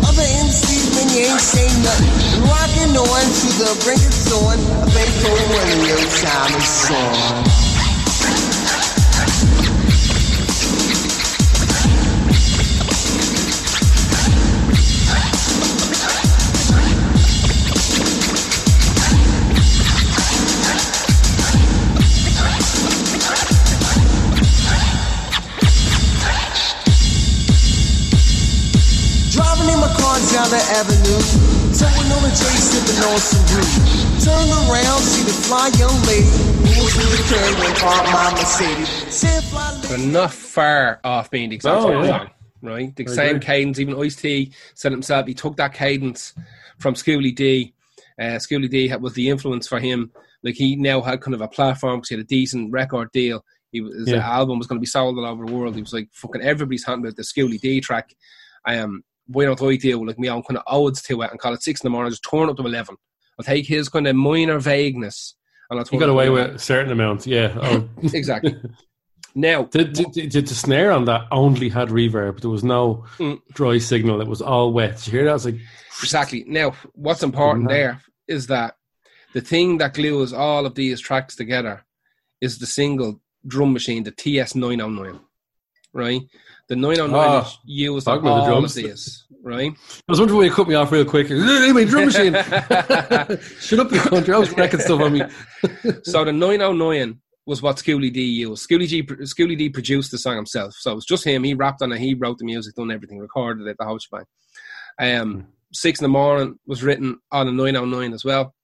[0.09, 2.43] Other MCs, man, you ain't say nothing.
[2.49, 4.59] Rocking on to the brink of dawn.
[4.83, 7.52] A Beethoven when your time is on.
[30.43, 31.23] Down the avenue.
[31.73, 33.63] Towing on Corner J sipping on some brew.
[34.23, 36.27] Turn around, see the fly young lady.
[36.63, 38.89] Moves through the curb and park my Mercedes.
[39.15, 42.19] Said fly They're not far off being the exact Oh, same yeah.
[42.19, 42.31] song,
[42.63, 42.97] right?
[42.97, 43.47] The I same agree.
[43.47, 43.79] cadence.
[43.81, 46.35] Even Ice T said himself he took that cadence
[46.79, 47.75] from Schooly D.
[48.21, 50.11] Uh, Schooly D was the influence for him.
[50.43, 53.45] Like he now had kind of a platform because he had a decent record deal.
[53.71, 54.29] He was, his Yeah.
[54.29, 55.75] album was going to be sold all over the world.
[55.77, 58.15] He was like fucking everybody's talking about the Schooly D track.
[58.67, 61.55] Um, why don't I deal like me own kind of odes to it and call
[61.55, 62.11] it six in the morning?
[62.11, 62.97] Just turn up to eleven.
[63.39, 65.35] I'll take his kind of minor vagueness
[65.71, 67.57] and I'll turn got it up to away with a certain amount, yeah.
[67.61, 67.89] Oh.
[68.03, 68.55] exactly.
[69.35, 72.41] Now, the, the, the, the snare on that only had reverb.
[72.43, 73.41] There was no Mm.
[73.55, 74.21] dry signal.
[74.21, 74.97] It was all wet.
[74.99, 75.31] Did you hear that?
[75.31, 75.61] I was like,
[76.03, 76.45] Exactly.
[76.47, 78.75] Now, what's important there is that
[79.33, 81.85] the thing that glues all of these tracks together
[82.43, 85.21] is the single drum machine, the TR909.
[85.95, 86.23] Right?
[86.69, 88.77] The 909 Ah, used about the all drums.
[88.77, 89.25] of these.
[89.43, 89.73] Right?
[89.73, 91.29] I was wondering why you cut me off real quick.
[91.31, 92.33] Anyway, drum machine.
[93.61, 94.33] Shut up, you country.
[94.35, 95.23] I was wrecking stuff on me.
[96.05, 98.69] so the 909 was what Schooly D used.
[98.69, 100.75] Schooly, G, Schooly D produced the song himself.
[100.79, 101.43] So it was just him.
[101.43, 101.99] He rapped on it.
[101.99, 104.25] He wrote the music, done everything, recorded it, the whole shebang.
[105.01, 108.55] Um, Six in the Morning was written on a 909 as well.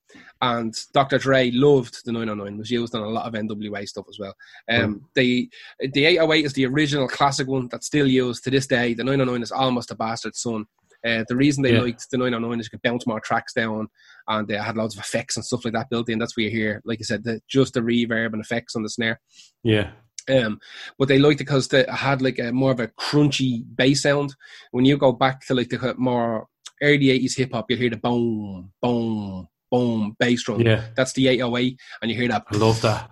[0.41, 1.19] And Dr.
[1.19, 2.59] Dre loved the 909.
[2.59, 4.35] was used on a lot of NWA stuff as well.
[4.71, 8.95] Um, the the 808 is the original classic one that's still used to this day.
[8.95, 10.67] The 909 is almost a bastard son.
[11.07, 11.83] Uh, the reason they Yeah.
[11.83, 13.89] liked the 909 is you could bounce more tracks down,
[14.29, 16.19] and they had loads of effects and stuff like that built in.
[16.19, 18.89] That's where you hear, like I said, the, just the reverb and effects on the
[18.89, 19.21] snare.
[19.65, 19.91] Yeah.
[20.29, 20.61] Um,
[20.99, 24.35] but they liked it because they had like a more of a crunchy bass sound.
[24.73, 26.47] When you go back to like the more
[26.83, 30.61] early eighties hip hop, you'll hear the boom, boom, boom bass drum.
[30.61, 30.85] Yeah.
[30.97, 32.45] That's the 808, and you hear that.
[32.53, 33.11] I love that.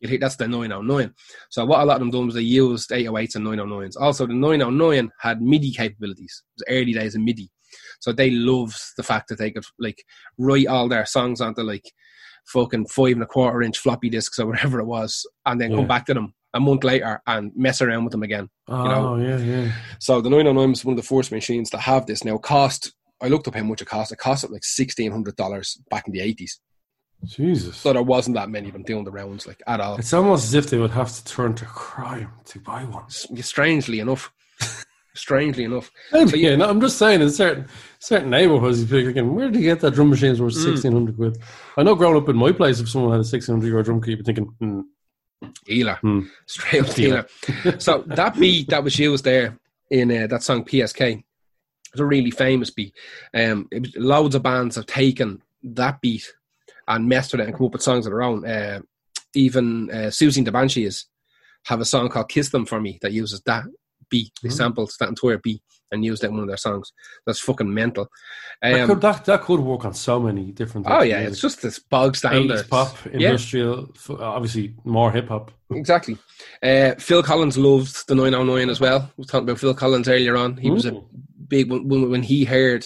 [0.00, 1.14] You hear that's the 909.
[1.50, 3.94] So what a lot of them done was they used 808s and 909s.
[4.00, 6.42] Also, the 909 had MIDI capabilities.
[6.44, 7.50] It was early days of MIDI,
[8.00, 10.02] so they loved the fact that they could like
[10.38, 11.84] write all their songs onto like
[12.46, 15.76] fucking five and a quarter inch floppy disks or whatever it was, and then Yeah.
[15.78, 18.48] come back to them a month later and mess around with them again.
[18.68, 19.16] Oh, know.
[19.16, 19.72] yeah, yeah.
[20.00, 22.24] So the 909 was one of the first machines to have this.
[22.24, 22.92] Now, cost
[23.22, 24.12] I looked up how much it cost.
[24.12, 26.60] It cost like sixteen hundred dollars back in the eighties.
[27.24, 27.76] Jesus.
[27.76, 29.96] So there wasn't that many of them doing the rounds like at all.
[29.96, 33.08] It's almost as if they would have to turn to crime to buy one.
[33.08, 34.32] Strangely enough,
[35.14, 35.90] strangely enough.
[36.12, 37.68] Maybe, So yeah, no, I'm just saying in certain
[38.00, 40.64] certain neighborhoods, you'd be thinking, where did you get that drum machines worth Mm.
[40.64, 41.38] sixteen hundred quid?
[41.76, 44.00] I know growing up in my place, if someone had a six hundred euro drum
[44.00, 44.80] kit, you'd be thinking, hmm,
[45.64, 46.20] Dealer, Hmm.
[46.46, 47.26] straight up dealer.
[47.78, 49.58] so that beat that was used there
[49.90, 51.22] in uh, that song PSK
[51.92, 52.94] was a really famous beat.
[53.34, 56.32] Um, it was, loads of bands have taken that beat
[56.88, 58.44] and messed with it and come up with songs of their own.
[58.46, 58.80] Uh,
[59.34, 61.06] even uh, Siouxsie and the Banshees
[61.66, 63.64] have a song called "Kiss Them for Me" that uses that
[64.10, 64.32] beat.
[64.42, 66.92] They sampled that entire beat and used it in one of their songs.
[67.26, 68.08] That's fucking mental.
[68.62, 70.86] that, Um, could, that that could work on so many different.
[70.90, 75.50] oh yeah, it's just this bog standard pop, industrial, f- obviously more hip hop.
[75.70, 76.18] Exactly.
[76.62, 79.10] Uh, Phil Collins loved the 909 as well.
[79.16, 80.56] We were talking about Phil Collins earlier on.
[80.58, 81.00] He was a.
[81.48, 82.84] big when, when when he heard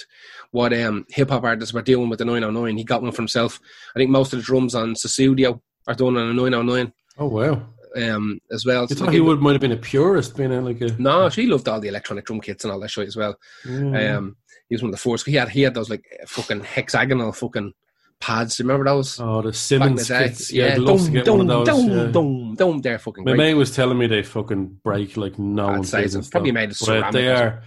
[0.52, 2.76] what um, hip hop artists were doing with the 909.
[2.76, 3.60] He got one for himself.
[3.94, 7.62] I think most of the drums on Sussudio are done on a 909 Oh wow!
[7.96, 8.82] um, as well.
[8.88, 11.28] You So thought he would might have been a purist, being a, like a No,
[11.28, 13.36] she loved all the electronic drum kits and all that shit as well.
[13.68, 14.16] yeah.
[14.16, 14.36] Um,
[14.68, 15.26] he was one of the first.
[15.26, 17.72] He had he had those like fucking hexagonal fucking
[18.20, 18.56] pads.
[18.56, 19.20] Do you remember those?
[19.20, 20.52] oh the Simmons the kits.
[20.52, 21.78] Yeah, I'd love to get dum, one of those.
[21.84, 22.06] dum, yeah.
[22.10, 22.78] dum, dum.
[22.80, 23.38] They're fucking My great.
[23.38, 27.28] mate was telling me they fucking break like no say Probably made of ceramic they
[27.28, 27.62] are.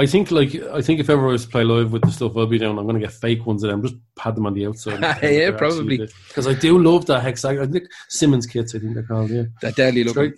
[0.00, 2.36] I think like I think if ever I was to play live with the stuff
[2.36, 3.82] I'll be doing, I'm going to get fake ones of them.
[3.82, 5.00] Just pad them on the outside.
[5.22, 5.98] Yeah, probably.
[6.28, 7.68] Because I do love that hexagon.
[7.68, 8.74] I think Simmons kits.
[8.74, 9.30] I think they're called.
[9.30, 9.44] Yeah.
[9.60, 10.34] that deadly looking.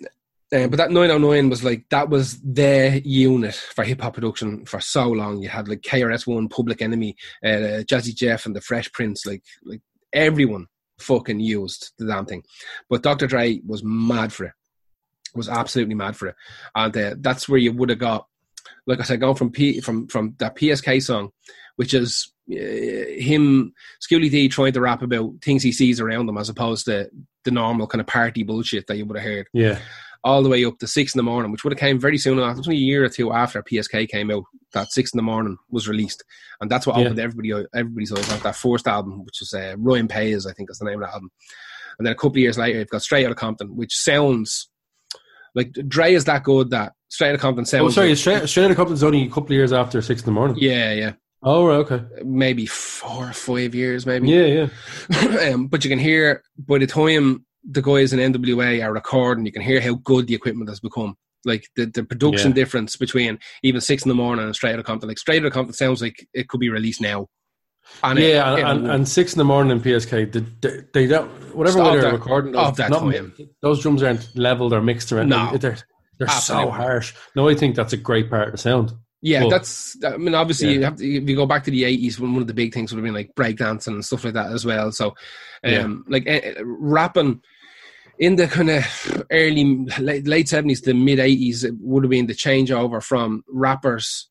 [0.53, 4.81] Uh, but that 909 was like that was their unit for hip hop production for
[4.81, 5.41] so long.
[5.41, 9.25] You had like KRS One, Public Enemy, uh, Jazzy Jeff, and the Fresh Prince.
[9.25, 9.81] Like like
[10.11, 10.67] everyone
[10.99, 12.43] fucking used the damn thing.
[12.89, 13.27] But Dr.
[13.27, 14.53] Dre was mad for it.
[15.33, 16.35] Was absolutely mad for it,
[16.75, 18.27] and uh, that's where you would have got,
[18.87, 21.29] like I said, going from P from from that PSK song,
[21.75, 26.37] which is uh, him Schooly D trying to rap about things he sees around him
[26.37, 27.09] as opposed to
[27.43, 29.79] the normal kind of party bullshit that you would have heard Yeah.
[30.23, 32.37] all the way up to six in the morning, which would have came very soon
[32.39, 34.43] after, a year or two after PSK came out.
[34.73, 36.23] That six in the morning was released,
[36.61, 37.05] and that's what Yeah.
[37.05, 40.69] opened everybody everybody's eyes on that first album, which was uh, Rhyme Pays, I think
[40.69, 41.31] is the name of that album.
[41.97, 44.69] And then a couple of years later, you've got Straight Outta Compton, which sounds
[45.55, 47.83] like Dre is that good that Straight Outta Compton sounds.
[47.85, 48.15] Oh, sorry.
[48.15, 50.57] Straight, Straight Outta Compton's only a couple of years after six in the morning.
[50.59, 52.01] yeah, yeah, Oh, right, okay.
[52.23, 54.29] maybe four or five years, maybe.
[54.29, 54.67] Yeah,
[55.11, 55.49] yeah.
[55.53, 59.51] um, but you can hear by the time the guys in NWA are recording, you
[59.51, 61.15] can hear how good the equipment has become.
[61.43, 62.55] Like the, the production Yeah.
[62.55, 65.09] difference between even six in the morning and Straight Outta Compton.
[65.09, 67.27] Like Straight Outta Compton sounds like it could be released now.
[68.03, 70.83] And it- yeah, it- and, and, and six in the morning in PSK, they, they,
[70.93, 73.33] they don't whatever way they're recording those, that not- time.
[73.63, 75.51] those drums aren't leveled or mixed or anything.
[75.51, 75.57] No.
[75.57, 75.77] they're
[76.21, 77.15] they're so harsh.
[77.35, 78.93] No, I think that's a great part of the sound.
[79.23, 79.97] Yeah, Well, that's.
[80.03, 80.73] I mean, obviously, yeah.
[80.73, 82.73] you have to, if you go back to the eighties, when one of the big
[82.73, 84.91] things would have been like breakdancing and stuff like that as well.
[84.91, 85.15] So,
[85.63, 87.41] um, like eh, eh, rapping
[88.19, 92.33] in the kind of early late seventies to mid eighties, it would have been the
[92.33, 94.27] changeover from rappers.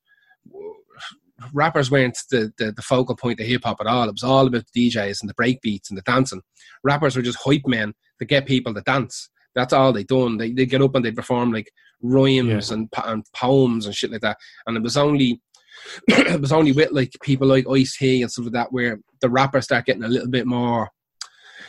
[1.53, 4.09] Rappers weren't the, the, the focal point of hip hop at all.
[4.09, 6.43] It was all about the DJs and the break beats and the dancing.
[6.85, 9.31] Rappers were just hype men to get people to dance.
[9.55, 10.37] That's all they done.
[10.37, 11.71] They they get up and they perform like
[12.03, 14.39] rhymes and, and poems and shit like that.
[14.67, 15.41] And it was only
[16.09, 19.31] it was only with like people like Ice T and stuff like that where the
[19.31, 20.91] rappers start getting a little bit more.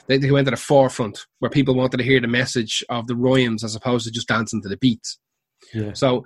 [0.08, 3.16] They, they went to the forefront where people wanted to hear the message of the
[3.16, 5.20] rhymes as opposed to just dancing to the beats.
[5.74, 5.94] Yeah.
[5.94, 6.26] So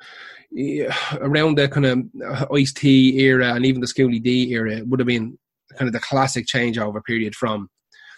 [0.51, 4.77] yeah, around the kind of uh, Ice T era and even the Schooly D era
[4.77, 5.37] it would have been
[5.77, 7.69] kind of the classic changeover period from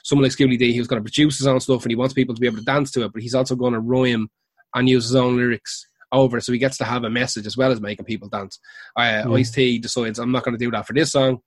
[0.07, 0.71] someone like Schooly D.
[0.71, 2.59] He was going to produce his own stuff and he wants people to be able
[2.59, 4.29] to dance to it, but he's also going to rhyme
[4.73, 7.57] and use his own lyrics over, it, so he gets to have a message as
[7.57, 8.57] well as making people dance.
[8.95, 9.37] Uh, Mm.
[9.39, 11.39] Ice T decides I'm not going to do that for this song.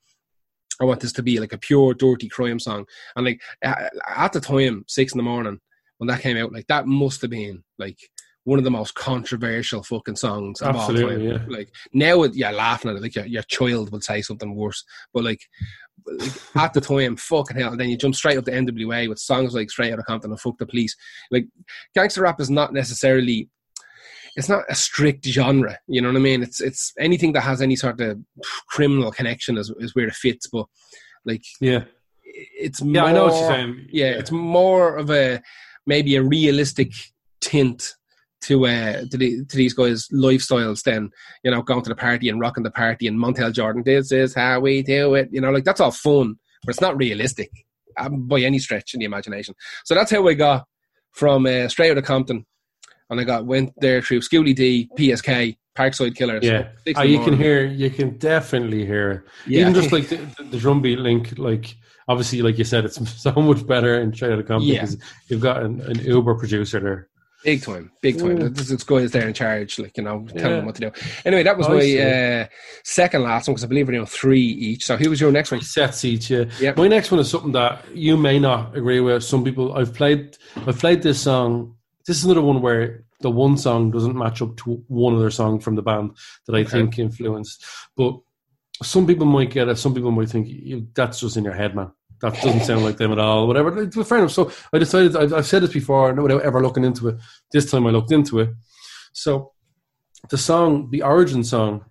[0.79, 2.85] I want this to be like a pure dirty crime song.
[3.17, 5.59] And like at the time, six in the morning
[5.97, 7.99] when that came out, like that must have been like
[8.51, 11.49] one of the most controversial fucking songs of Absolutely, all time.
[11.51, 11.57] yeah.
[11.57, 14.83] Like now, you're laughing at it, like your, your child would say something worse,
[15.15, 15.41] but like,
[16.19, 17.71] like at the time, fucking hell.
[17.71, 20.41] And then you jump straight up to NWA with songs like Straight Outta Compton and
[20.41, 20.97] Fuck the Police.
[21.31, 21.47] Like
[21.95, 23.49] gangster rap is not necessarily
[24.37, 25.79] it's not a strict genre.
[25.87, 26.43] You know what I mean?
[26.43, 28.19] It's it's anything that has any sort of
[28.69, 30.49] criminal connection is, is where it fits.
[30.49, 30.67] But
[31.25, 31.85] like Yeah.
[32.25, 33.87] it's Yeah, I know what you're more- saying.
[33.93, 35.41] Yeah, it's more of a
[35.87, 36.91] maybe a realistic
[37.41, 37.95] tint
[38.43, 41.11] to uh to, the, to these guys' lifestyles than
[41.45, 43.83] you know going to the party and rocking the party and Montel Jordan.
[43.85, 45.29] This is how we do it.
[45.31, 47.51] You know, like that's all fun, but it's not realistic
[47.99, 49.55] um, by any stretch in the imagination.
[49.85, 50.65] So that's how I got
[51.13, 52.47] from uh, straight out of Compton,
[53.11, 56.45] and I got went there through Schooly D, PSK, Parkside Killers.
[56.45, 59.23] Yeah, Ah, in you can hear, you can definitely hear it.
[59.47, 59.61] Yeah.
[59.63, 60.17] Even just like the,
[60.51, 61.75] the drum beat link, like
[62.09, 64.81] obviously, like you said, it's so much better in Straight Outta Compton Yeah.
[64.83, 67.09] because you've got an, an Uber producer there.
[67.43, 68.37] Big time, big time.
[68.39, 68.55] Mm.
[68.55, 70.57] This is guys there in charge, like you know, telling Yeah.
[70.57, 70.93] them what to do.
[71.25, 72.47] Anyway, that was I my uh,
[72.85, 74.85] second last one because I believe we're doing three each.
[74.85, 75.61] So who was your next one?
[75.63, 76.45] Sets each, yeah.
[76.61, 76.77] Yep.
[76.77, 79.25] My next one is something that you may not agree with.
[79.25, 80.37] Some people, I've played,
[80.67, 81.77] I've played this song.
[82.07, 85.61] This is another one where the one song doesn't match up to one other song
[85.61, 86.11] from the band
[86.47, 86.71] that I Okay.
[86.71, 87.65] think influenced.
[87.97, 88.19] But
[88.83, 89.77] some people might get it.
[89.79, 91.91] Some people might think that's just in your head, man.
[92.21, 93.47] That doesn't sound like them at all.
[93.47, 93.91] Whatever.
[93.91, 94.33] Fair enough.
[94.33, 95.17] So I decided.
[95.17, 97.17] I've, I've said this before, no without ever looking into it.
[97.53, 98.51] This time I looked into it.
[99.13, 99.53] So
[100.29, 101.85] the song, the origin song,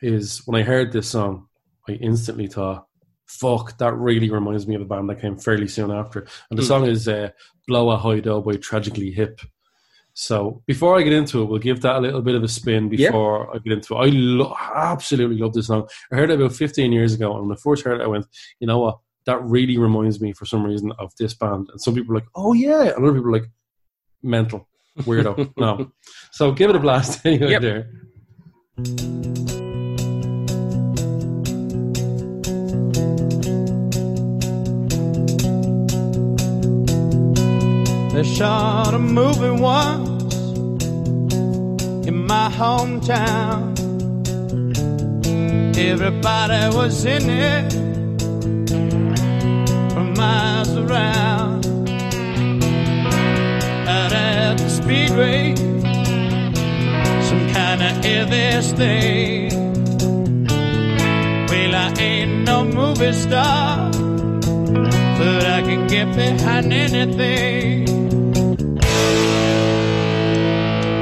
[0.00, 1.46] is when I heard this song,
[1.88, 2.86] I instantly thought,
[3.26, 6.62] "Fuck, that really reminds me of a band that came fairly soon after." And the
[6.62, 6.68] Hmm.
[6.68, 7.30] song is uh,
[7.68, 9.40] "Blow a High Dough" by Tragically Hip.
[10.14, 12.90] So before I get into it, we'll give that a little bit of a spin
[12.92, 13.08] Yeah.
[13.08, 13.98] before I get into it.
[13.98, 15.88] I lo- absolutely love this song.
[16.12, 18.26] I heard it about 15 years ago, and when I first heard it, I went,
[18.60, 18.98] "You know what?
[19.26, 22.28] That really reminds me, for some reason, of this band." And some people are like,
[22.34, 23.50] "Oh yeah," and other people are like,
[24.22, 24.68] "Mental,
[25.00, 25.92] weirdo." no,
[26.32, 27.50] so give it a blast anyway.
[27.50, 27.62] Yep.
[27.62, 27.90] There.
[38.12, 40.34] They shot a movie once
[42.06, 43.72] in my hometown.
[45.76, 47.91] Everybody was in it from
[50.62, 51.66] miles around.
[53.88, 55.54] Out at the speedway,
[57.28, 59.50] some kind of Elvis thing.
[61.48, 63.90] Well, I ain't no movie star,
[65.18, 67.88] but I can get behind anything.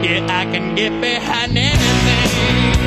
[0.04, 2.79] Yeah, I can get behind anything.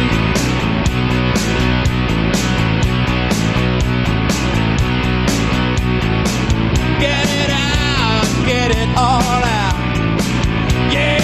[8.95, 9.75] All out.
[10.93, 11.22] Yeah,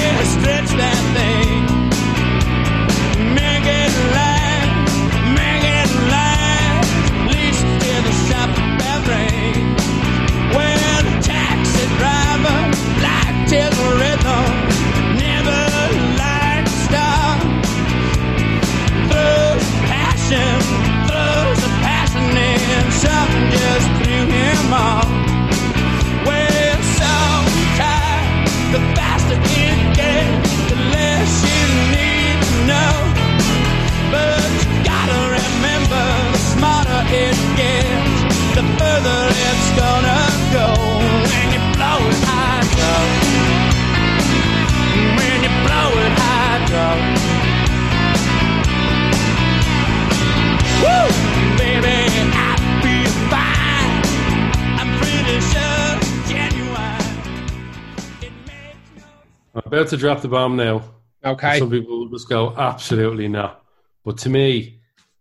[59.56, 60.82] I'm about to drop the bomb now.
[61.24, 61.60] Okay.
[61.60, 63.64] Some people will just go, absolutely not.
[64.04, 64.80] But to me,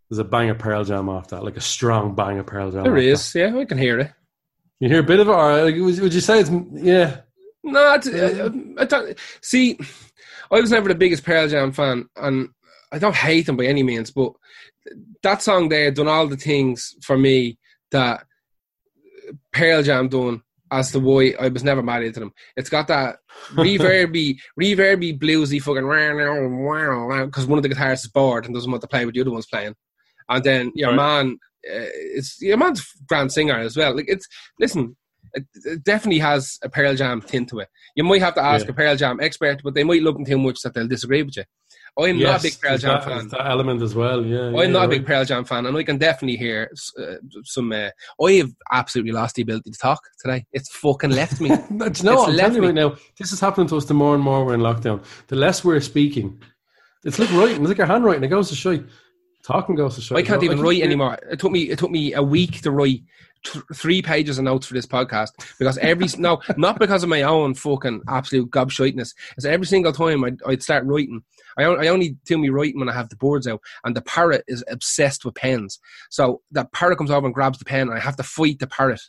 [0.09, 2.85] there's a bang of Pearl Jam after that, like a strong bang of Pearl Jam.
[2.85, 4.13] There is, yeah, I can hear it.
[4.81, 7.21] You hear a bit of it, or like, would, would you say it's yeah?
[7.65, 9.79] No, uh, I don't see.
[10.51, 12.49] I was never the biggest Pearl Jam fan, and
[12.93, 14.33] I don't hate them by any means, but
[15.23, 17.59] that song there done all the things for me
[17.91, 18.25] that
[19.53, 22.33] Pearl Jam done as to why I was never mad into them.
[22.57, 23.17] It's got that
[23.53, 28.89] reverby, reverby, bluesy fucking because one of the guitarists is bored and doesn't want to
[28.89, 29.75] play with the other one's playing,
[30.29, 30.97] and then your Right.
[30.97, 33.95] man, uh, it's your man's a grand singer as well.
[33.95, 34.27] Like it's
[34.59, 34.97] listen,
[35.35, 37.69] it, it definitely has a Pearl Jam tint to it.
[37.95, 38.73] You might have to ask Yeah.
[38.73, 41.37] a Pearl Jam expert, but they might look into too much that they'll disagree with
[41.37, 41.45] you.
[42.01, 43.29] I'm not a big Pearl Jam that, fan.
[43.29, 44.25] that element as well.
[44.25, 44.91] Yeah, I'm yeah, not a right.
[44.91, 47.73] big Pearl Jam fan, and I can definitely hear uh, some.
[47.73, 47.91] Uh,
[48.25, 50.47] I have absolutely lost the ability to talk today.
[50.53, 51.49] It's fucking left me.
[51.71, 52.67] No, It's I'm left telling you me.
[52.69, 55.03] right now, this is happening to us the more and more we're in lockdown.
[55.27, 56.41] The less we're speaking,
[57.05, 57.63] it's like writing.
[57.63, 58.23] It's like your handwriting.
[58.23, 58.85] It goes to shite.
[59.49, 60.19] Talking goes to shite.
[60.19, 61.19] I can't You know, even can- write anymore.
[61.31, 61.71] It took me.
[61.71, 63.01] It took me a week to write
[63.45, 67.23] th- three pages of notes for this podcast because every no, not because of my
[67.23, 69.15] own fucking absolute gobshiteness.
[69.39, 71.23] It's every single time I'd, I'd start writing.
[71.57, 74.03] I, on- I only do me writing when I have the boards out, and the
[74.03, 75.79] parrot is obsessed with pens.
[76.11, 78.67] So that parrot comes over and grabs the pen, and I have to fight the
[78.67, 79.01] parrot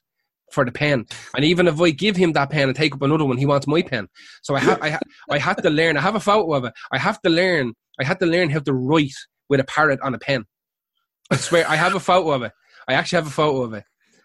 [0.54, 1.06] for the pen.
[1.36, 3.68] And even if I give him that pen and take up another one, he wants
[3.68, 4.08] my pen.
[4.42, 5.98] So I have I, ha- I had to learn.
[5.98, 6.74] I have a photo of it.
[6.94, 7.74] I have to learn.
[8.00, 9.12] I had to learn how to write
[9.50, 10.45] with a parrot on a pen.
[11.32, 12.52] I swear, I have a photo of it.
[12.88, 13.84] I actually have a photo of it.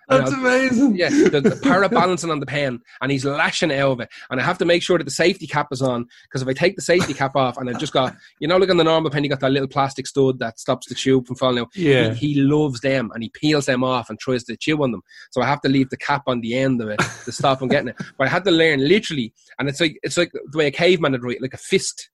[0.08, 0.96] That's amazing.
[0.96, 4.10] yeah, the, the parrot balancing on the pen, and he's lashing it out of it.
[4.30, 6.52] And I have to make sure that the safety cap is on because if I
[6.52, 9.10] take the safety cap off and I've just got, you know, look on the normal
[9.10, 11.68] pen, you got that little plastic stud that stops the tube from falling out.
[11.74, 12.12] Yeah.
[12.12, 15.02] He, he loves them and he peels them off and tries to chew on them.
[15.30, 17.68] So I have to leave the cap on the end of it to stop him
[17.68, 17.96] getting it.
[18.18, 21.12] But I had to learn literally, and it's like it's like the way a caveman
[21.12, 22.10] would write, like a fist.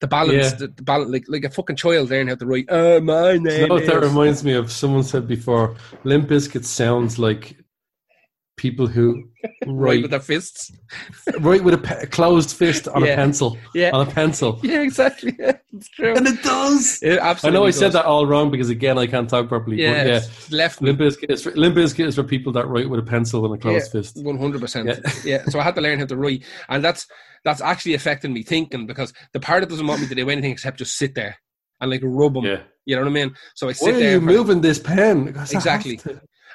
[0.00, 0.54] The balance, Yeah.
[0.58, 2.66] the, the balance, like like a fucking child learning how to write.
[2.68, 4.70] Oh, my You know what that reminds me of?
[4.70, 5.74] Someone said before,
[6.04, 7.56] Limp Bizkit sounds like
[8.56, 9.24] people who
[9.66, 10.72] Right write with their fists.
[11.40, 13.12] write with a, pe- a closed fist on Yeah.
[13.12, 13.58] a pencil.
[13.74, 13.90] Yeah.
[13.92, 14.58] On a pencil.
[14.62, 15.36] Yeah, exactly.
[15.38, 16.14] Yeah, it's true.
[16.16, 16.98] And it does.
[17.02, 17.56] It absolutely.
[17.56, 17.78] I know I does.
[17.78, 19.82] said that all wrong because again I can't talk properly.
[19.82, 20.56] Yeah, but yeah.
[20.56, 20.80] left.
[20.82, 23.54] Limp Bizkit is for, Limp Bizkit is for people that write with a pencil and
[23.54, 24.16] a closed yeah, fist.
[24.24, 24.88] One hundred percent.
[25.24, 25.44] Yeah.
[25.48, 27.06] So I had to learn how to write, and that's
[27.44, 30.50] that's actually affecting me thinking because the part that doesn't want me to do anything
[30.50, 31.36] except just sit there
[31.80, 32.44] and like rub them.
[32.44, 32.60] Yeah.
[32.86, 33.34] You know what I mean?
[33.54, 34.12] So I sit Why sit are there.
[34.12, 35.24] you moving this pen?
[35.24, 36.00] Because I have Exactly.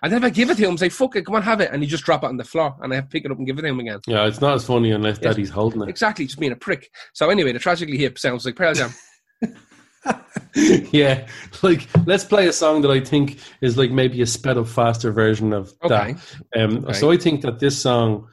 [0.01, 0.05] To.
[0.05, 1.69] and then if I give it to him, say "fuck it, come on, have it,"
[1.71, 3.37] and he just drop it on the floor, and I have to pick it up
[3.37, 3.99] and give it to him again.
[4.07, 5.35] Yeah, it's not as funny unless Yes.
[5.35, 5.89] Daddy's holding it.
[5.89, 6.89] Exactly, just being a prick.
[7.13, 8.93] So anyway, the tragically hip sounds like Pearl Jam.
[10.91, 11.27] yeah,
[11.61, 15.11] like let's play a song that I think is like maybe a sped up, faster
[15.11, 16.15] version of Okay.
[16.53, 16.63] that.
[16.63, 16.93] Um, Okay.
[16.93, 18.27] So I think that this song,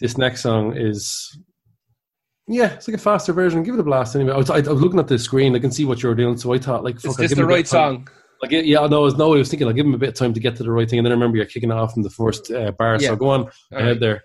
[0.00, 1.38] this next song is,
[2.48, 3.62] yeah, it's like a faster version.
[3.62, 4.32] Give it a blast anyway.
[4.32, 6.36] I was, I, I was looking at the screen, I can see what you're doing,
[6.36, 8.04] so I thought like, Is fuck, I'll this the him a bit right song?
[8.06, 8.14] time.
[8.44, 8.52] Song?
[8.52, 10.14] Like, yeah, no, I was, no, I was thinking I'll give him a bit of
[10.14, 11.96] time to get to the right thing, and then I remember you're kicking it off
[11.96, 12.96] in the first uh, bar.
[13.00, 13.08] Yeah.
[13.08, 14.00] So go on All ahead right.
[14.00, 14.24] there.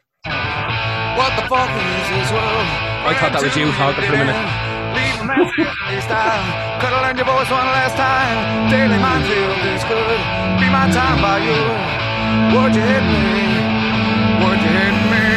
[1.18, 2.68] What the fuck is this world?
[3.04, 4.40] I thought that was you talking for a minute.
[4.96, 5.70] Leave a message.
[6.80, 8.70] Cuddle in your voice one last time.
[8.72, 10.20] Daily mind feel this good.
[10.60, 11.60] Be my time by you.
[12.56, 13.28] Would you hit me?
[14.44, 15.29] Would you hit me?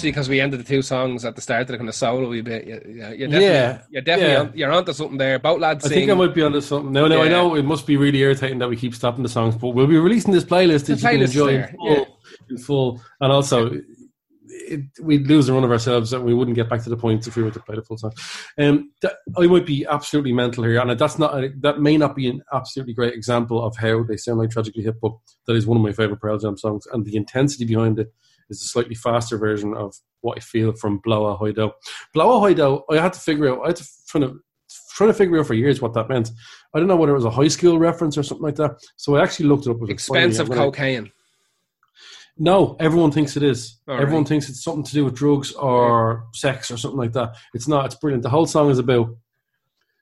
[0.00, 2.30] Especially because we ended the two songs at the start of the kind of solo
[2.42, 2.66] bit.
[2.66, 4.40] You, you, you're Yeah, you're definitely yeah.
[4.40, 5.38] on, you're onto something there.
[5.38, 5.98] Both lads I sing.
[5.98, 6.90] think I might be onto something.
[6.90, 9.56] No, no, I know it must be really irritating that we keep stopping the songs,
[9.56, 12.04] but we'll be releasing this playlist that The you can enjoy in full, yeah.
[12.48, 13.02] in full.
[13.20, 13.80] And also,
[14.48, 17.26] it, we'd lose the run of ourselves and we wouldn't get back to the point
[17.26, 18.12] if we were to play the full song.
[18.56, 22.28] Um, that, I might be absolutely mental here, and that's not that may not be
[22.28, 25.12] an absolutely great example of how they sound like tragically hip, but
[25.46, 28.12] that is one of my favorite Pearl Jam songs, and the intensity behind it
[28.50, 31.74] is a slightly faster version of what I feel from Blow a High Dough.
[32.12, 33.62] Blow a High Dough, I had to figure out.
[33.64, 34.40] I had to try to
[34.92, 36.30] trying to figure out for years what that meant.
[36.74, 38.78] I don't know whether it was a high school reference or something like that.
[38.96, 39.82] So I actually looked it up.
[39.82, 40.60] It Expensive funny.
[40.60, 41.10] Cocaine.
[42.38, 43.80] No, everyone thinks it is.
[43.88, 44.28] All everyone right.
[44.28, 47.36] thinks it's something to do with drugs or sex or something like that.
[47.54, 47.86] It's not.
[47.86, 48.22] It's brilliant.
[48.22, 49.16] The whole song is about.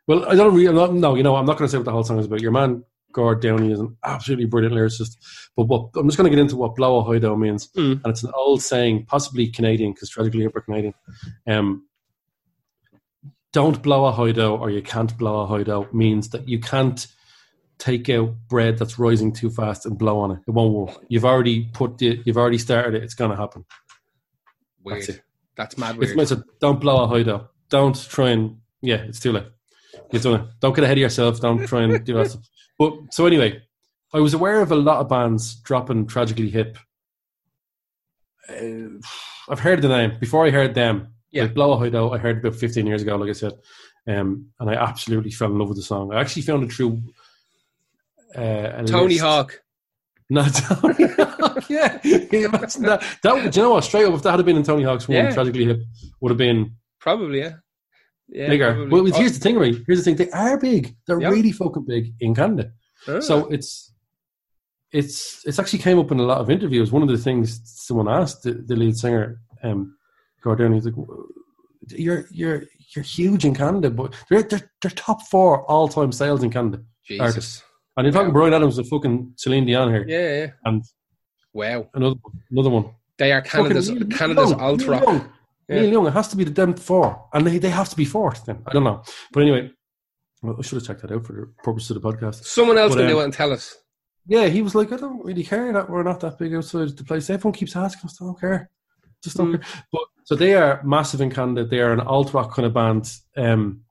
[0.07, 0.67] Well, I don't really.
[0.67, 2.27] I'm not, no, you know, I'm not going to say what the whole song is
[2.27, 2.41] about.
[2.41, 5.17] Your man Gord Downey is an absolutely brilliant lyricist.
[5.57, 7.93] But what I'm just going to get into what blow a high dough means, Mm.
[8.05, 10.95] and it's an old saying, possibly Canadian, because tragically hip Canadian.
[11.47, 11.85] Um,
[13.53, 16.61] don't blow a high dough or you can't blow a high dough means that you
[16.61, 17.07] can't
[17.79, 20.39] take out bread that's rising too fast and blow on it.
[20.47, 21.05] It won't work.
[21.09, 23.03] You've already put the, you've already started it.
[23.05, 23.65] It's going to happen.
[24.85, 25.01] Weird.
[25.07, 25.19] That's
[25.57, 26.19] That's, mad weird.
[26.19, 27.49] it's a, don't blow a high dough.
[27.71, 29.47] Don't try and yeah, it's too late.
[30.13, 30.47] You've done it.
[30.61, 31.41] Don't get ahead of yourself.
[31.41, 32.37] Don't try and do that.
[32.79, 33.63] But so anyway,
[34.13, 36.79] I was aware of a lot of bands dropping tragically hip.
[38.49, 38.99] Uh,
[39.49, 40.47] I've heard the name before.
[40.47, 41.15] I heard them.
[41.31, 41.43] Yeah.
[41.43, 43.53] Like Blow a High Dough, I heard about 15 years ago, like I said,
[44.07, 46.13] um, and I absolutely fell in love with the song.
[46.15, 47.03] I actually found it through
[48.35, 49.21] uh, Tony list.
[49.21, 49.63] Hawk.
[50.31, 51.71] No, Tony Hawk.
[51.71, 53.03] Yeah, that.
[53.23, 53.85] That do you know what?
[53.85, 55.31] Straight up, if that had been in Tony Hawk's one, Yeah.
[55.33, 55.81] tragically hip
[56.21, 57.53] would have been Probably, yeah.
[58.31, 58.75] Yeah, bigger.
[58.75, 59.11] probably.
[59.11, 59.75] Well, here's the thing, right?
[59.87, 60.95] Here's the thing: they are big.
[61.07, 61.31] They're Yeah.
[61.31, 62.73] really fucking big in Canada.
[63.07, 63.21] Oh.
[63.21, 63.93] So it's
[64.93, 66.93] it's it's actually came up in a lot of interviews.
[66.93, 69.97] One of the things someone asked the, the lead singer, um,
[70.43, 70.95] Gordon, he's like,
[71.91, 72.65] "You're you're
[72.95, 76.83] you're huge in Canada, but they're they're, they're top four all time sales in Canada."
[77.07, 77.21] Jesus.
[77.27, 77.63] artists.
[77.97, 80.51] And you're talking Bryan Adams and fucking Celine Dion here, Yeah, yeah.
[80.67, 80.85] and
[81.53, 81.89] Wow.
[81.95, 82.17] another
[82.51, 82.91] another one.
[83.19, 85.31] They are Canada's Fucking Canada's Young, alt rock.
[85.69, 85.81] Yeah.
[85.83, 88.05] Neil Young, it has to be the them four, and they, they have to be
[88.05, 88.47] fourth.
[88.47, 89.71] Then I don't know, but anyway,
[90.43, 92.45] well, I should have checked that out for the purpose of the podcast.
[92.45, 93.77] Someone else But, can do um, it and tell us.
[94.27, 97.05] Yeah, he was like, I don't really care that we're not that big outside the
[97.05, 97.31] place.
[97.31, 98.71] Everyone keeps asking us, I don't care,
[99.23, 99.63] just don't Mm.
[99.63, 99.83] care.
[99.93, 101.65] But so they are massive in Canada.
[101.67, 103.11] They are an alt rock kind of band.
[103.37, 103.83] Um,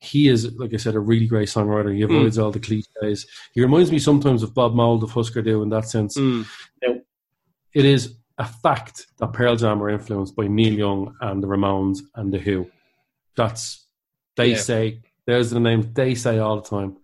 [0.00, 1.94] he is, like I said, a really great songwriter.
[1.94, 2.04] He Mm.
[2.16, 3.26] avoids all the cliches.
[3.52, 6.16] He reminds me sometimes of Bob Mould of Husker Du in that sense.
[6.16, 6.46] Mm.
[7.74, 12.00] It is a fact that Pearl Jam were influenced by Neil Young and the Ramones
[12.14, 12.70] and the Who.
[13.36, 13.86] That's
[14.36, 14.56] they Yeah.
[14.58, 15.02] say.
[15.26, 16.96] There's the name they say all the time.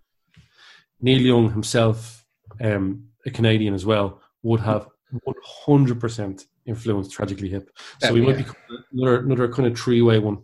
[1.00, 2.24] Neil Young himself,
[2.60, 4.86] um, a Canadian as well, would have
[5.26, 7.70] 100% influenced Tragically Hip.
[8.00, 8.44] So Oh, we might yeah.
[8.68, 10.42] be another another kind of three way one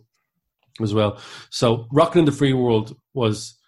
[0.81, 1.19] as well.
[1.49, 3.58] So Rockin' in the Free World was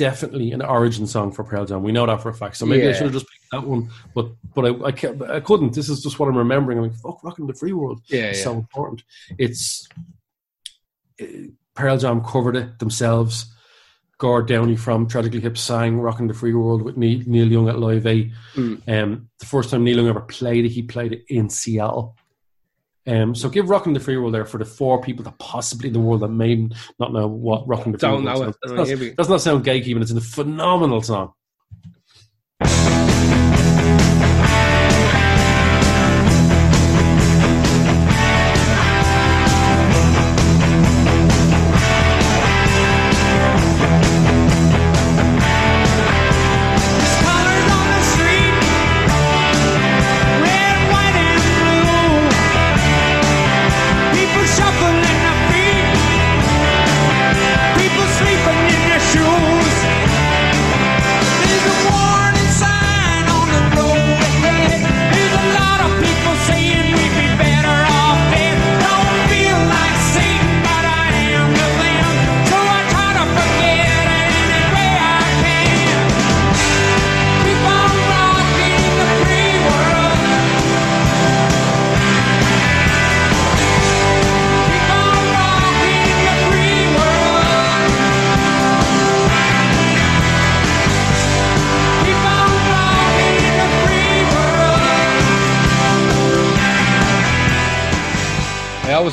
[0.00, 1.82] definitely an origin song for Pearl Jam.
[1.82, 2.56] We know that for a fact.
[2.56, 5.40] So maybe I should have just picked that one, but but I I, can't, I
[5.40, 5.74] couldn't.
[5.74, 6.78] This is just what I'm remembering.
[6.78, 8.00] I'm like, fuck, Rockin' in the Free World.
[8.08, 8.44] Yeah, It's yeah.
[8.44, 9.02] so important.
[9.38, 9.86] It's
[11.20, 11.26] uh,
[11.74, 13.54] Pearl Jam covered it themselves.
[14.16, 17.78] Gord Downey from Tragically Hip sang "Rocking the Free World" with Neil, Neil Young at
[17.78, 18.32] Live Aid.
[18.54, 19.02] Mm.
[19.02, 22.16] Um, the first time Neil Young ever played it, he played it in Seattle.
[23.06, 25.94] Um, so give "Rockin' the Free World" there for the four people that possibly in
[25.94, 26.68] the world that may
[26.98, 28.56] not know what "Rockin' the Free Don't World" know it.
[28.66, 28.88] sounds.
[28.88, 30.02] Does Oh, not, does not sound gatekeeping.
[30.02, 31.32] It's a phenomenal song.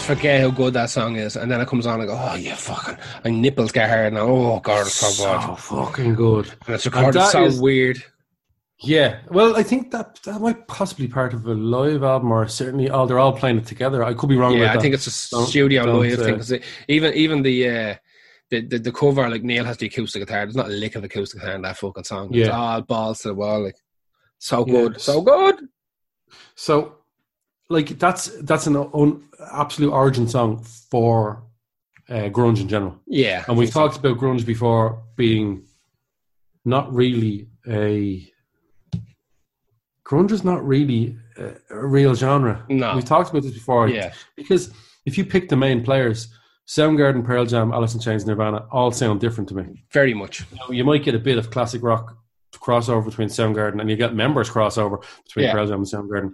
[0.07, 2.35] Forget how good that song is, and then it comes on and I go, oh,
[2.35, 4.21] yeah, fucking, my nipples get hard now.
[4.21, 6.47] Oh, God, it's so So fucking good.
[6.65, 8.03] And it's recorded that so is- weird.
[8.79, 12.47] Yeah, well, I think that that might possibly be part of a live album, or
[12.47, 14.03] certainly, oh, they're all playing it together.
[14.03, 14.55] I could be wrong.
[14.55, 14.81] Yeah, I that.
[14.83, 16.35] think it's a Don't- studio don't, live uh, thing.
[16.35, 17.95] 'cause it- even even the, uh,
[18.51, 20.45] the the the cover, like Neil has the acoustic guitar.
[20.45, 22.27] There's not a lick of acoustic guitar in that fucking song.
[22.35, 22.55] It's Yeah.
[22.55, 23.63] all balls to the wall.
[23.63, 23.77] Like
[24.37, 24.73] so Yeah.
[24.73, 25.55] good, so good.
[26.53, 26.96] So
[27.69, 31.43] like that's that's an un, absolute origin song for
[32.09, 32.99] uh, grunge in general.
[33.05, 35.63] Yeah, And we've talked about grunge before being
[36.63, 38.31] not really a
[40.05, 42.63] grunge is not really a, a real genre.
[42.69, 42.95] No.
[42.95, 43.89] we've talked about this before.
[43.89, 44.13] Yeah.
[44.35, 44.71] because
[45.05, 46.33] if you pick the main players,
[46.67, 49.83] Soundgarden, Pearl Jam, Alice in Chains, Nirvana, all sound different to me.
[49.91, 50.45] very much.
[50.53, 52.17] Now, you might get a bit of classic rock
[52.53, 55.53] crossover between Soundgarden, and you get members crossover between Yeah.
[55.53, 56.31] Pearl Jam and Soundgarden.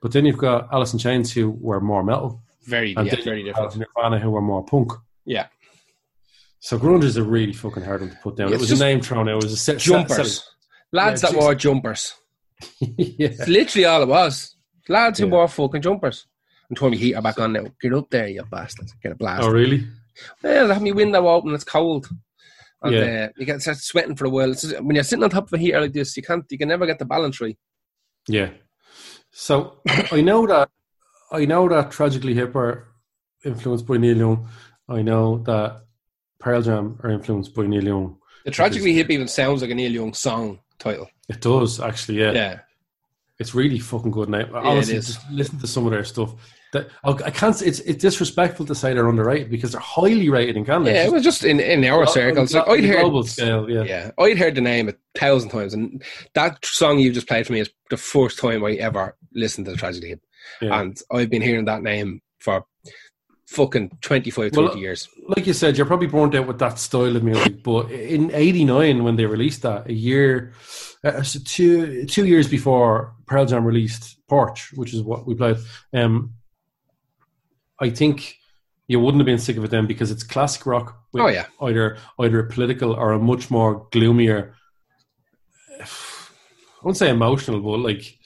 [0.00, 3.42] But then you've got Alice in Chains, who were more metal, Very, and yeah, very
[3.42, 3.76] different.
[3.76, 4.92] Nirvana, who were more punk.
[5.24, 5.46] Yeah,
[6.60, 8.48] So grunge is a really fucking hard one to put down.
[8.48, 9.42] Yeah, it was a name thrown out.
[9.42, 10.42] It was a set, jumpers,
[10.92, 12.14] lads Yeah, that just- wore jumpers.
[12.80, 13.28] yeah.
[13.28, 14.56] It's literally all it was.
[14.88, 15.32] Lads who Yeah.
[15.32, 16.26] wore fucking jumpers.
[16.70, 17.64] And told me heater back on now.
[17.80, 18.88] Get up there, you bastard.
[19.02, 19.42] Get a blast.
[19.42, 19.86] Oh, really?
[20.42, 21.54] Well, they have my window open.
[21.54, 22.08] It's cold.
[22.82, 23.00] And Yeah.
[23.00, 24.50] uh, you get start sweating for a while.
[24.52, 26.44] It's just- when you're sitting on top of a heater like this, you can't.
[26.50, 27.56] You can never get the balance right.
[28.28, 28.50] Yeah.
[29.38, 29.78] So
[30.10, 30.68] I know that
[31.30, 32.88] I know that Tragically Hip are
[33.44, 34.48] influenced by Neil Young.
[34.88, 35.84] I know that
[36.40, 38.18] Pearl Jam are influenced by Neil Young.
[38.44, 41.08] The tragically hip even sounds like a Neil Young song title.
[41.28, 42.32] It does actually, yeah.
[42.32, 42.60] Yeah,
[43.38, 44.48] It's really fucking good now.
[44.54, 45.06] Honestly, is.
[45.06, 46.34] just listen to some of their stuff.
[46.72, 47.60] That I can't.
[47.62, 50.92] It's it's disrespectful to say they're underrated because they're highly rated in Canada.
[50.92, 51.04] yeah.
[51.06, 52.52] It was just in, in our circles.
[52.52, 53.70] Like I'd heard, global scale.
[53.70, 53.84] Yeah.
[53.84, 56.02] yeah, I'd heard the name a thousand times, and
[56.34, 59.70] that song you just played for me is the first time I ever listened to
[59.72, 60.16] the Tragedy
[60.60, 60.80] Yeah.
[60.80, 62.64] and I've been hearing that name for
[63.46, 65.08] fucking 25, 30 Well, years.
[65.28, 67.62] like you said, you're probably burnt out with that style of music.
[67.62, 70.52] But in '89, when they released that, a year,
[71.02, 75.56] uh, so two two years before Pearl Jam released Porch, which is what we played,
[75.94, 76.34] um,
[77.80, 78.36] I think
[78.86, 80.96] you wouldn't have been sick of it then because it's classic rock.
[81.12, 81.46] With Oh, yeah.
[81.62, 84.54] either either a political or a much more gloomier.
[85.80, 85.86] I
[86.82, 88.18] won't say emotional, but like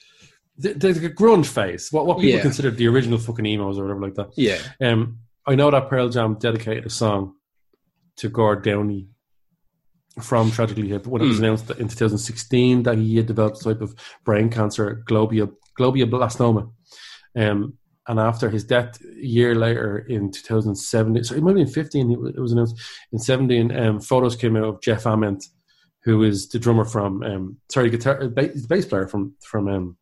[0.57, 1.91] the, a grunge phase.
[1.91, 2.41] What what people Yeah.
[2.41, 4.29] consider the original fucking emos or whatever like that.
[4.37, 7.33] Yeah, Um, I know that Pearl Jam dedicated a song
[8.17, 9.07] to Gord Downey
[10.21, 11.43] from Tragically Hip when it was Hmm.
[11.45, 16.71] announced in 2016 that he had developed a type of brain cancer, globia, glioblastoma.
[17.35, 17.77] Um,
[18.07, 22.11] and after his death, a year later in 2017, so it might have been 15,
[22.35, 22.79] it was announced
[23.11, 25.45] in 17, um, photos came out of Jeff Ament,
[26.03, 29.67] who is the drummer from, um, sorry, guitar, ba- he's the bass player from, from,
[29.69, 29.97] um,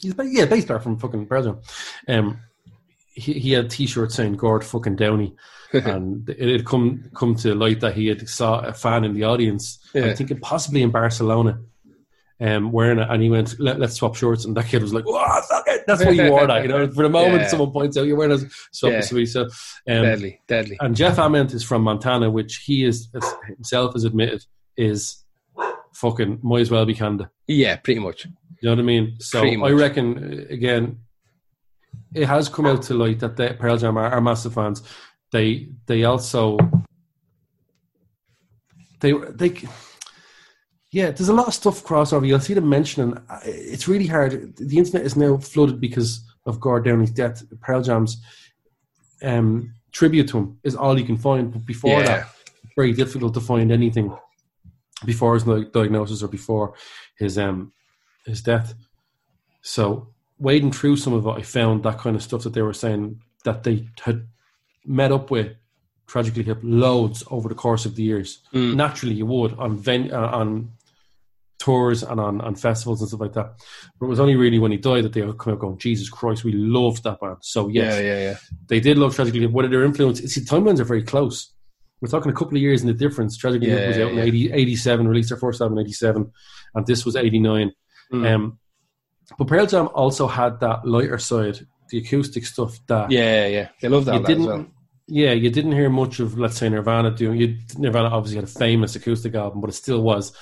[0.00, 1.60] he's, ba- yeah, bass player from fucking Jam.
[2.06, 2.40] Um,
[3.18, 5.34] he, he had t-shirts saying Gord fucking Downey,
[5.72, 9.24] and it had come come to light that he had saw a fan in the
[9.24, 9.78] audience.
[9.92, 10.06] Yeah.
[10.06, 11.60] I think it possibly in Barcelona,
[12.40, 15.04] um, wearing it, and he went, Let, "Let's swap shorts," And that kid was like,
[15.06, 16.62] "Oh, fuck it!" That's what you wore that.
[16.62, 17.48] You know, for the moment Yeah.
[17.48, 19.00] someone points out you're wearing a swap Yeah.
[19.00, 19.48] so, so um,
[19.86, 20.76] deadly, deadly.
[20.80, 24.44] and Jeff Ament is from Montana, which he is as himself has admitted
[24.76, 25.24] is
[25.94, 27.30] fucking might as well be Canada.
[27.48, 28.24] Yeah, pretty much.
[28.26, 28.32] You
[28.62, 29.16] know what I mean?
[29.20, 30.98] So I reckon uh, again,
[32.14, 34.82] it has come out to light that the Pearl Jam are, are massive fans.
[35.32, 36.56] They they also
[39.00, 39.54] they they
[40.90, 41.10] yeah.
[41.10, 42.26] There's a lot of stuff crossover.
[42.26, 43.16] You'll see them mentioning.
[43.28, 44.56] uh, It's really hard.
[44.56, 47.42] The internet is now flooded because of Gord Downey's death.
[47.60, 48.16] Pearl Jam's
[49.22, 51.52] um, tribute to him is all you can find.
[51.52, 52.06] But before Yeah.
[52.06, 52.26] that,
[52.76, 54.16] very difficult to find anything
[55.04, 56.74] before his diagnosis or before
[57.18, 57.72] his um
[58.26, 58.74] his death.
[59.62, 60.08] So
[60.38, 63.20] wading through some of it, I found that kind of stuff that they were saying
[63.44, 64.26] that they had
[64.84, 65.54] met up with
[66.06, 68.38] tragically hip loads over the course of the years.
[68.54, 68.74] Mm.
[68.76, 70.70] Naturally, you would on ven- uh, on
[71.58, 73.52] tours and on, on festivals and stuff like that.
[73.98, 76.44] But it was only really when he died that they come out going, Jesus Christ,
[76.44, 77.38] we loved that band.
[77.40, 78.36] So yes, Yeah, yeah, yeah.
[78.68, 79.50] they did love Tragically Hip.
[79.50, 81.52] Whether their influence, see, timelines are very close.
[82.00, 83.36] We're talking a couple of years in the difference.
[83.36, 86.30] Tragically Yeah, was out in 80, 87, released their first album in 87,
[86.74, 87.72] and this was 89.
[88.12, 88.34] Mm.
[88.34, 88.58] Um,
[89.36, 91.58] but Pearl Jam also had that lighter side,
[91.90, 93.68] the acoustic stuff that Yeah, yeah.
[93.82, 94.42] They love that, didn't.
[94.42, 94.66] as well.
[95.10, 97.38] Yeah, you didn't hear much of, let's say, Nirvana doing.
[97.40, 100.32] You, Nirvana obviously had a famous acoustic album, but it still was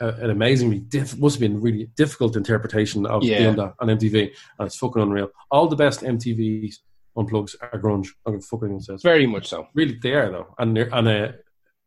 [0.00, 3.38] a, an amazingly diff, must have been really difficult interpretation of Yeah.
[3.38, 5.28] doing that on MTV, and it's fucking unreal.
[5.50, 6.74] All the best MTV
[7.16, 8.08] unplugs are grunge.
[8.26, 9.02] I'm fucking says.
[9.02, 9.66] Very much so.
[9.74, 11.32] Really, they are though, and they're- and uh,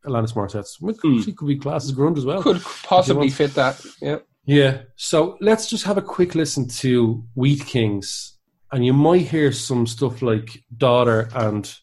[0.06, 0.90] Alanis Morissette's Hmm.
[1.18, 2.44] actually could be classed as grunge as well.
[2.44, 3.84] Could possibly fit that.
[4.02, 4.18] Yeah.
[4.46, 4.82] Yeah.
[4.96, 8.38] So let's just have a quick listen to Wheat Kings,
[8.72, 11.74] and you might hear some stuff like Daughter and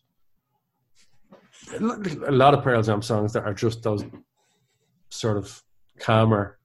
[1.79, 4.05] a lot of Pearl Jam songs that are just those
[5.09, 5.63] sort of
[5.99, 6.59] calmer,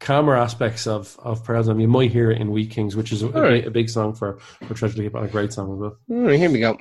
[0.00, 1.80] calmer aspects of of Pearl.
[1.80, 3.66] You might hear it in Wheat Kings, which is a, right.
[3.66, 5.96] a big song for for Hip and a great song as well.
[6.10, 6.78] All right, here we go.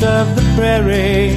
[0.00, 1.36] Of the prairie.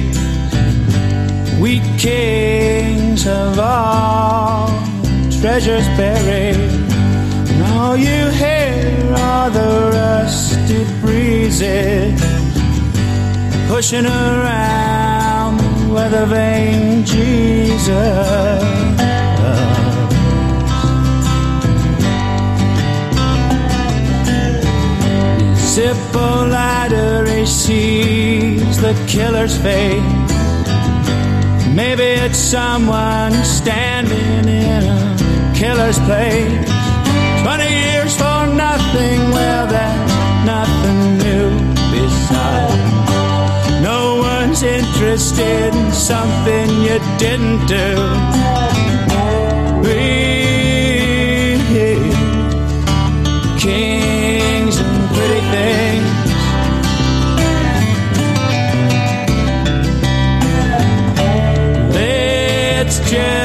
[1.60, 4.66] We kings have all
[5.40, 6.56] treasures buried.
[6.56, 12.20] And all you hear are the rusty breezes
[13.68, 17.96] pushing around the weather vane Jesus.
[25.72, 26.48] Zippo
[27.46, 30.02] sees the killer's face.
[31.74, 36.70] Maybe it's someone standing in a killer's place.
[37.42, 40.12] Twenty years for nothing, well, that's
[40.44, 41.50] nothing new
[41.92, 43.82] besides.
[43.82, 47.94] No one's interested in something you didn't do.
[49.86, 50.25] We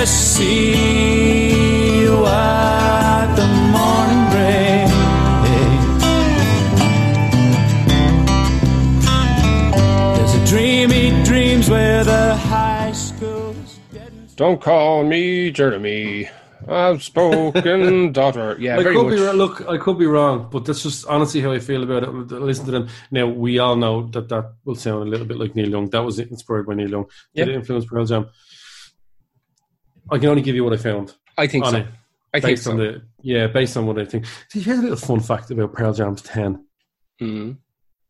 [0.02, 4.92] just see what the morning brings.
[10.18, 12.92] There's a dreams where the high
[13.94, 16.30] and Don't call me Jeremy.
[16.68, 18.56] I've spoken, daughter.
[18.60, 19.16] Yeah, I very could much.
[19.18, 19.38] be.
[19.38, 22.10] Look, I could be wrong, but that's just honestly how I feel about it.
[22.10, 23.28] Listen to them now.
[23.28, 25.90] We all know that that will sound a little bit like Neil Young.
[25.92, 27.06] That was inspired by Neil Young.
[27.34, 27.46] Yep.
[27.46, 28.30] Did it influence Pearl Jam?
[30.12, 31.78] I can only give you what I found I think so.
[31.78, 31.88] it,
[32.34, 32.76] I think so.
[32.76, 34.26] the yeah, based on what I think.
[34.50, 36.66] See, here's a little fun fact about Pearl Jam's Ten.
[37.22, 37.58] Mhm.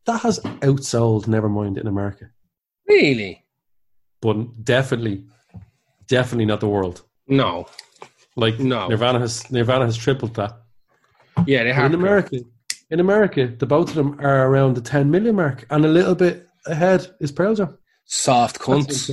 [0.06, 2.30] That has outsold Nevermind in America,
[2.88, 3.44] Really?
[4.20, 5.26] but definitely,
[6.08, 7.02] definitely not the world.
[7.28, 7.66] No.
[8.36, 8.88] Like No.
[8.88, 10.52] Nirvana has Nirvana has tripled that.
[11.46, 12.00] Yeah, they But have in.
[12.00, 12.38] America,
[12.90, 16.14] in America, the both of them are around the 10 million mark, and a little
[16.14, 17.78] bit ahead is Pearl Jam.
[18.06, 19.10] Soft cunts.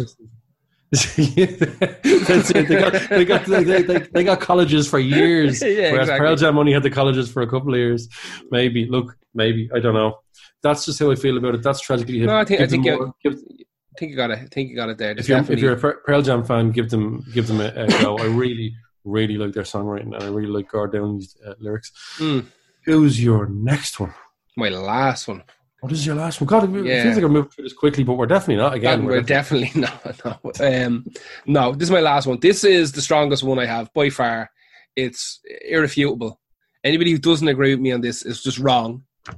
[0.91, 2.67] That's it.
[2.67, 6.19] They got, they, got, they, they, they got colleges for years, Yeah, whereas exactly.
[6.27, 8.09] Pearl Jam only had the colleges for a couple of years.
[8.49, 10.19] Maybe, look, maybe I don't know.
[10.63, 11.63] That's just how I feel about it.
[11.63, 12.19] That's tragically.
[12.21, 14.39] No, I think I give think you, more- I think you got it.
[14.39, 15.11] I think you got it there.
[15.17, 18.17] if you're, if you're a Pearl Jam fan, give them give them a, a go.
[18.17, 21.91] I really, really like their songwriting, and I really like Gord Downey's uh, lyrics.
[22.17, 22.45] Mm.
[22.85, 24.13] Who's your next one?
[24.57, 25.43] my last one.
[25.81, 26.47] What is your last one?
[26.47, 27.03] God, it Yeah.
[27.03, 28.73] feels like we're moving through this quickly, but we're definitely not.
[28.73, 30.21] Again, Again, we're definitely not.
[30.25, 31.05] No, um,
[31.45, 32.39] no, this is my last one.
[32.41, 34.49] This is the strongest one I have by far.
[34.95, 36.39] It's irrefutable.
[36.83, 39.03] Anybody who doesn't agree with me on this is just wrong.
[39.27, 39.35] Um,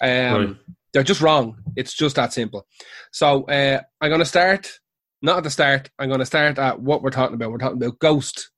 [0.00, 0.56] Right.
[0.92, 1.56] They're just wrong.
[1.76, 2.66] It's just that simple.
[3.10, 4.78] So uh, I'm going to start,
[5.22, 5.90] not at the start.
[5.98, 7.50] I'm going to start at what we're talking about.
[7.50, 8.50] We're talking about Ghost.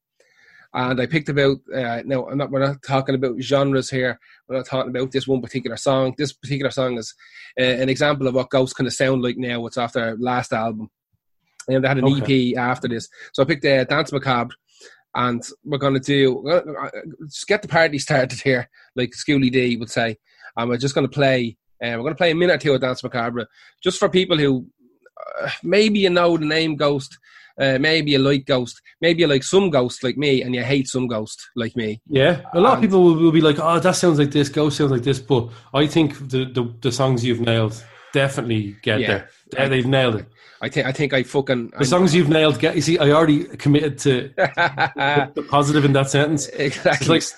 [0.77, 4.21] And I picked about, uh, no, I'm not, we're not talking about genres here.
[4.47, 6.15] We're not talking about this one particular song.
[6.19, 7.15] This particular song is
[7.59, 9.61] uh, an example of what Ghost kind of sound like now.
[9.61, 10.91] What's after their last album.
[11.67, 12.51] And they had an Okay.
[12.53, 13.09] EP after this.
[13.33, 14.55] So I picked uh, Dance Macabre.
[15.15, 16.91] And we're going to do, uh,
[17.25, 20.19] just get the party started here, like Schooly D would say.
[20.59, 22.75] And we're just going to play, uh, we're going to play a minute or two
[22.75, 23.47] of Dance Macabre,
[23.83, 24.67] just for people who
[25.41, 27.17] uh, maybe you know the name Ghost,
[27.61, 30.89] uh, maybe you like Ghost, maybe you like some Ghost like me, and you hate
[30.89, 32.01] some Ghost like me.
[32.09, 34.49] Yeah, a lot of people will, will be like, "Oh, that sounds like this.
[34.49, 39.01] Ghost sounds like this." But I think the the, the songs you've nailed definitely get
[39.01, 39.07] Yeah.
[39.07, 39.31] there.
[39.55, 40.27] Yeah, they've nailed it.
[40.63, 42.75] I think I think I fucking The songs you've nailed get.
[42.77, 46.49] You see, I already committed to the positive in that sentence.
[46.49, 47.09] It's exactly.
[47.09, 47.35] like, it's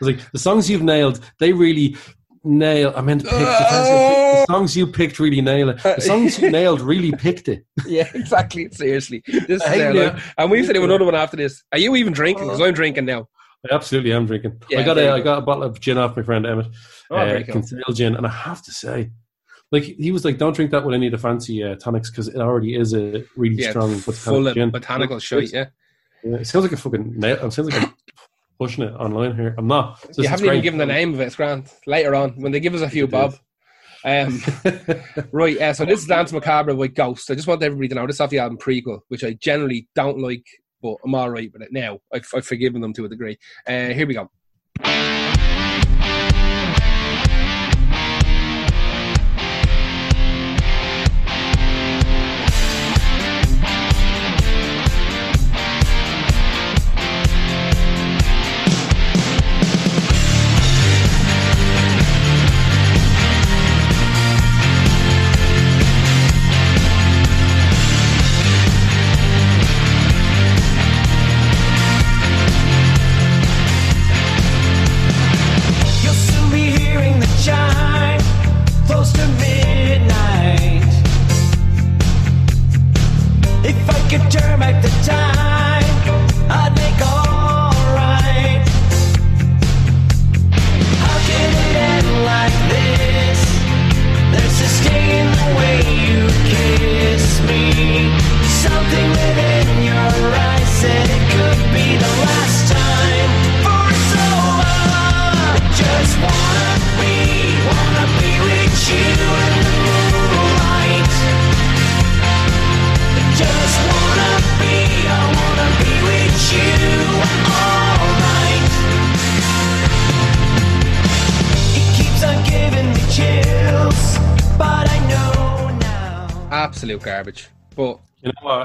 [0.00, 1.20] like the songs you've nailed.
[1.40, 1.96] They really
[2.44, 2.92] nail.
[2.96, 5.82] I meant to pick the, songs you picked really nail it.
[5.82, 7.64] The songs you nailed really picked it.
[7.86, 8.68] yeah, exactly.
[8.70, 10.34] Seriously, this is life.
[10.38, 11.62] and we've to do another one after this.
[11.72, 12.44] Are you even drinking?
[12.46, 13.28] Because I'm drinking now.
[13.70, 14.60] I absolutely am drinking.
[14.70, 16.68] Yeah, I got a I got a bottle of gin off my friend Emmett.
[17.10, 17.62] Oh, uh, cool.
[17.92, 19.10] Gin, and I have to say,
[19.72, 22.28] like he was like, "Don't drink that with any of the fancy uh, tonics because
[22.28, 25.52] it already is a really Yeah, strong full botanical of gin." botanical shit.
[25.52, 25.66] Yeah,
[26.22, 27.18] Yeah, it sounds like a fucking.
[27.18, 27.44] Nail.
[27.46, 27.94] It sounds like I'm
[28.58, 29.54] pushing it online here.
[29.56, 30.04] I'm not.
[30.08, 31.24] It's you haven't even given the name of it.
[31.24, 31.72] It's grand.
[31.86, 33.34] Later on, when they give us a few bob.
[34.04, 34.40] Um,
[35.32, 37.30] right, uh, so this is Dance Macabre with Ghost.
[37.30, 39.88] I just want everybody to know this is off the album Prequel, which I generally
[39.94, 40.46] don't like,
[40.80, 41.98] but I'm all right with it now.
[42.12, 43.38] I've, I've forgiven them to a degree.
[43.66, 44.30] Uh, here we go.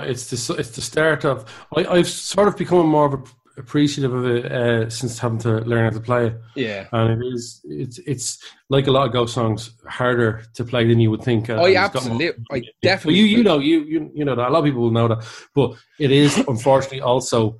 [0.10, 1.46] It's the it's the start of.
[1.76, 3.24] I, I've sort of become more of a
[3.56, 6.36] appreciative of it uh, since having to learn how to play it.
[6.56, 6.88] yeah.
[6.92, 8.40] And it is it's it's
[8.70, 11.50] like a lot of ghost songs harder to play than you would think.
[11.52, 12.44] uh, Oh, yeah, it's more- absolutely.
[12.52, 13.20] I But definitely.
[13.20, 15.24] you you know you you you know that a lot of people will know that,
[15.54, 17.60] but it is unfortunately also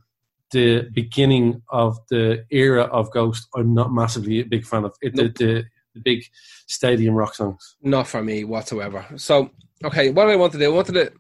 [0.52, 3.48] the beginning of the era of Ghost.
[3.56, 5.14] I'm not massively a big fan of it.
[5.16, 5.36] Nope.
[5.36, 5.64] The, the
[5.96, 6.24] the big
[6.66, 7.76] stadium rock songs.
[7.84, 9.06] not for me whatsoever.
[9.16, 9.52] So,
[9.84, 11.12] okay, what do I wanted to do, I wanted to,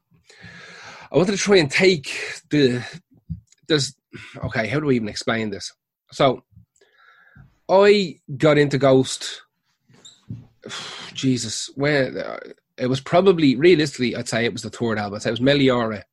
[1.13, 2.83] I wanted to try and take the,
[3.67, 3.95] there's,
[4.43, 5.71] okay, how do we even explain this?
[6.11, 6.43] So,
[7.69, 9.43] I got into Ghost,
[11.13, 12.39] Jesus, where
[12.77, 15.15] it was probably realistically, I'd say it was the third album.
[15.15, 16.03] I'd say it was Meliora.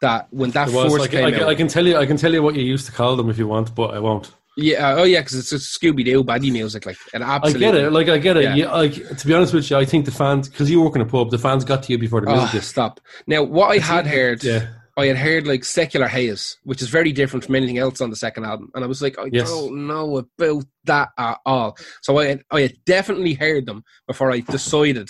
[0.00, 2.32] That when that was, first came I, out, I can tell you I can tell
[2.32, 4.32] you what you used to call them if you want, but I won't.
[4.58, 7.74] Yeah, uh, oh yeah, because it's just Scooby Doo baddie music, like, and I get
[7.76, 7.92] it.
[7.92, 8.42] Like I get it.
[8.42, 8.54] Yeah.
[8.56, 8.72] Yeah.
[8.72, 11.06] like to be honest with you, I think the fans because you work in a
[11.06, 12.62] pub, the fans got to you before the Oh, music.
[12.64, 13.00] stop.
[13.28, 14.66] Now, what I had heard, Yeah.
[14.96, 18.16] I had heard like Secular Haze, which is very different from anything else on the
[18.16, 19.48] second album, and I was like, I Yes.
[19.48, 21.78] don't know about that at all.
[22.02, 25.08] So I had, I had definitely heard them before I decided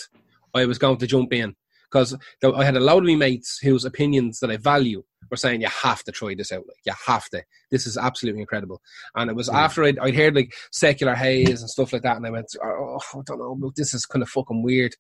[0.55, 1.55] I was going to jump in
[1.91, 2.15] because
[2.45, 5.69] I had a lot of my mates whose opinions that I value were saying you
[5.69, 7.43] have to try this out, like you have to.
[7.71, 8.81] This is absolutely incredible.
[9.15, 12.27] And it was after I'd, I'd heard like Secular Haze and stuff like that, and
[12.27, 14.95] I went, oh, I don't know, this is kind of fucking weird.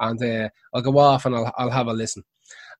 [0.00, 2.24] And uh, I'll go off and I'll I'll have a listen.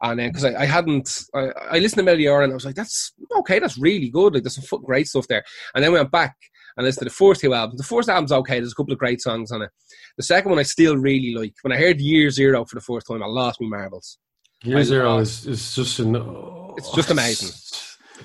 [0.02, 2.74] And then because I, I hadn't, I, I listened to Meliora and I was like,
[2.74, 4.34] that's okay, that's really good.
[4.34, 5.44] Like there's some fucking great stuff there.
[5.74, 6.36] And then we went back
[6.76, 7.78] and listened to the first two albums.
[7.78, 8.58] The first album's okay.
[8.58, 9.70] There's a couple of great songs on it.
[10.16, 11.54] The second one I still really like.
[11.62, 14.18] When I heard Year Zero for the first time, I lost my marbles.
[14.64, 15.46] Year I Zero lost.
[15.46, 16.16] is, is just an.
[16.16, 17.50] Oh, it's just amazing.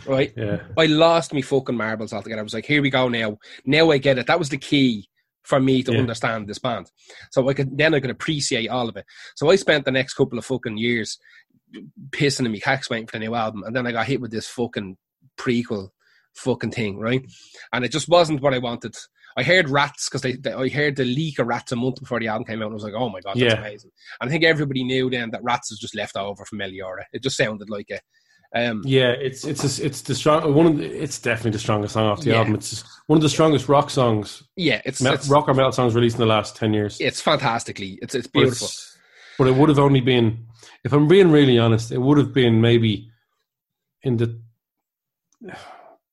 [0.06, 0.32] Right?
[0.38, 0.60] Yeah.
[0.78, 2.40] I lost me fucking marbles altogether.
[2.40, 3.38] I was like, here we go now.
[3.66, 4.28] Now I get it.
[4.28, 5.10] That was the key
[5.44, 6.00] for me to Yeah.
[6.00, 6.90] understand this band.
[7.32, 9.06] So I could then I could appreciate all of it.
[9.36, 11.18] So I spent the next couple of fucking years
[12.12, 14.32] pissing in me cacks waiting for the new album, and then I got hit with
[14.32, 14.96] this fucking
[15.38, 15.90] prequel
[16.36, 17.26] fucking thing, right?
[17.74, 18.96] And it just wasn't what I wanted.
[19.40, 22.20] I heard Rats because they, they, I heard the leak of Rats a month before
[22.20, 23.60] the album came out, and I was like, "Oh my god, that's Yeah.
[23.60, 27.04] amazing!" And I think everybody knew then that Rats was just left over from Meliora.
[27.14, 28.02] It just sounded like it.
[28.56, 30.66] Um, Yeah, it's it's a, it's the strong one.
[30.66, 32.38] Of the, it's definitely the strongest song off the Yeah.
[32.40, 32.56] album.
[32.56, 35.72] It's just one of the strongest rock songs, yeah, it's, mel- it's rock or metal
[35.72, 36.98] songs released in the last ten years.
[37.00, 38.00] it's fantastically.
[38.02, 38.66] It's it's But beautiful.
[38.66, 38.98] it's-
[39.38, 40.48] But it would have only been,
[40.84, 43.10] if I'm being really honest, it would have been maybe
[44.04, 44.42] in the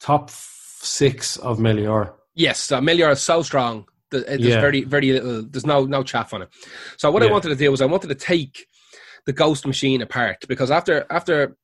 [0.01, 2.13] top six of Melior.
[2.37, 3.87] Yes, uh, Melior is so strong.
[4.11, 4.61] There's Yeah.
[4.61, 5.43] very, very little.
[5.43, 6.49] There's no, no chaff on it.
[6.97, 8.67] So what I wanted to do was I wanted to take
[9.25, 11.57] the Ghost Machine apart because after, after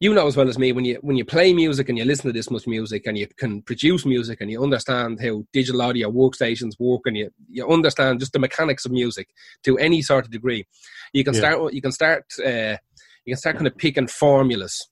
[0.00, 2.26] you know as well as me, when you when you play music and you listen
[2.26, 6.10] to this much music and you can produce music and you understand how digital audio
[6.10, 9.28] workstations work and you you understand just the mechanics of music
[9.62, 10.66] to any sort of degree,
[11.12, 11.40] you can Yeah.
[11.40, 12.76] start you can start uh,
[13.24, 14.88] you can start kind of picking formulas.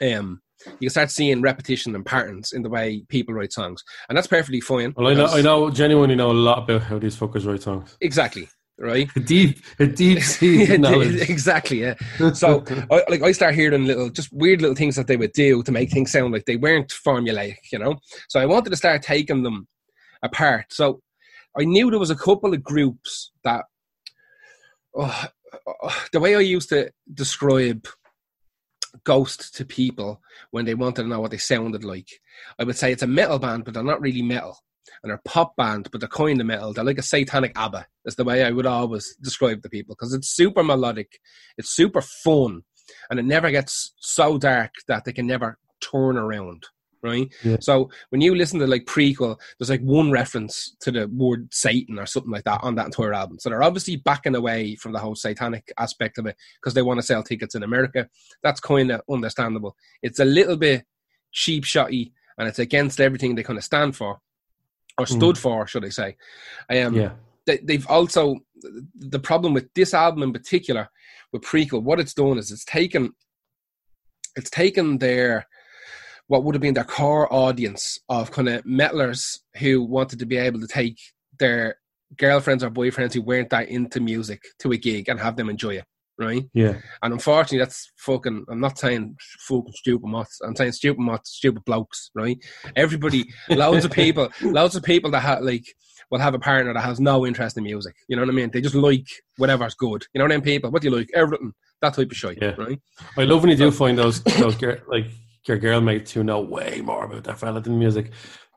[0.00, 4.16] Um, you can start seeing repetition and patterns in the way people write songs, and
[4.16, 4.94] that's perfectly fine.
[4.96, 7.96] Well, I know, I know, genuinely know a lot about how these fuckers write songs.
[8.00, 8.48] exactly
[8.82, 9.08] right.
[9.16, 11.20] A deep, a deep seated knowledge.
[11.30, 11.94] exactly, yeah.
[12.34, 15.62] So, I, like, I start hearing little, just weird little things that they would do
[15.62, 17.96] to make things sound like they weren't formulaic, you know.
[18.28, 19.68] So, I wanted to start taking them
[20.22, 20.66] apart.
[20.70, 21.00] So,
[21.56, 23.64] I knew there was a couple of groups that,
[24.96, 25.24] oh,
[25.66, 27.86] oh, the way I used to describe
[29.04, 30.20] Ghost to people
[30.50, 32.08] when they wanted to know what they sounded like,
[32.58, 34.58] I would say it's a metal band, but they're not really metal.
[35.02, 36.72] And they're a pop band, but they're kind of metal.
[36.72, 37.86] They're like a satanic ABBA.
[38.04, 41.20] That's the way I would always describe the people because it's super melodic,
[41.56, 42.62] it's super fun,
[43.10, 46.66] and it never gets so dark that they can never turn around.
[47.02, 47.32] Right.
[47.42, 47.56] Yeah.
[47.60, 51.98] So when you listen to like prequel, there's like one reference to the word Satan
[51.98, 53.38] or something like that on that entire album.
[53.40, 56.98] So they're obviously backing away from the whole satanic aspect of it because they want
[57.00, 58.08] to sell tickets in America.
[58.44, 59.76] That's kind of understandable.
[60.02, 60.84] It's a little bit
[61.32, 64.20] cheap shotty and it's against everything they kind of stand for
[64.98, 66.16] or stood for, should I say.
[66.70, 67.12] Um, Yeah.
[67.46, 68.36] they, they've also
[68.94, 70.88] the problem with this album in particular
[71.32, 71.82] with Prequel.
[71.82, 73.12] What it's done is it's taken
[74.36, 75.46] it's taken their
[76.32, 80.38] what would have been their core audience of kind of metalers who wanted to be
[80.38, 80.98] able to take
[81.38, 81.76] their
[82.16, 85.74] girlfriends or boyfriends who weren't that into music to a gig and have them enjoy
[85.76, 85.84] it,
[86.18, 86.44] right?
[86.54, 86.76] Yeah.
[87.02, 88.46] And unfortunately, that's fucking.
[88.48, 90.40] I'm not saying fucking stupid moths.
[90.42, 92.38] I'm saying stupid moths, stupid blokes, right?
[92.76, 95.66] Everybody, loads of people, loads of people that have like
[96.10, 97.94] will have a partner that has no interest in music.
[98.08, 98.50] You know what I mean?
[98.50, 99.06] They just like
[99.36, 100.06] whatever's good.
[100.14, 100.44] You know what I mean?
[100.44, 101.10] People, what do you like?
[101.12, 101.52] Everything.
[101.82, 102.54] That type of shit, Yeah.
[102.56, 102.80] right?
[103.18, 104.56] I love when you do find those those
[104.88, 105.08] like
[105.46, 108.10] your girl mates who know way more about that fella than music,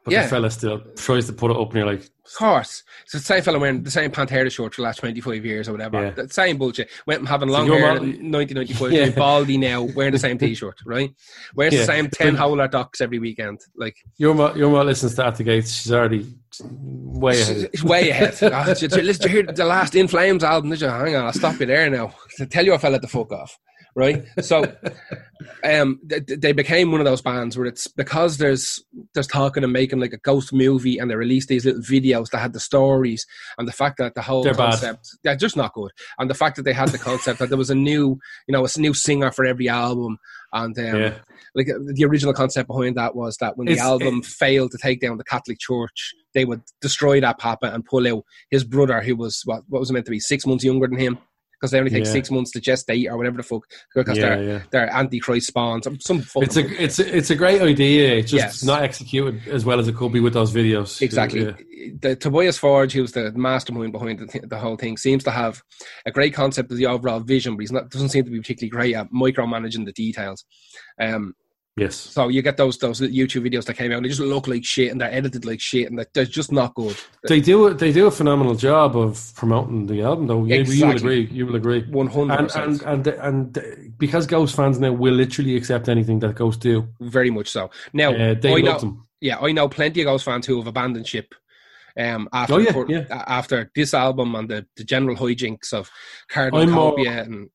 [0.04, 0.24] but Yeah.
[0.24, 2.84] the fella still tries to put it up, and you're like, Of course.
[3.08, 5.74] So the same fella wearing the same Pantera shirt for the last 25 years or
[5.74, 6.02] whatever.
[6.04, 6.10] Yeah.
[6.12, 6.90] The same bullshit.
[7.06, 9.10] Went from having So long you're hair in 1995 Yeah.
[9.10, 11.12] baldy now, wearing the same t-shirt, right?
[11.56, 11.80] Wears Yeah.
[11.82, 13.62] the same 10 howler docks every weekend.
[13.76, 15.72] Like, your mom, your mom listens to At the Gates.
[15.72, 16.26] She's already
[16.64, 17.70] way ahead.
[17.74, 18.36] It's way ahead.
[18.42, 20.72] oh, did, you, did you hear the last In Flames album?
[20.72, 20.88] Did you?
[20.88, 22.14] Hang on, I'll stop you there now.
[22.38, 23.58] To tell you if I let the fuck off.
[23.96, 24.26] Right?
[24.42, 24.66] So
[25.64, 29.74] um they, they became one of those bands where it's because there's there's talking and
[29.74, 33.26] making like a ghost movie and they released these little videos that had the stories
[33.58, 34.72] and the fact that the whole They're bad.
[34.72, 35.92] concept they're just not good.
[36.20, 38.66] And the fact that they had the concept that there was a new you know,
[38.66, 40.18] a new singer for every album
[40.54, 41.14] and um, Yeah.
[41.54, 44.78] like uh, the original concept behind that was that when the It's- album failed to
[44.78, 49.02] take down the Catholic Church, they would destroy that papa and pull out his brother,
[49.02, 51.18] who was what, what was meant to be six months younger than him,
[51.60, 52.12] because they only take Yeah.
[52.12, 53.64] six months to gestate or whatever the fuck,
[53.96, 54.62] because Yeah, they're yeah.
[54.72, 55.86] they're antichrist spawns.
[56.02, 58.16] Some, It's a it's a, it's a great idea.
[58.18, 58.64] It's just Yes.
[58.64, 61.02] not executed as well as it could be with those videos.
[61.02, 61.54] Exactly.
[62.02, 65.62] The Tobias Forge, who's the mastermind behind the, th- the whole thing, seems to have
[66.06, 68.70] a great concept of the overall vision, but he's not doesn't seem to be particularly
[68.70, 70.46] great at micromanaging the details.
[71.00, 71.34] Um,
[71.78, 71.96] Yes.
[71.98, 74.64] so you get those those YouTube videos that came out, and they just look like
[74.64, 76.96] shit, and they're edited like shit, and they're, just not good.
[77.28, 80.46] They do they do a phenomenal job of promoting the album, though.
[80.46, 81.26] You, you will agree.
[81.30, 81.84] You will agree.
[81.92, 82.82] One hundred And percent.
[82.84, 86.88] and and and because Ghost fans now will literally accept anything that Ghost do.
[87.02, 87.70] Very much so.
[87.92, 89.08] Now, Uh, they I know, them.
[89.20, 91.36] yeah, I know plenty of Ghost fans who have abandoned ship.
[92.00, 93.06] Um, after Oh, yeah, for- yeah.
[93.28, 95.90] after this album and the, the general hijinks of
[96.30, 97.50] Cardinal Copia and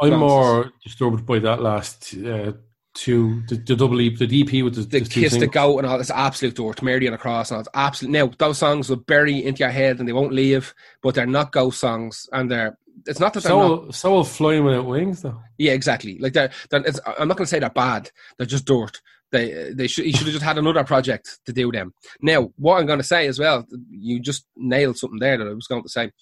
[0.00, 0.20] I'm Nonsense.
[0.20, 2.52] more disturbed by that last uh,
[2.96, 5.86] two the, the double EP, the DP with the, the the kiss the goat and
[5.86, 6.82] all that's absolute dirt.
[6.82, 8.10] Mary and the Cross and all that's absolute.
[8.10, 11.52] Now those songs will bury into your head and they won't leave, but they're not
[11.52, 12.78] ghost songs and they're.
[13.06, 13.68] It's not that they're So not.
[13.68, 15.38] will, so will flying without wings, though.
[15.58, 16.18] Yeah, exactly.
[16.18, 16.50] Like they're.
[16.70, 18.10] they're it's, I'm not going to say they're bad.
[18.38, 19.00] They're just dirt.
[19.32, 21.92] They they should he should have just had another project to do them.
[22.22, 25.52] Now, what I'm going to say as well, you just nailed something there that I
[25.52, 26.12] was going to say,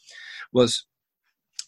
[0.53, 0.85] was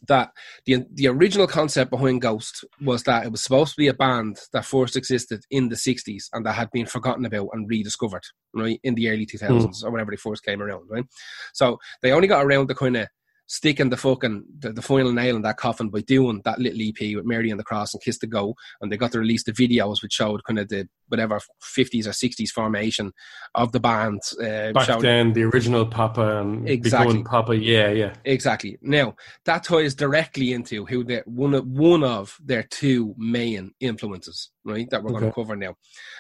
[0.09, 0.31] that
[0.65, 4.39] the the original concept behind Ghost was that it was supposed to be a band
[4.53, 8.25] that first existed in the 60s and that had been forgotten about and rediscovered
[8.55, 9.87] right in the early 2000s hmm.
[9.87, 11.05] or whenever they first came around right?
[11.53, 13.09] So they only got around the kind of
[13.47, 17.17] sticking the fucking the, the final nail in that coffin by doing that little EP
[17.17, 19.53] with Mary and the Cross and Kiss the Go and they got to release the
[19.53, 23.13] videos which showed kind of the whatever 50s or 60s formation
[23.55, 27.23] of the band uh, Back showed, then, the original Papa and Exactly.
[27.23, 28.15] Papa, yeah, yeah.
[28.25, 28.79] Exactly.
[28.83, 29.15] Now
[29.45, 34.89] that ties directly into who they one of one of their two main influences, right?
[34.91, 35.77] That we're going to cover now.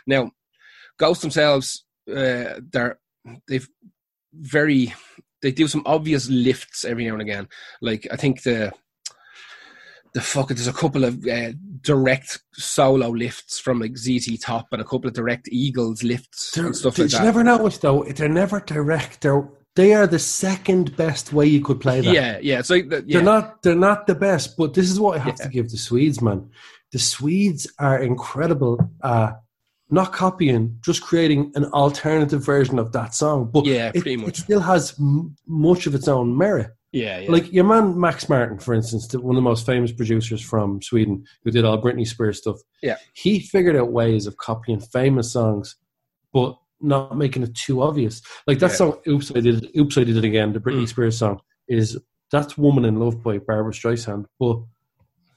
[0.06, 0.30] Now,
[0.98, 2.98] Ghost themselves, uh, they're
[3.48, 3.68] they've
[4.32, 4.94] very
[5.42, 7.48] they do some obvious lifts every now and again.
[7.80, 8.72] Like I think the
[10.14, 11.52] the fuck it there's a couple of uh,
[11.82, 16.66] direct solo lifts from like ZZ Top and a couple of direct Eagles lifts They're,
[16.66, 17.18] and stuff like that.
[17.18, 18.04] You never know it though.
[18.04, 19.20] They're never direct.
[19.20, 22.10] They're they are the second best way you could play that.
[22.14, 22.62] yeah, yeah.
[22.62, 23.00] So yeah.
[23.06, 25.44] They're not they're not the best, but this is what I have Yeah.
[25.44, 26.48] to give the Swedes, man.
[26.92, 28.78] The Swedes are incredible.
[29.02, 29.32] Uh,
[29.90, 33.50] not copying, just creating an alternative version of that song.
[33.52, 36.70] But Yeah, it, pretty it still has m- much of its own merit.
[36.92, 37.30] yeah, yeah.
[37.30, 40.82] Like your man Max Martin, for instance, the- one of the most famous producers from
[40.82, 42.56] Sweden, who did all Britney Spears stuff.
[42.82, 42.96] Yeah.
[43.14, 45.76] he figured out ways of copying famous songs,
[46.32, 48.20] but not making it too obvious.
[48.46, 48.76] Like that Yeah.
[48.76, 50.52] song, "Oops, I Did It." Oops, I Did It Again.
[50.52, 50.88] The Britney Mm.
[50.88, 51.96] Spears song is
[52.30, 54.58] that's "Woman in Love" by Barbara Streisand, but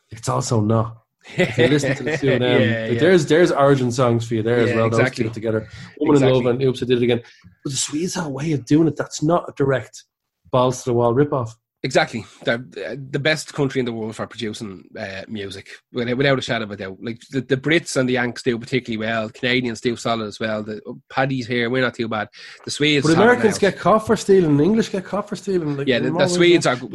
[0.09, 0.98] it's also not.
[1.37, 2.99] If you listen to the two of them, Yeah, like, yeah.
[2.99, 4.85] there's there's origin songs for you there as Yeah, well.
[4.87, 5.25] exactly.
[5.25, 5.67] Those two together,
[5.99, 7.21] "Woman in Love" and "Oops, I Did It Again."
[7.63, 10.05] But the Swedes have a way of doing it that's not a direct
[10.51, 11.55] balls to the wall rip off.
[11.81, 16.65] Exactly, they're the best country in the world for producing uh, music, without, a shadow
[16.65, 16.97] of a doubt.
[17.01, 19.29] Like the, the Brits and the Yanks do particularly well.
[19.29, 20.61] Canadians do solid as well.
[20.61, 22.27] The Paddy's here, we're not too bad.
[22.65, 25.77] The Swedes, But Americans get caught for stealing, English get caught for stealing.
[25.77, 26.91] Like, yeah, the, the Swedes are But,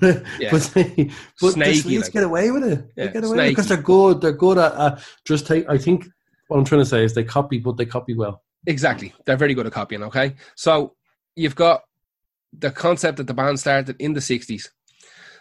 [0.00, 0.50] but, Yeah.
[0.50, 2.12] but, but the Swedes like.
[2.12, 2.86] get away with it.
[2.96, 4.22] Yeah, they get away with it because they're good.
[4.22, 5.68] They're good at uh, just take.
[5.68, 6.06] I think
[6.48, 8.42] what I'm trying to say is they copy, but they copy well.
[8.66, 9.12] exactly.
[9.26, 10.02] They're very good at copying.
[10.04, 10.94] Okay, so
[11.36, 11.82] you've got
[12.52, 14.68] the concept that the band started in the 60s.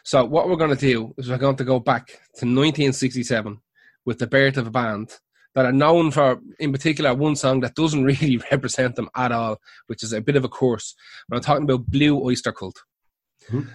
[0.04, 3.60] So what we're going to do is we're going to go back to 1967
[4.06, 5.12] with the birth of a band
[5.54, 9.60] that are known for, in particular, one song that doesn't really represent them at all,
[9.88, 10.96] which is a bit of a course.
[11.28, 12.82] But I'm talking about Blue Oyster Cult.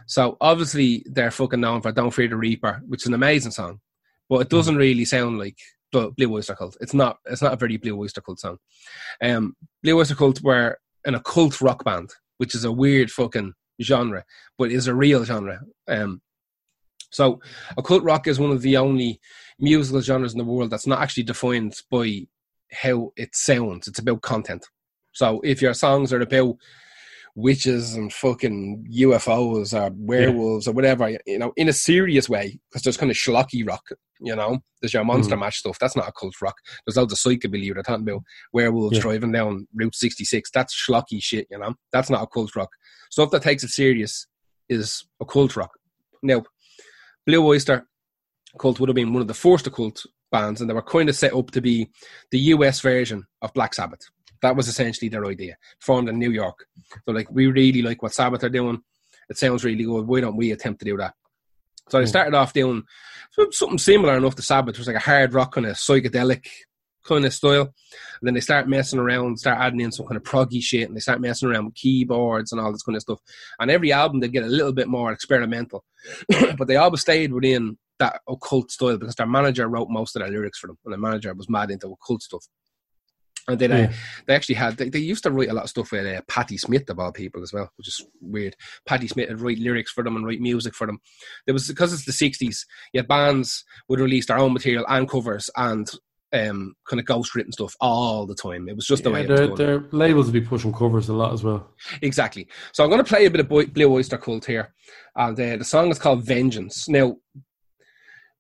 [0.06, 3.80] So obviously they're fucking known for "Don't Fear the Reaper," which is an amazing song,
[4.28, 5.58] but it doesn't really sound like
[5.92, 6.76] Bl- Blue Oyster Cult.
[6.80, 7.18] It's not.
[7.26, 8.58] It's not a very Blue Oyster Cult song.
[9.22, 13.52] Um, Blue Oyster Cult were an occult rock band, which is a weird fucking
[13.82, 14.24] genre,
[14.58, 15.60] but is a real genre.
[15.88, 16.20] Um,
[17.10, 17.40] so
[17.76, 19.20] occult rock is one of the only
[19.58, 22.26] musical genres in the world that's not actually defined by
[22.72, 23.88] how it sounds.
[23.88, 24.66] It's about content.
[25.12, 26.56] So if your songs are about
[27.36, 32.82] witches and fucking UFOs or werewolves or whatever, you know, in a serious way, because
[32.82, 33.84] there's kind of schlocky rock,
[34.20, 35.40] you know, there's your monster mm.
[35.40, 35.78] match stuff.
[35.78, 36.56] That's not a cult rock.
[36.84, 38.22] There's loads of psychobilly you're talking about
[38.54, 39.02] werewolves Yeah.
[39.02, 40.50] driving down Route 66.
[40.50, 41.74] That's schlocky shit, you know.
[41.92, 42.70] That's not a cult rock.
[43.10, 44.26] Stuff that takes it serious
[44.70, 45.72] is a cult rock.
[46.22, 46.42] Now,
[47.26, 47.86] Blue Oyster
[48.58, 50.02] Cult would have been one of the first occult
[50.32, 51.90] bands, and they were kind of set up to be
[52.30, 54.00] the US version of Black Sabbath.
[54.42, 56.66] That was essentially their idea, formed in New York.
[57.04, 58.82] So, like, we really like what Sabbath are doing.
[59.28, 60.06] It sounds really good.
[60.06, 61.14] Why don't we attempt to do that?
[61.88, 62.08] So they hmm.
[62.08, 62.82] started off doing
[63.50, 64.74] something similar enough to Sabbath.
[64.74, 66.46] It was like a hard rock kind of psychedelic
[67.06, 67.62] kind of style.
[67.62, 70.96] And then they start messing around, start adding in some kind of proggy shit, and
[70.96, 73.20] they start messing around with keyboards and all this kind of stuff.
[73.60, 75.84] And every album they get a little bit more experimental,
[76.58, 80.30] but they always stayed within that occult style because their manager wrote most of their
[80.30, 82.44] lyrics for them, and the manager was mad into occult stuff.
[83.48, 83.92] And then uh, Yeah.
[84.26, 86.56] they actually had they, they used to write a lot of stuff with uh, Patti
[86.58, 88.56] Smith of all people as well, which is weird.
[88.86, 90.98] Patti Smith would write lyrics for them and write music for them.
[91.46, 95.48] There was because it's the sixties, yeah, bands would release their own material and covers
[95.56, 95.88] and
[96.32, 98.68] um, kind of ghost written stuff all the time.
[98.68, 99.56] It was just the way Yeah, it was their, going.
[99.90, 101.70] their labels be pushing covers a lot as well.
[102.02, 102.48] Exactly.
[102.72, 104.74] So I'm going to play a bit of Blue Oyster Cult here,
[105.14, 106.88] and uh, the song is called Vengeance.
[106.88, 107.16] Now,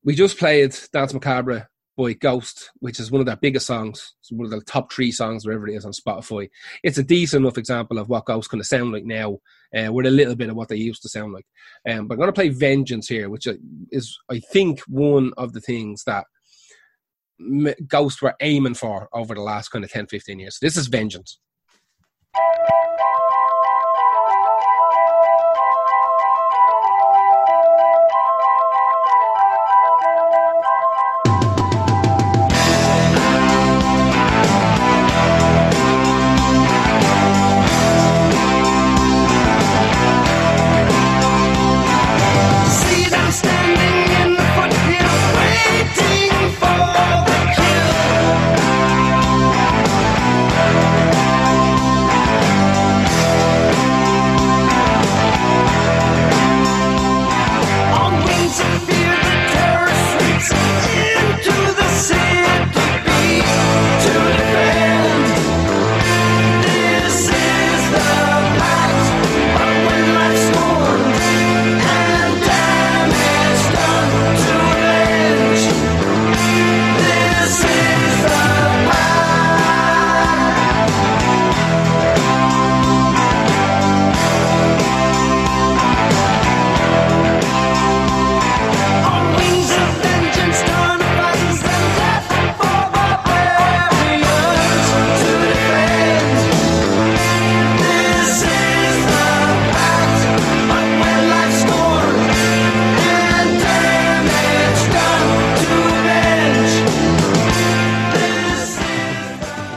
[0.04, 4.14] we just played Dance Macabre by Ghost, which is one of their biggest songs.
[4.20, 6.50] It's one of the top three songs, wherever it is on Spotify.
[6.82, 9.38] It's a decent enough example of what Ghost kind of sound like now,
[9.76, 11.46] uh, with a little bit of what they used to sound like.
[11.88, 13.48] Um, but I'm going to play Vengeance here, which
[13.90, 16.26] is, I think, one of the things that
[17.86, 20.58] Ghost were aiming for over the last kind of 10, 15 years.
[20.60, 21.38] This is Vengeance.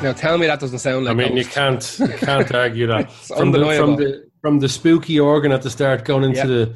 [0.10, 3.12] Now, tell me that doesn't sound like I mean, you can't you can't argue that
[3.38, 6.46] from the, from the from the spooky organ at the start going into Yeah.
[6.48, 6.76] the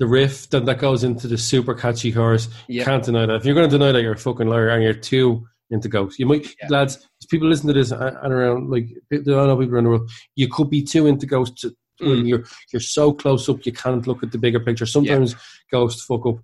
[0.00, 2.48] the riff then that goes into the super catchy chorus.
[2.66, 2.84] You Yeah.
[2.84, 3.36] can't deny that.
[3.36, 6.18] If you're going to deny that, you're a fucking liar and you're too into ghosts.
[6.18, 6.66] You might, Yeah.
[6.70, 10.48] lads, people listen to this and around, like I know people around the world, you
[10.48, 11.64] could be too into ghosts
[12.00, 12.28] when Mm.
[12.28, 14.86] you're you're so close up, you can't look at the bigger picture.
[14.86, 15.36] Sometimes
[15.70, 16.38] ghosts fuck up.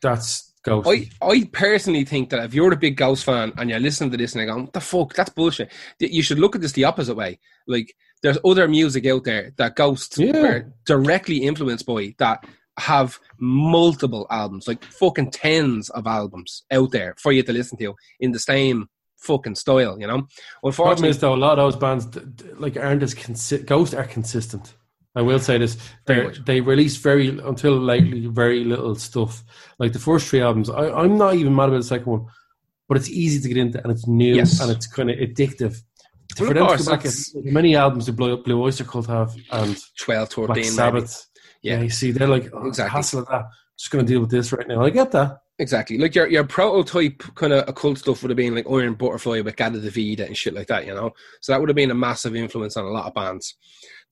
[0.00, 0.88] That's ghost.
[0.88, 4.16] I, I personally think that if you're a big Ghost fan and you're listening to
[4.16, 5.70] this and you're going, what the fuck, that's bullshit.
[5.98, 7.38] You should look at this the opposite way.
[7.66, 10.32] Like, there's other music out there that Ghost Yeah.
[10.40, 12.44] were directly influenced by that
[12.78, 17.94] have multiple albums, like fucking tens of albums out there for you to listen to
[18.20, 20.18] in the same fucking style, you know?
[20.18, 20.28] Problem
[20.64, 22.08] Unfortunately, is though, a lot of those bands
[22.58, 24.74] like aren't as consi- Ghost are consistent.
[25.14, 25.76] I will say this:
[26.06, 29.42] they they release very until lately very little stuff.
[29.78, 32.26] Like the first three albums, I, I'm not even mad about the second one,
[32.88, 34.60] but it's easy to get into and it's new Yes.
[34.60, 35.76] and it's kind of addictive.
[36.36, 37.14] for them course, to go back, at
[37.44, 40.64] many albums the Blue, Blue Oyster Cult have, and 12, 13, Black.
[40.64, 41.26] Sabbath.
[41.62, 41.76] Yeah.
[41.76, 42.68] Yeah, you see, they're like, oh, Exactly.
[42.68, 42.90] exactly.
[42.90, 43.44] hassle of that.
[43.82, 44.84] Just going to deal with this right now.
[44.84, 45.38] I get that.
[45.58, 45.98] Exactly.
[45.98, 49.56] Like your your prototype kind of occult stuff would have been like Iron Butterfly with
[49.56, 51.10] de Vida and shit like that, you know?
[51.40, 53.56] So that would have been a massive influence on a lot of bands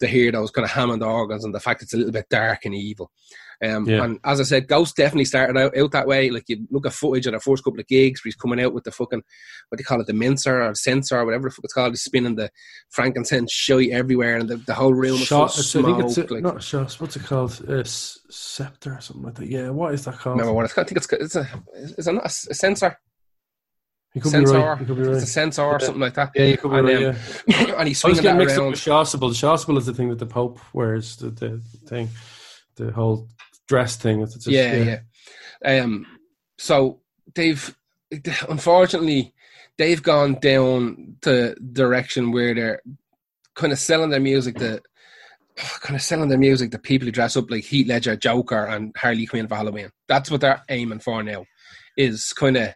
[0.01, 2.65] to hear those kind of Hammond organs and the fact it's a little bit dark
[2.65, 3.13] and evil.
[3.62, 4.05] Um, Yeah.
[4.05, 6.31] And as I said, Ghost definitely started out, out that way.
[6.31, 8.73] Like you look at footage of their first couple of gigs where he's coming out
[8.73, 9.23] with the fucking,
[9.69, 11.93] what do you call it, the mincer or censer or whatever the fuck it's called.
[11.93, 12.51] He's spinning the
[12.91, 16.05] frankincense shite everywhere and the, the whole room is full of I think smoke.
[16.05, 16.78] it's a, like, not a.
[16.99, 17.61] What's it called?
[17.69, 19.49] Uh, scepter or something like that.
[19.49, 20.39] Yeah, what is that called?
[20.39, 20.87] remember what it's called?
[20.87, 21.47] I think it's, it's a,
[21.99, 22.97] is it not a, a censer?
[24.15, 24.55] you could censer.
[24.55, 24.81] be right.
[24.81, 25.28] You could be It's a right.
[25.28, 26.31] censer or something like that.
[26.35, 27.07] Yeah, you could be and, right.
[27.07, 27.16] um,
[27.47, 27.74] yeah.
[27.78, 28.70] and he's swinging that mixed up around.
[28.73, 29.31] with Chasuble.
[29.31, 32.09] Chasuble is the thing that the Pope wears, the, the thing,
[32.77, 33.28] the whole
[33.71, 34.21] dress thing.
[34.21, 35.01] It's just, yeah,
[35.65, 35.83] yeah.
[35.83, 36.07] Um,
[36.59, 37.01] so
[37.35, 37.75] they've
[38.49, 39.33] unfortunately
[39.79, 42.83] they've gone down the direction where they're
[43.55, 44.83] kind of selling their music to
[45.81, 48.93] kind of selling their music to people who dress up like Heath Ledger, Joker, and
[48.97, 49.91] Harley Quinn for Halloween.
[50.09, 51.45] That's what they're aiming for now.
[51.97, 52.75] Is kind of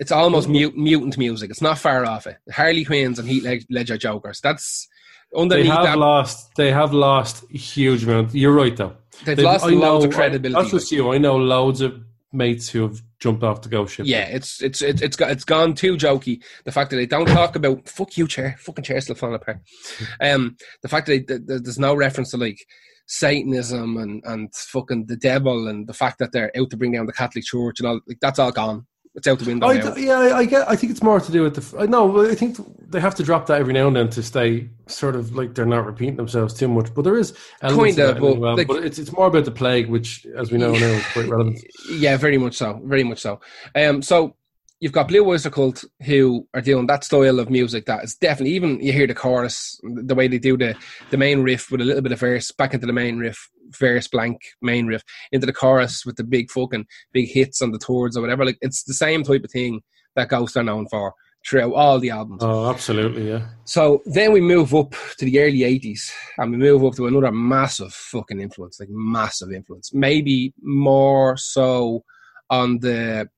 [0.00, 1.50] it's almost mut- mutant music.
[1.50, 2.38] It's not far off it.
[2.52, 4.40] Harley Quinns and Heath Led- Ledger Jokers.
[4.40, 4.88] That's
[5.36, 5.66] underneath.
[5.66, 5.98] They have that.
[5.98, 6.50] lost.
[6.56, 8.34] They have lost a huge amount.
[8.34, 8.96] You're right, though.
[9.24, 10.60] They've, They've- lost I loads know- of credibility.
[10.62, 11.12] That's just you.
[11.12, 12.00] I know loads of
[12.32, 14.06] mates who have jumped off the go ship.
[14.06, 16.42] Yeah, it's it's it's it's got it's gone too jokey.
[16.64, 19.58] The fact that they don't talk about fuck you chair, fucking chair still falling apart.
[20.20, 22.58] Um, the fact that, they, that there's no reference to like
[23.06, 27.06] Satanism and and fucking the devil and the fact that they're out to bring down
[27.06, 28.86] the Catholic Church and all like that's all gone.
[29.14, 29.94] It's out the window I, now.
[29.96, 30.68] yeah, I- get.
[30.70, 31.60] I think it's more to do with the.
[31.60, 31.88] f-
[32.30, 32.56] I think
[32.90, 35.66] they have to drop that every now and then to stay sort of like they're
[35.66, 36.94] not repeating themselves too much.
[36.94, 38.56] But there is Kinda, of that in it as but, well.
[38.56, 41.28] like- but it's it's more about the plague, which, as we know now, is quite
[41.28, 41.60] relevant.
[41.90, 42.80] Yeah, very much so.
[42.84, 43.40] Very much so.
[43.74, 44.34] Um, so
[44.82, 48.56] you've got Blue Oyster Cult who are doing that style of music that is definitely
[48.56, 50.74] even you hear the chorus, the way they do the
[51.10, 53.48] the main riff with a little bit of verse back into the main riff,
[53.78, 57.78] verse blank main riff into the chorus with the big fucking big hits on the
[57.78, 58.44] towards or whatever.
[58.44, 59.82] Like it's the same type of thing
[60.16, 61.14] that Ghost are known for
[61.48, 62.42] throughout all the albums.
[62.42, 63.46] Oh, absolutely, yeah.
[63.64, 67.30] So then we move up to the early 80s and we move up to another
[67.30, 69.94] massive fucking influence, like massive influence.
[69.94, 72.02] Maybe more so
[72.50, 73.28] on the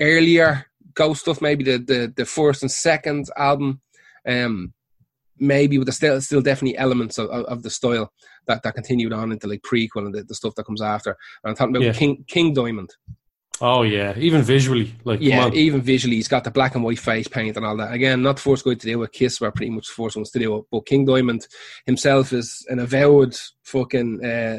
[0.00, 3.80] earlier Ghost stuff, maybe the, the, the first and second album.
[4.26, 4.72] Um,
[5.38, 8.12] maybe with the still, still definitely elements of, of, the style
[8.46, 11.10] that, that continued on into like Prequelle and the, the stuff that comes after.
[11.44, 11.92] And I'm talking about Yeah.
[11.92, 12.90] King King Diamond.
[13.60, 17.26] Oh yeah, even visually, like Yeah, even visually, he's got the black and white face
[17.26, 17.92] paint and all that.
[17.92, 19.12] Again, not the first guy to do it.
[19.12, 20.64] Kiss were pretty much the first ones to do it.
[20.70, 21.46] But King Diamond
[21.86, 24.58] himself is an avowed fucking uh,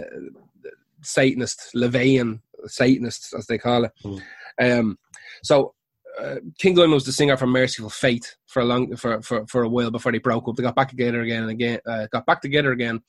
[1.02, 3.92] Satanist, LaVeyan Satanist, as they call it.
[4.04, 4.22] Mm.
[4.62, 4.98] Um,
[5.44, 5.74] so
[6.20, 9.64] uh, King Diamond was the singer from Mercyful Fate for a long for, for, for
[9.64, 10.56] a while before they broke up.
[10.56, 11.80] They got back together again and again.
[11.86, 13.02] Uh, got back together again.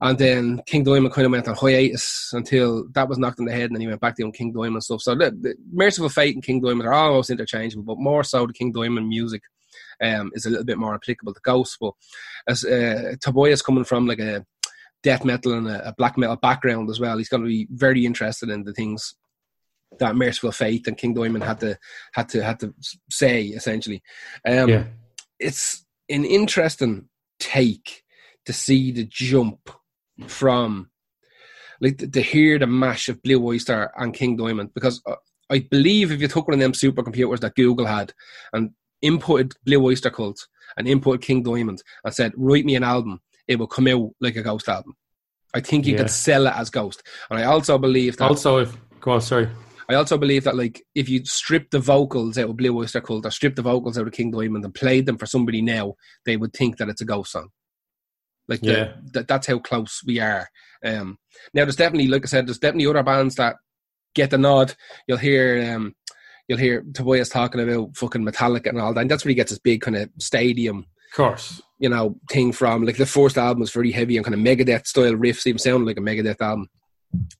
[0.00, 3.52] And then King Diamond kind of went on hiatus until that was knocked in the
[3.52, 5.00] head, and then he went back doing King Diamond and stuff.
[5.00, 8.52] So the, the Mercyful Fate and King Diamond are almost interchangeable, but more so the
[8.52, 9.42] King Diamond music
[10.02, 11.76] um, is a little bit more applicable to Ghost.
[11.80, 11.92] But
[12.48, 14.44] as uh, Tobias coming from like a
[15.04, 18.04] death metal and a, a black metal background as well, he's going to be very
[18.04, 19.14] interested in the things
[19.98, 21.78] that Mercyful Fate and King Diamond had to
[22.12, 22.74] had to had to
[23.10, 24.02] say essentially.
[24.46, 24.84] Um, yeah,
[25.38, 27.08] it's an interesting
[27.38, 28.02] take
[28.46, 29.70] to see the jump
[30.26, 30.90] from
[31.80, 35.14] like to, to hear the mash of Blue Oyster and King Diamond because uh,
[35.50, 38.12] I believe if you took one of them supercomputers that Google had
[38.52, 38.70] and
[39.04, 40.46] inputted Blue Oyster Cult
[40.76, 44.36] and inputted King Diamond and said write me an album, it will come out like
[44.36, 44.94] a Ghost album.
[45.54, 45.98] I think you Yeah.
[45.98, 49.48] could sell it as Ghost, and I also believe that Also, if go on, sorry.
[49.88, 53.26] I also believe that like if you strip the vocals out of Blue Oyster Cult
[53.26, 55.94] or strip the vocals out of King Diamond and played them for somebody now,
[56.24, 57.48] they would think that it's a ghost song.
[58.48, 59.22] Like the- Yeah.
[59.22, 60.48] that's how close we are.
[60.84, 61.18] Um,
[61.54, 63.56] now there's definitely, like I said, there's definitely other bands that
[64.14, 64.74] get the nod.
[65.06, 65.94] You'll hear um,
[66.48, 69.00] you'll hear Tobias talking about fucking Metallica and all that.
[69.00, 72.52] And that's where he gets his big kind of stadium Of course, you know, thing
[72.52, 72.84] from.
[72.84, 75.86] Like the first album was very heavy and kind of Megadeth style riffs, even sounded
[75.86, 76.68] like a Megadeth album.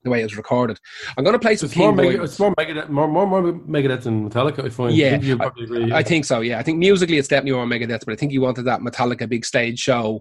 [0.04, 0.78] The way it was recorded.
[1.16, 2.24] I'm gonna play some it's more, King Meg- Diamond.
[2.24, 4.64] it's more Megadeth, more, more, more Megadeth than Metallica.
[4.64, 4.94] I find.
[4.94, 5.92] Yeah, I think you probably agree.
[5.92, 6.40] I think so.
[6.40, 9.28] Yeah, I think musically it's definitely more Megadeth, but I think you wanted that Metallica
[9.28, 10.20] big stage show,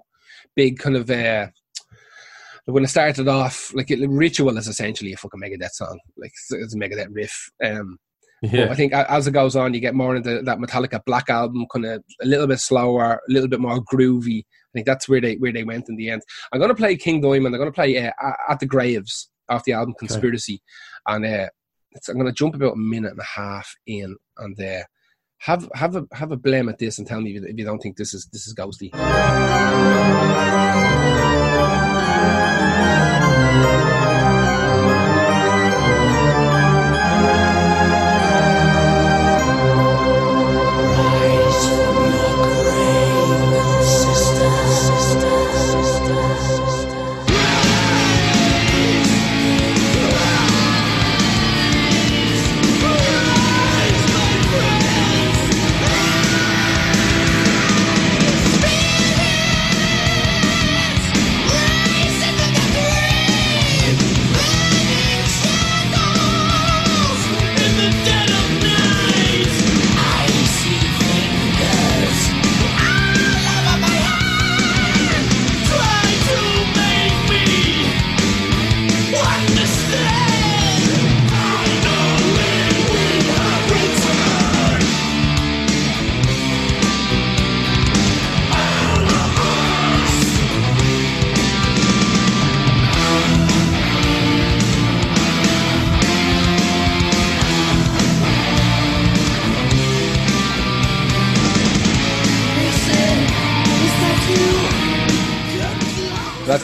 [0.56, 1.10] big kind of.
[1.10, 1.48] Uh,
[2.66, 6.52] when it started off, like it, Ritual is essentially a fucking Megadeth song, like it's,
[6.52, 7.50] it's a Megadeth riff.
[7.64, 7.98] Um,
[8.42, 11.66] but I think as it goes on, you get more into that Metallica Black album,
[11.72, 14.40] kind of a little bit slower, a little bit more groovy.
[14.40, 16.22] I think that's where they where they went in the end.
[16.52, 17.54] I'm going to play King Diamond.
[17.54, 18.12] I'm going to play uh,
[18.50, 20.62] at the Graves off the album Conspiracy,
[21.06, 21.48] and uh,
[21.92, 24.84] it's, I'm going to jump about a minute and a half in, and uh,
[25.40, 27.66] have have a have a blame at this and tell me if you- if you
[27.66, 28.92] don't think this is this is ghosty.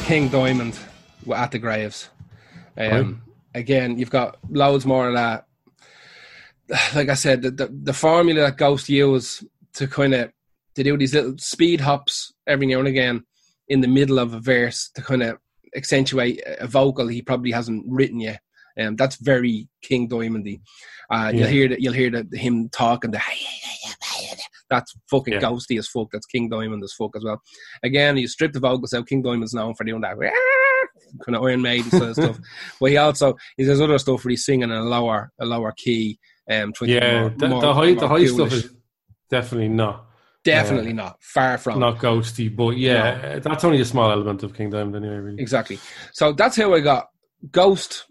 [0.06, 0.78] King Diamond
[1.34, 2.10] at the graves.
[2.78, 3.22] Um,
[3.54, 5.46] Again, you've got loads more of that.
[6.96, 9.44] Like I said, the, the, the formula that Ghost use
[9.74, 10.32] to kind of
[10.76, 13.24] to do these little speed hops every now and again
[13.68, 15.38] in the middle of a verse to kind of
[15.76, 18.42] accentuate a vocal he probably hasn't written yet.
[18.80, 20.62] Um, that's very King Diamondy.
[21.10, 21.40] Uh, Yeah.
[21.40, 21.82] You'll hear that.
[21.82, 23.12] You'll hear that him talking.
[23.12, 23.22] The
[24.70, 25.40] that's fucking Yeah.
[25.42, 26.10] ghosty as fuck.
[26.12, 27.42] That's King Diamond as fuck as well.
[27.84, 29.08] Again, you strip the vocals out.
[29.08, 30.18] King Diamond's known for doing that
[31.26, 32.40] kind of Iron Maiden sort of stuff.
[32.80, 35.72] But he also he does other stuff where he's singing in a lower a lower
[35.76, 36.20] key.
[36.50, 38.70] Um, trying to be Yeah, more- the, more- the high the high stuff is
[39.30, 40.06] definitely not
[40.44, 44.54] definitely uh, not far from not ghosty, but yeah, that's only a small element of
[44.54, 45.18] King Diamond anyway.
[45.18, 45.42] Really.
[45.42, 45.78] Exactly.
[46.14, 47.08] So that's how I got
[47.52, 48.06] Ghost.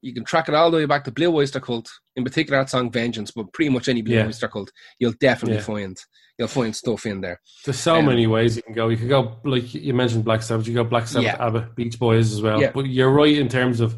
[0.00, 2.70] You can track it all the way back to Blue Oyster Cult, in particular that
[2.70, 4.26] song Vengeance, but pretty much any Blue Yeah.
[4.26, 5.62] Oyster Cult, you'll definitely Yeah.
[5.64, 5.98] find
[6.36, 7.40] you'll find stuff in there.
[7.64, 8.88] There's so Um, many ways you can go.
[8.88, 10.66] You could go like you mentioned Black Sabbath.
[10.66, 11.36] You go Black Sabbath, Yeah.
[11.46, 12.60] ABBA, Beach Boys as well.
[12.60, 12.72] Yeah.
[12.72, 13.96] But you're right in terms of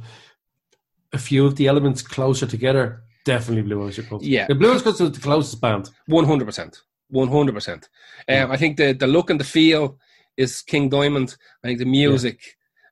[1.12, 3.02] a few of the elements closer together.
[3.24, 4.22] Definitely Blue Oyster Cult.
[4.22, 4.46] Yeah.
[4.46, 5.90] the Blue Oyster Cult is the closest band.
[6.06, 7.88] One hundred percent, one hundred percent.
[8.28, 9.98] Um, I think the the look and the feel
[10.36, 11.36] is King Diamond.
[11.64, 12.38] I think the music,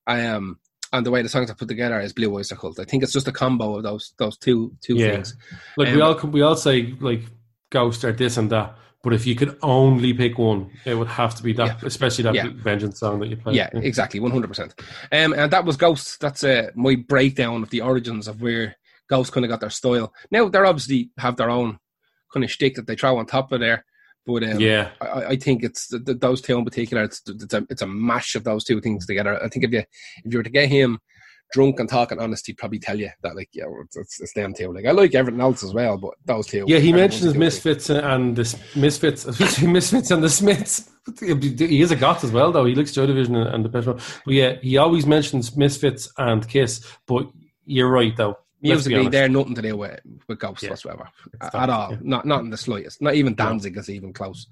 [0.06, 0.36] I am.
[0.36, 0.58] um,
[0.96, 2.78] and the way the songs are put together is Blue Oyster Cult.
[2.80, 5.12] I think it's just a combo of those those two two Yeah.
[5.12, 5.36] things.
[5.76, 7.22] Like Um, we all we all say like
[7.70, 8.76] Ghost or this and that.
[9.02, 11.86] But if you could only pick one, it would have to be that, Yeah.
[11.86, 12.48] especially that Yeah.
[12.54, 13.56] Vengeance song that you played.
[13.56, 14.74] Yeah, exactly, one hundred percent.
[15.12, 16.20] Um, and that was Ghost.
[16.20, 18.76] That's uh, my breakdown of the origins of where
[19.10, 20.14] Ghost kind of got their style.
[20.30, 21.78] Now they are obviously have their own
[22.32, 23.84] kind of shtick that they throw on top of there,
[24.26, 24.90] but um, yeah.
[25.00, 27.04] I- I, think it's th th those two in particular.
[27.04, 29.42] It's, it's a it's a mash of those two things together.
[29.42, 29.84] I think if you
[30.24, 30.98] if you were to get him
[31.52, 34.54] drunk and talking honest, he'd probably tell you that like yeah, well, it's, it's them
[34.54, 34.72] two.
[34.72, 36.64] Like I like everything else as well, but those two.
[36.66, 40.90] Yeah, he mentions Misfits and the Misfits, especially Misfits and the Smiths.
[41.20, 42.64] He is a goth as well, though.
[42.64, 44.00] He likes Joy Division and and the Pet Shop.
[44.24, 46.82] But yeah, he always mentions Misfits and Kiss.
[47.06, 47.26] But
[47.66, 48.38] you're right, though.
[48.64, 50.70] Let's be they're nothing to do with, with Ghost Yeah.
[50.70, 51.90] whatsoever It's at all.
[51.92, 51.98] yeah.
[52.00, 53.02] Not not in the slightest.
[53.02, 54.46] Not even Danzig is even close.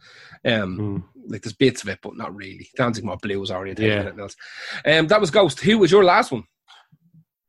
[0.44, 1.30] Um, Mm.
[1.30, 2.68] like there's bits of it, but not really.
[2.76, 3.84] Danzig more blues oriented.
[3.86, 3.96] Yeah.
[3.96, 4.36] than anything else.
[4.84, 5.60] Um, that was Ghost.
[5.60, 6.44] Who was your last one?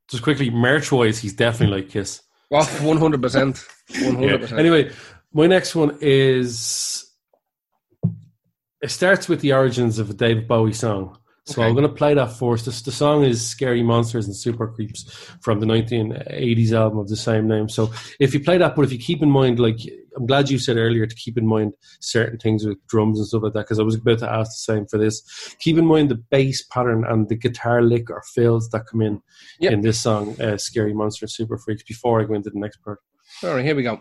[0.10, 2.22] Just quickly, merch wise, he's definitely like Kiss.
[2.49, 4.60] Well, one hundred percent, hundred percent.
[4.60, 4.91] Anyway,
[5.34, 7.10] my next one is.
[8.81, 11.18] It starts with the origins of a David Bowie song.
[11.45, 11.68] So Okay.
[11.68, 12.65] I'm going to play that first.
[12.65, 15.03] This, the song is Scary Monsters and Super Creeps
[15.41, 17.68] from the 1980s album of the same name.
[17.68, 19.78] So if you play that, but if you keep in mind, like,
[20.15, 23.44] I'm glad you said earlier to keep in mind certain things with drums and stuff
[23.44, 25.22] like that, because I was about to ask the same for this.
[25.60, 29.22] Keep in mind the bass pattern and the guitar lick or fills that come in
[29.60, 29.74] Yep.
[29.74, 32.78] in this song, uh, Scary Monsters and Super Freaks, before I go into the next
[32.78, 32.99] part.
[33.44, 33.99] All right, here we go.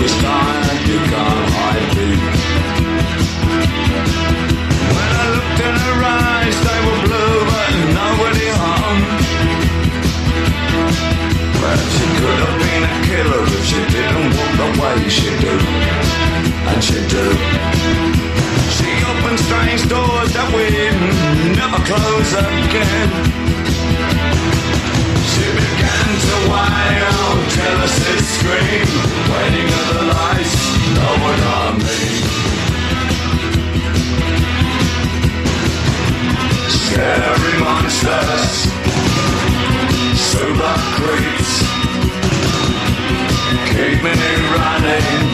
[0.00, 2.20] Was tired, you can't hide it.
[4.94, 8.98] When I looked in her eyes, they were blue, but nobody hung.
[11.60, 15.54] Well, she could have been a killer if she didn't walk the way she do.
[16.70, 17.26] And she do.
[18.76, 20.96] She opened strange doors that we'd
[21.56, 23.43] never close again
[26.24, 26.36] so
[28.34, 28.88] scream
[29.32, 30.64] Waiting the lights
[31.58, 32.02] on me.
[36.68, 38.66] Scary monsters
[43.70, 44.14] Keep me
[44.54, 45.24] running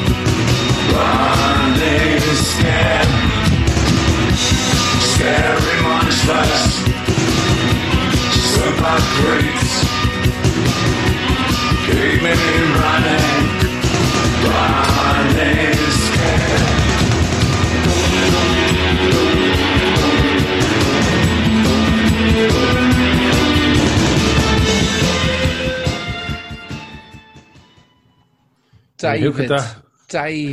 [0.92, 3.10] Running scared.
[5.12, 6.80] Scary monsters
[11.86, 13.28] Came in running,
[14.44, 16.70] running scared.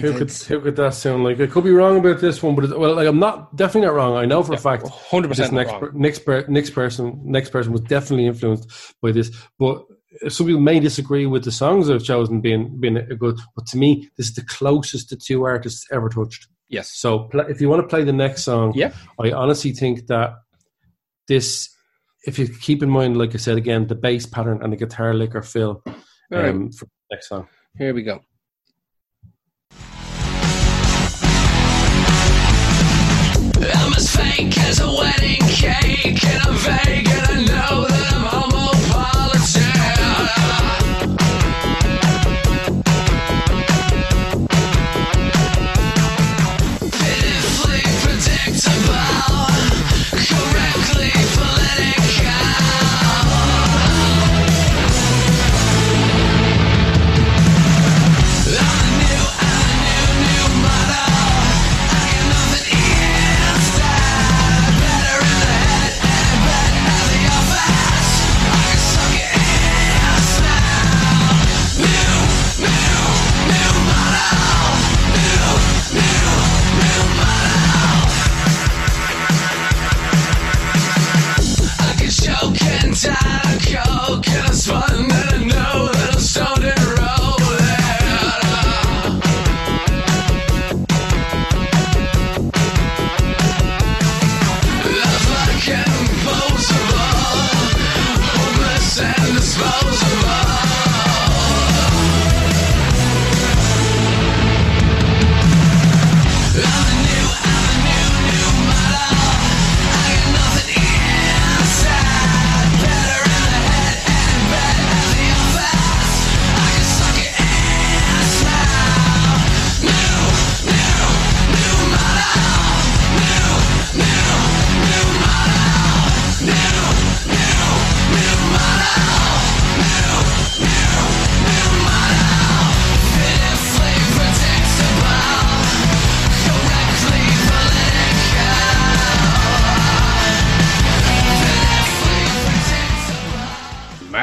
[0.01, 1.39] Who could who could that sound like?
[1.39, 4.15] I could be wrong about this one, but well, like I'm not definitely not wrong.
[4.15, 4.83] I know for a fact.
[4.83, 5.79] 100% next wrong.
[5.79, 8.69] per- next per- next person next person was definitely influenced
[9.01, 9.31] by this.
[9.59, 9.83] But
[10.29, 13.37] some people may disagree with the songs I've chosen being being a good.
[13.55, 16.47] But to me, this is the closest the two artists ever touched.
[16.69, 16.91] Yes.
[16.93, 18.91] So if you want to play the next song, Yeah.
[19.21, 20.33] I honestly think that
[21.27, 21.69] this,
[22.25, 25.13] if you keep in mind, like I said again, the bass pattern and the guitar
[25.13, 25.93] lick are fill All
[26.31, 26.49] right.
[26.49, 27.47] um, for the next song.
[27.77, 28.19] Here we go.
[33.79, 38.25] I'm as fake as a wedding cake, and I'm vague, and I know that I'm
[38.25, 39.73] homopolitan.
[46.91, 49.47] Pitifully predictable,
[50.27, 52.06] correctly political.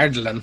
[0.09, 0.43] Madeline.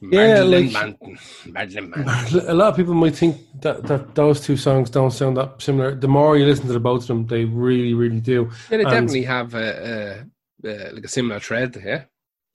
[0.00, 1.18] Yeah, Madeline like- Manton.
[1.52, 2.48] Madeline Manton.
[2.48, 5.94] A lot of people might think that, that those two songs don't sound that similar.
[5.94, 8.50] The more you listen to the both of them, they really, really do.
[8.70, 10.24] Yeah, they And- definitely have a,
[10.64, 11.80] a, a, like a similar thread.
[11.84, 12.04] Yeah.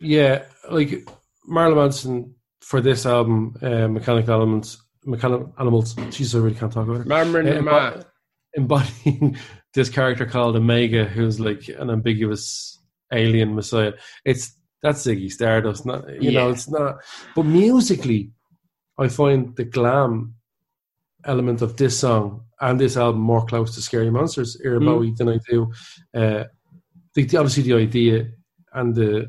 [0.01, 1.07] Yeah, like
[1.45, 5.93] Marilyn Manson for this album, uh, Mechanical Elements, Mechanical Animals.
[6.11, 7.07] Jesus, I really can't talk about it.
[7.07, 8.03] Marmon Uh,
[8.53, 9.37] embodying
[9.73, 12.79] this character called Omega, who's like an ambiguous
[13.11, 13.91] alien messiah.
[14.23, 16.97] It's that's Ziggy Stardust, not you know, it's not.
[17.35, 18.31] But musically,
[18.97, 20.35] I find the glam
[21.25, 24.85] element of this song and this album more close to Scary Monsters era Mm.
[24.85, 25.71] Bowie than I do.
[26.13, 26.43] Uh,
[27.13, 28.29] the, the- obviously, the idea
[28.73, 29.27] and the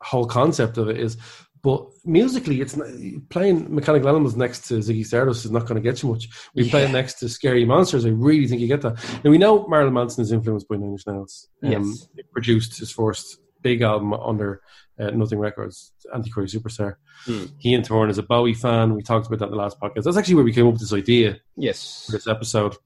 [0.00, 1.16] whole concept of it is.
[1.62, 2.88] But musically, it's not,
[3.28, 6.28] playing Mechanical Animals next to Ziggy Stardust is not going to get you much.
[6.56, 8.04] We play it next to Scary Monsters.
[8.04, 8.96] I really think you get that.
[9.22, 11.46] Now we know Marilyn Manson is influenced by Nine Inch Nails.
[11.62, 12.08] Um, Yes.
[12.16, 14.60] he produced his first big album under
[14.98, 16.96] uh, Nothing Records, Antichrist Superstar.
[17.24, 17.44] Hmm.
[17.58, 18.94] He in turn is a Bowie fan.
[18.94, 20.04] We talked about that in the last podcast.
[20.04, 22.08] That's actually where we came up with this idea Yes.
[22.10, 22.76] this episode.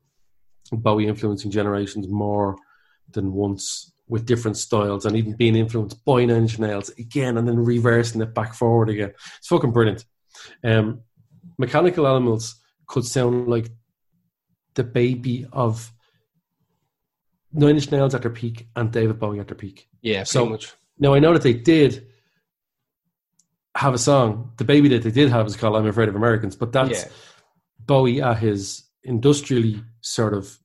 [0.73, 2.57] Bowie influencing generations more
[3.13, 7.47] than once with different styles and even being influenced by Nine Inch Nails again and
[7.47, 9.13] then reversing it back forward again.
[9.39, 10.05] It's fucking brilliant.
[10.65, 11.03] Um,
[11.59, 13.69] Mechanical Animals could sound like
[14.75, 15.93] the baby of
[17.53, 19.89] Nine Inch Nails at their peak and David Bowie at their peak.
[20.07, 20.73] Yeah, So- much.
[20.99, 22.07] Now I know that they did
[23.75, 24.53] have a song.
[24.57, 27.09] The baby that they did have is called "I'm Afraid of Americans," but that's Yeah.
[27.85, 30.59] Bowie at his industrially sort of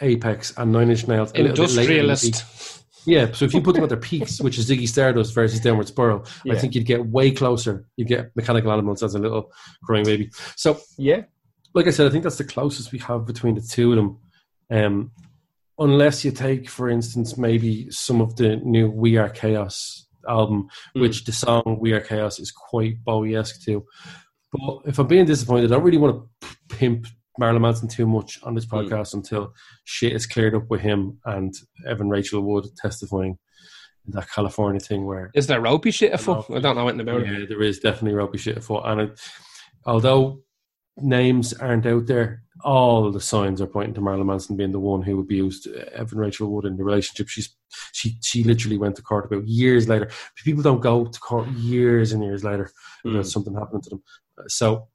[0.00, 1.30] apex and Nine Inch Nails.
[1.34, 2.00] a little bit later in.
[2.00, 2.84] Industrialist.
[3.04, 5.88] Yeah, so if you put them at their peaks, which is Ziggy Stardust versus Downward
[5.88, 7.86] Spiral, I think you'd get way closer.
[7.96, 9.52] You get Mechanical Animals as a little
[9.84, 10.30] crying baby.
[10.56, 11.22] So, Yeah.
[11.74, 14.18] like I said, I think that's the closest we have between the two of them.
[14.70, 15.10] Um,
[15.78, 21.00] unless you take, for instance, maybe some of the new We Are Chaos album, hmm.
[21.00, 23.84] which the song We Are Chaos is quite Bowie esque too.
[24.52, 27.06] But if I'm being disappointed, I don't really want to pimp
[27.38, 28.76] Marilyn Manson too much on this hmm.
[28.76, 29.54] podcast until
[29.84, 31.54] shit is cleared up with him and
[31.86, 33.38] Evan Rachel Wood testifying
[34.06, 36.46] in that California thing where Is there ropey shit afoot?
[36.50, 37.40] I don't know anything about it.
[37.40, 38.82] yeah, there is definitely ropey shit afoot.
[38.84, 39.20] And it,
[39.86, 40.42] although
[40.98, 45.02] names aren't out there, all the signs are pointing to Marilyn Manson being the one
[45.02, 47.28] who abused uh, Evan Rachel Wood in the relationship.
[47.28, 47.56] She's
[47.92, 50.10] she she literally went to court about years later.
[50.44, 52.70] People don't go to court years and years later
[53.04, 54.02] about something happening to them.
[54.38, 54.88] Uh, So,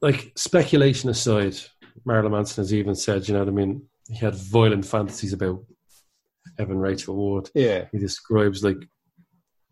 [0.00, 1.56] like speculation aside,
[2.04, 3.82] Marilyn Manson has even said, you know what I mean?
[4.08, 5.64] He had violent fantasies about
[6.58, 7.86] Evan Rachel Wood Yeah.
[7.92, 8.78] he describes like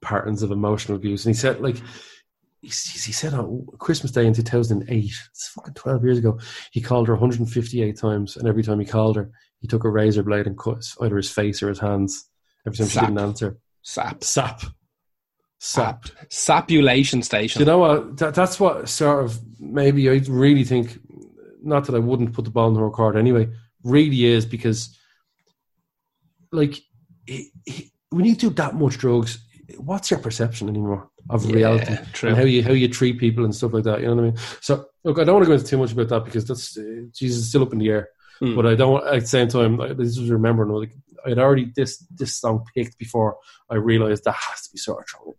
[0.03, 1.77] patterns of emotional abuse, and he said like
[2.67, 6.19] he, he said on Christmas Day in two thousand and eight, it's fucking twelve years
[6.19, 6.39] ago.
[6.73, 9.31] He called her one hundred and fifty eight times, and every time he called her,
[9.61, 12.29] he took a razor blade and cut either his face or his hands.
[12.67, 13.03] Every time Sap.
[13.03, 14.25] she didn't answer, Sap.
[14.25, 14.63] sap,
[15.59, 16.07] sap.
[16.29, 17.61] Sapulation station.
[17.61, 18.17] Do you know what?
[18.17, 20.99] That, that's what sort of maybe I really think.
[21.63, 23.49] Not that I wouldn't put the ball in her court anyway.
[23.83, 24.97] Really is because,
[26.53, 26.81] like,
[27.27, 29.39] he, he, when you do that much drugs,
[29.77, 32.29] what's your perception anymore of Yeah, reality true.
[32.31, 34.01] and how you how you treat people and stuff like that?
[34.01, 34.37] You know what I mean?
[34.61, 36.83] So look, I don't want to go into too much about that because that's uh,
[37.15, 38.09] Jesus is still up in the air.
[38.39, 38.55] Hmm.
[38.55, 39.05] But I don't.
[39.07, 40.95] At the same time, I- this is remembering like
[41.27, 43.39] I'd already this this song picked before
[43.71, 45.35] I realized that has to be sort of thrown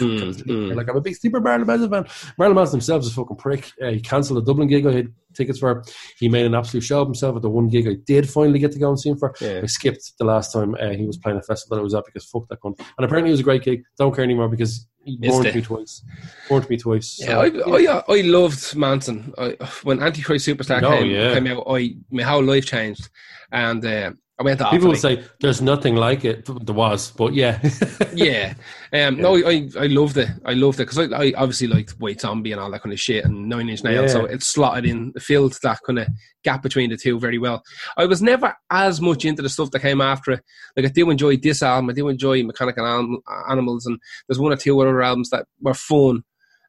[0.00, 0.74] Mm, mm.
[0.76, 2.06] like I'm a big sleeper Marilyn Manson fan.
[2.38, 3.72] Marilyn Manson himself is a fucking prick.
[3.82, 5.82] Uh, he cancelled a Dublin gig I had tickets for.
[6.18, 8.72] He made an absolute show of himself at the one gig I did finally get
[8.72, 9.34] to go and see him for.
[9.40, 9.60] Yeah.
[9.62, 12.04] I skipped the last time uh, he was playing a festival that I was at
[12.04, 12.78] because fuck that cunt.
[12.78, 13.82] And apparently it was a great gig.
[13.98, 15.54] Don't care anymore because he Missed warned it.
[15.54, 16.02] me twice.
[16.50, 17.18] Warned me twice.
[17.20, 19.32] Yeah, I, I, I loved Manson.
[19.38, 21.34] I, when Antichrist Superstar Oh, came, yeah.
[21.34, 23.08] came out, I my whole life changed,
[23.52, 26.44] and uh, I went to People will say there's nothing like it.
[26.44, 27.58] There was, but yeah.
[28.12, 28.52] yeah.
[28.92, 30.28] Um, No, I, I loved it.
[30.44, 33.00] I loved it because I, I obviously liked White Zombie and all that kind of
[33.00, 34.12] shit and Nine Inch Nails.
[34.12, 34.20] Yeah.
[34.20, 36.08] So it slotted in, it filled that kind of
[36.44, 37.62] gap between the two very well.
[37.96, 40.44] I was never as much into the stuff that came after it.
[40.76, 41.88] Like I do enjoy this album.
[41.88, 43.98] I do enjoy Mechanical Anim- Animals, and
[44.28, 46.24] there's one or two other albums that were fun.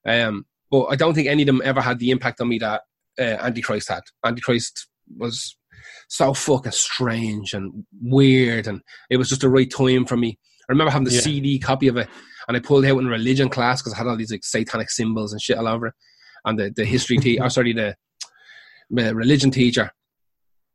[0.05, 2.83] Um, but I don't think any of them ever had the impact on me that
[3.19, 4.03] uh, Antichrist had.
[4.25, 4.87] Antichrist
[5.17, 5.56] was
[6.07, 10.37] so fucking strange and weird, and it was just the right time for me.
[10.69, 11.21] I remember having the Yeah.
[11.21, 12.07] CD copy of it,
[12.47, 14.89] and I pulled it out in religion class because I had all these like satanic
[14.89, 15.93] symbols and shit all over it.
[16.45, 17.95] And the, the history teacher, oh, sorry, the,
[18.89, 19.91] the religion teacher,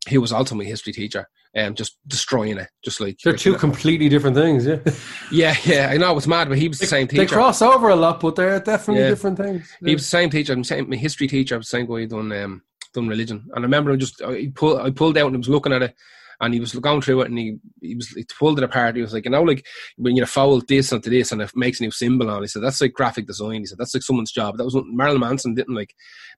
[0.06, 1.26] he was also my history teacher,
[1.56, 4.78] um, just destroying it, just like They're two completely different things, yeah.
[5.32, 5.88] yeah, yeah.
[5.90, 7.22] I know it's mad, but he was the same teacher.
[7.24, 9.10] They cross over a lot, but they're definitely Yeah.
[9.10, 9.70] different things.
[9.84, 10.52] He was the same teacher.
[10.52, 12.62] I'm saying my history teacher was the same guy done um,
[12.92, 13.44] done religion.
[13.54, 15.82] And I remember him just I pulled I pulled out and I was looking at
[15.82, 15.94] it,
[16.40, 18.96] and he was going through it, and he he was he pulled it apart.
[18.96, 19.64] He was like, you know, like
[19.96, 22.38] when you fold this onto this, and it makes a new symbol on.
[22.38, 22.42] it.
[22.42, 23.60] He said that's like graphic design.
[23.60, 24.56] He said that's like someone's job.
[24.58, 25.94] That was Marilyn Manson didn't like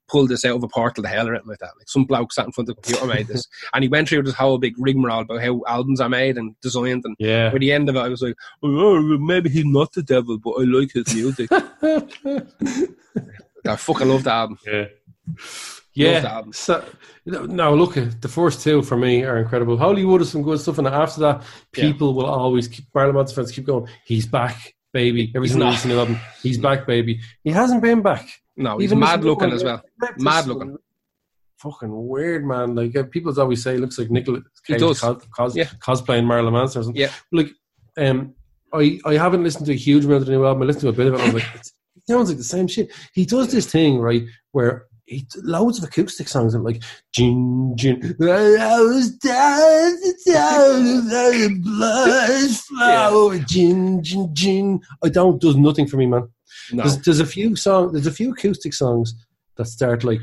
[0.07, 1.71] pull this out of a portal to hell or anything like that.
[1.79, 4.23] Like some bloke sat in front of the computer made this, and he went through
[4.25, 7.03] this whole big rigmarole about how albums are made and designed.
[7.07, 7.49] And Yeah.
[7.51, 10.51] by the end of it, I was like, oh, maybe he's not the devil, but
[10.61, 11.49] I like his music.
[13.67, 14.59] I fucking love the album.
[14.67, 14.85] Yeah.
[15.95, 16.43] Yeah.
[16.53, 16.85] So,
[17.25, 19.77] no, look, the first two for me are incredible.
[19.79, 21.43] Hollywood is some good stuff, and after that,
[21.73, 23.87] people will always keep Marilyn Manson fans keep going.
[24.05, 25.33] He's back, baby.
[25.37, 27.21] Every single listen to album, he's back, baby.
[27.45, 28.27] He hasn't been back.
[28.57, 29.83] No, he's Even mad looking as well.
[30.19, 30.77] Mad looking.
[31.59, 32.75] Fucking weird, man.
[32.75, 35.01] Like uh, people always say, he looks like Nicolas He Cage does.
[35.01, 35.65] cos- cos- Yeah.
[35.81, 37.01] cosplaying Marilyn Manson or something.
[37.01, 37.11] Yeah.
[37.33, 37.49] Like,
[37.97, 38.35] um,
[38.73, 40.63] I I haven't listened to a huge amount of the new album.
[40.65, 41.21] I listened to a bit of it.
[41.21, 41.71] I was like, it
[42.09, 42.91] sounds like the same shit.
[43.15, 44.87] He does this thing right where.
[45.07, 46.83] He, loads of acoustic songs and like
[47.13, 55.11] gin gin I was down the town of the blood flow gin gin gin I
[55.11, 56.29] don't does nothing for me man
[56.73, 56.85] No.
[56.85, 59.15] there's, there's a few songs there's a few acoustic songs
[59.57, 60.23] that start like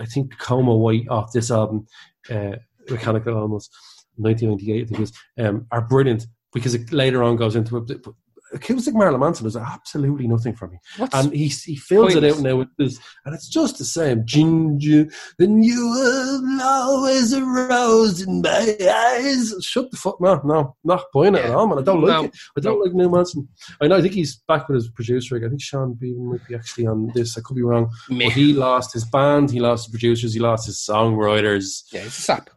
[0.00, 1.86] I think Coma White off this album,
[2.30, 2.56] uh,
[2.90, 3.70] Mechanical Animals,
[4.16, 8.02] 1998 I think it is, um, are brilliant because it later on goes into it.
[8.02, 8.14] But
[8.54, 12.40] acoustic Marilyn Manson is absolutely nothing for me, What's and he he fills it out
[12.40, 14.22] now with this, and it's just the same.
[14.24, 15.08] Ginger,
[15.38, 19.54] and you will always a rose in my eyes.
[19.64, 21.78] Shut the fuck, no, no, not buying it at all, man.
[21.78, 22.24] I don't like No.
[22.24, 22.34] it.
[22.56, 23.48] I don't like New Manson.
[23.80, 23.96] I know.
[23.96, 25.36] I think he's back with his producer.
[25.36, 25.48] Again.
[25.48, 27.36] I think Sean Beavan might be actually on this.
[27.36, 27.90] I could be wrong.
[28.08, 29.50] He lost his band.
[29.50, 30.32] He lost his producers.
[30.34, 31.82] He lost his songwriters.
[31.92, 32.50] yeah, it's a sap.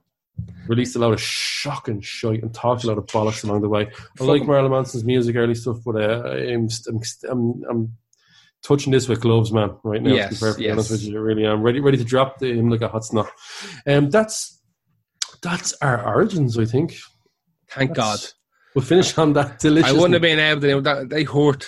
[0.68, 3.90] Released a lot of shocking shit and talked a lot of bollocks along the way.
[4.20, 7.98] I like Marilyn Manson's music, early stuff, but uh, I'm, I'm, I'm, I'm
[8.64, 9.78] touching this with gloves, man.
[9.84, 10.74] Right now, to Yes, be perfectly yes.
[10.74, 13.06] honest with you, I really am ready, ready to drop the, him like a hot
[13.06, 13.30] snot.
[13.88, 14.62] Um, that's
[15.42, 16.98] that's our origins, I think.
[17.70, 18.20] Thank God.
[18.76, 19.90] We'll finish on that delicious.
[19.90, 21.10] I wouldn't have been able to do that.
[21.10, 21.66] They hurt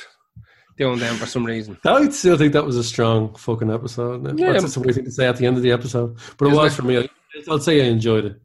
[0.78, 1.78] doing them for some reason.
[1.86, 4.40] I still think that was a strong fucking episode.
[4.40, 4.54] Yeah.
[4.54, 6.74] That's a weird thing to say at the end of the episode, but it was
[6.74, 6.76] it?
[6.76, 7.10] for me.
[7.48, 8.42] I'll say I enjoyed it.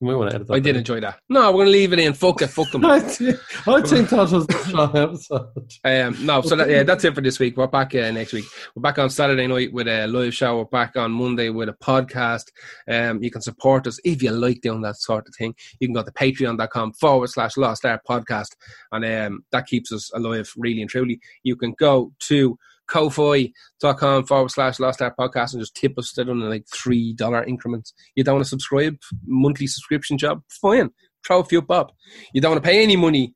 [0.00, 0.54] You might want to edit that.
[0.54, 1.18] I did enjoy that.
[1.28, 2.12] No, we're gonna leave it in.
[2.12, 2.46] Fuck it.
[2.48, 2.84] Fuck them.
[2.86, 5.48] I think I think that was the strong episode.
[5.84, 7.56] Um, no, so that, yeah, that's it for this week.
[7.56, 8.44] We're back uh, next week.
[8.74, 10.58] We're back on Saturday night with a live show.
[10.58, 12.44] We're back on Monday with a podcast.
[12.88, 15.54] Um, you can support us if you like doing that sort of thing.
[15.80, 18.54] You can go to patreon.com forward slash lost art podcast,
[18.92, 21.20] and um, that keeps us alive, really and truly.
[21.42, 22.56] You can go to
[22.88, 27.92] ko-fi.com forward slash lost art podcast and just tip us in like three dollar increments.
[28.16, 28.96] You don't want to subscribe,
[29.26, 30.90] monthly subscription job, fine.
[31.26, 31.92] Throw a few bob.
[32.32, 33.34] You don't want to pay any money,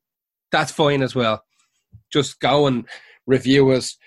[0.51, 1.43] that's fine as well.
[2.11, 2.85] Just go and
[3.25, 3.97] review us,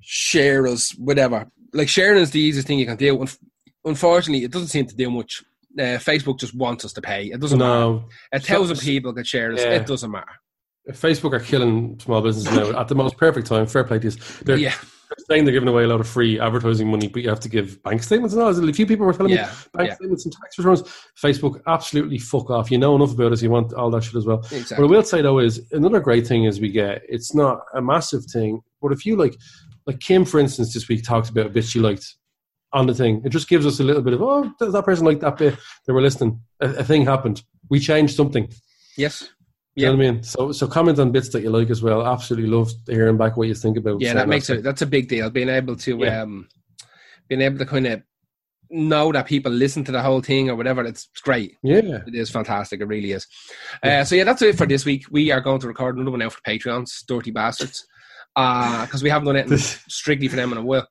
[0.00, 1.50] share us, whatever.
[1.72, 3.24] Like sharing is the easiest thing you can do.
[3.84, 5.42] Unfortunately, it doesn't seem to do much.
[5.76, 7.26] Uh, Facebook just wants us to pay.
[7.26, 7.70] It doesn't matter.
[7.70, 9.60] No, A thousand people could share us.
[9.60, 9.72] Yeah.
[9.72, 10.30] It doesn't matter.
[10.90, 13.66] Facebook are killing small businesses now at the most perfect time.
[13.66, 14.16] Fair play to you.
[14.44, 14.74] They're Yeah.
[15.30, 17.82] saying they're giving away a lot of free advertising money, but you have to give
[17.82, 18.68] bank statements and all.
[18.68, 19.94] A few people were telling Yeah, me bank yeah.
[19.94, 20.82] statements and tax returns.
[21.22, 22.70] Facebook, absolutely fuck off.
[22.70, 23.40] You know enough about us.
[23.42, 24.40] You want all that shit as well.
[24.50, 24.76] Exactly.
[24.76, 27.02] What I will say though is another great thing is we get.
[27.08, 29.36] It's not a massive thing, but if you like,
[29.86, 32.16] like Kim, for instance, this week talked about a bit she liked
[32.72, 33.22] on the thing.
[33.24, 35.56] It just gives us a little bit of oh, that person like that bit?
[35.86, 36.40] They were listening.
[36.60, 37.42] A, a thing happened.
[37.70, 38.52] We changed something.
[38.96, 39.28] Yes.
[39.76, 40.22] You know what I mean?
[40.22, 42.06] So, so comment on bits that you like as well.
[42.06, 44.00] Absolutely love hearing back what you think about.
[44.00, 44.62] Yeah, that makes it.
[44.62, 45.30] That's a big deal.
[45.30, 46.22] Being able to, Yeah.
[46.22, 46.48] um,
[47.28, 48.02] being able to kind of
[48.70, 50.84] know that people listen to the whole thing or whatever.
[50.84, 51.56] It's, it's great.
[51.62, 52.80] Yeah, It is fantastic.
[52.80, 53.26] It really is.
[53.82, 55.06] Uh, so yeah, that's it for this week.
[55.10, 57.84] We are going to record another one now for Patreons, dirty bastards,
[58.34, 60.88] because we haven't done it strictly for them in a while.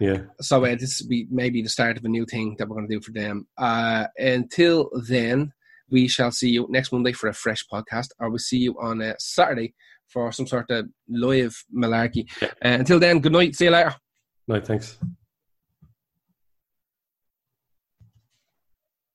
[0.00, 0.22] yeah.
[0.40, 2.88] So uh, this will be maybe the start of a new thing that we're going
[2.88, 3.46] to do for them.
[3.58, 5.52] Uh, until then,
[5.94, 9.00] we shall see you next Monday for a fresh podcast, or we'll see you on
[9.00, 9.74] uh, Saturday
[10.08, 12.28] for some sort of live malarkey.
[12.42, 12.48] Yeah.
[12.64, 13.54] Uh, until then, good night.
[13.54, 13.94] See you later.
[14.48, 14.98] No, thanks.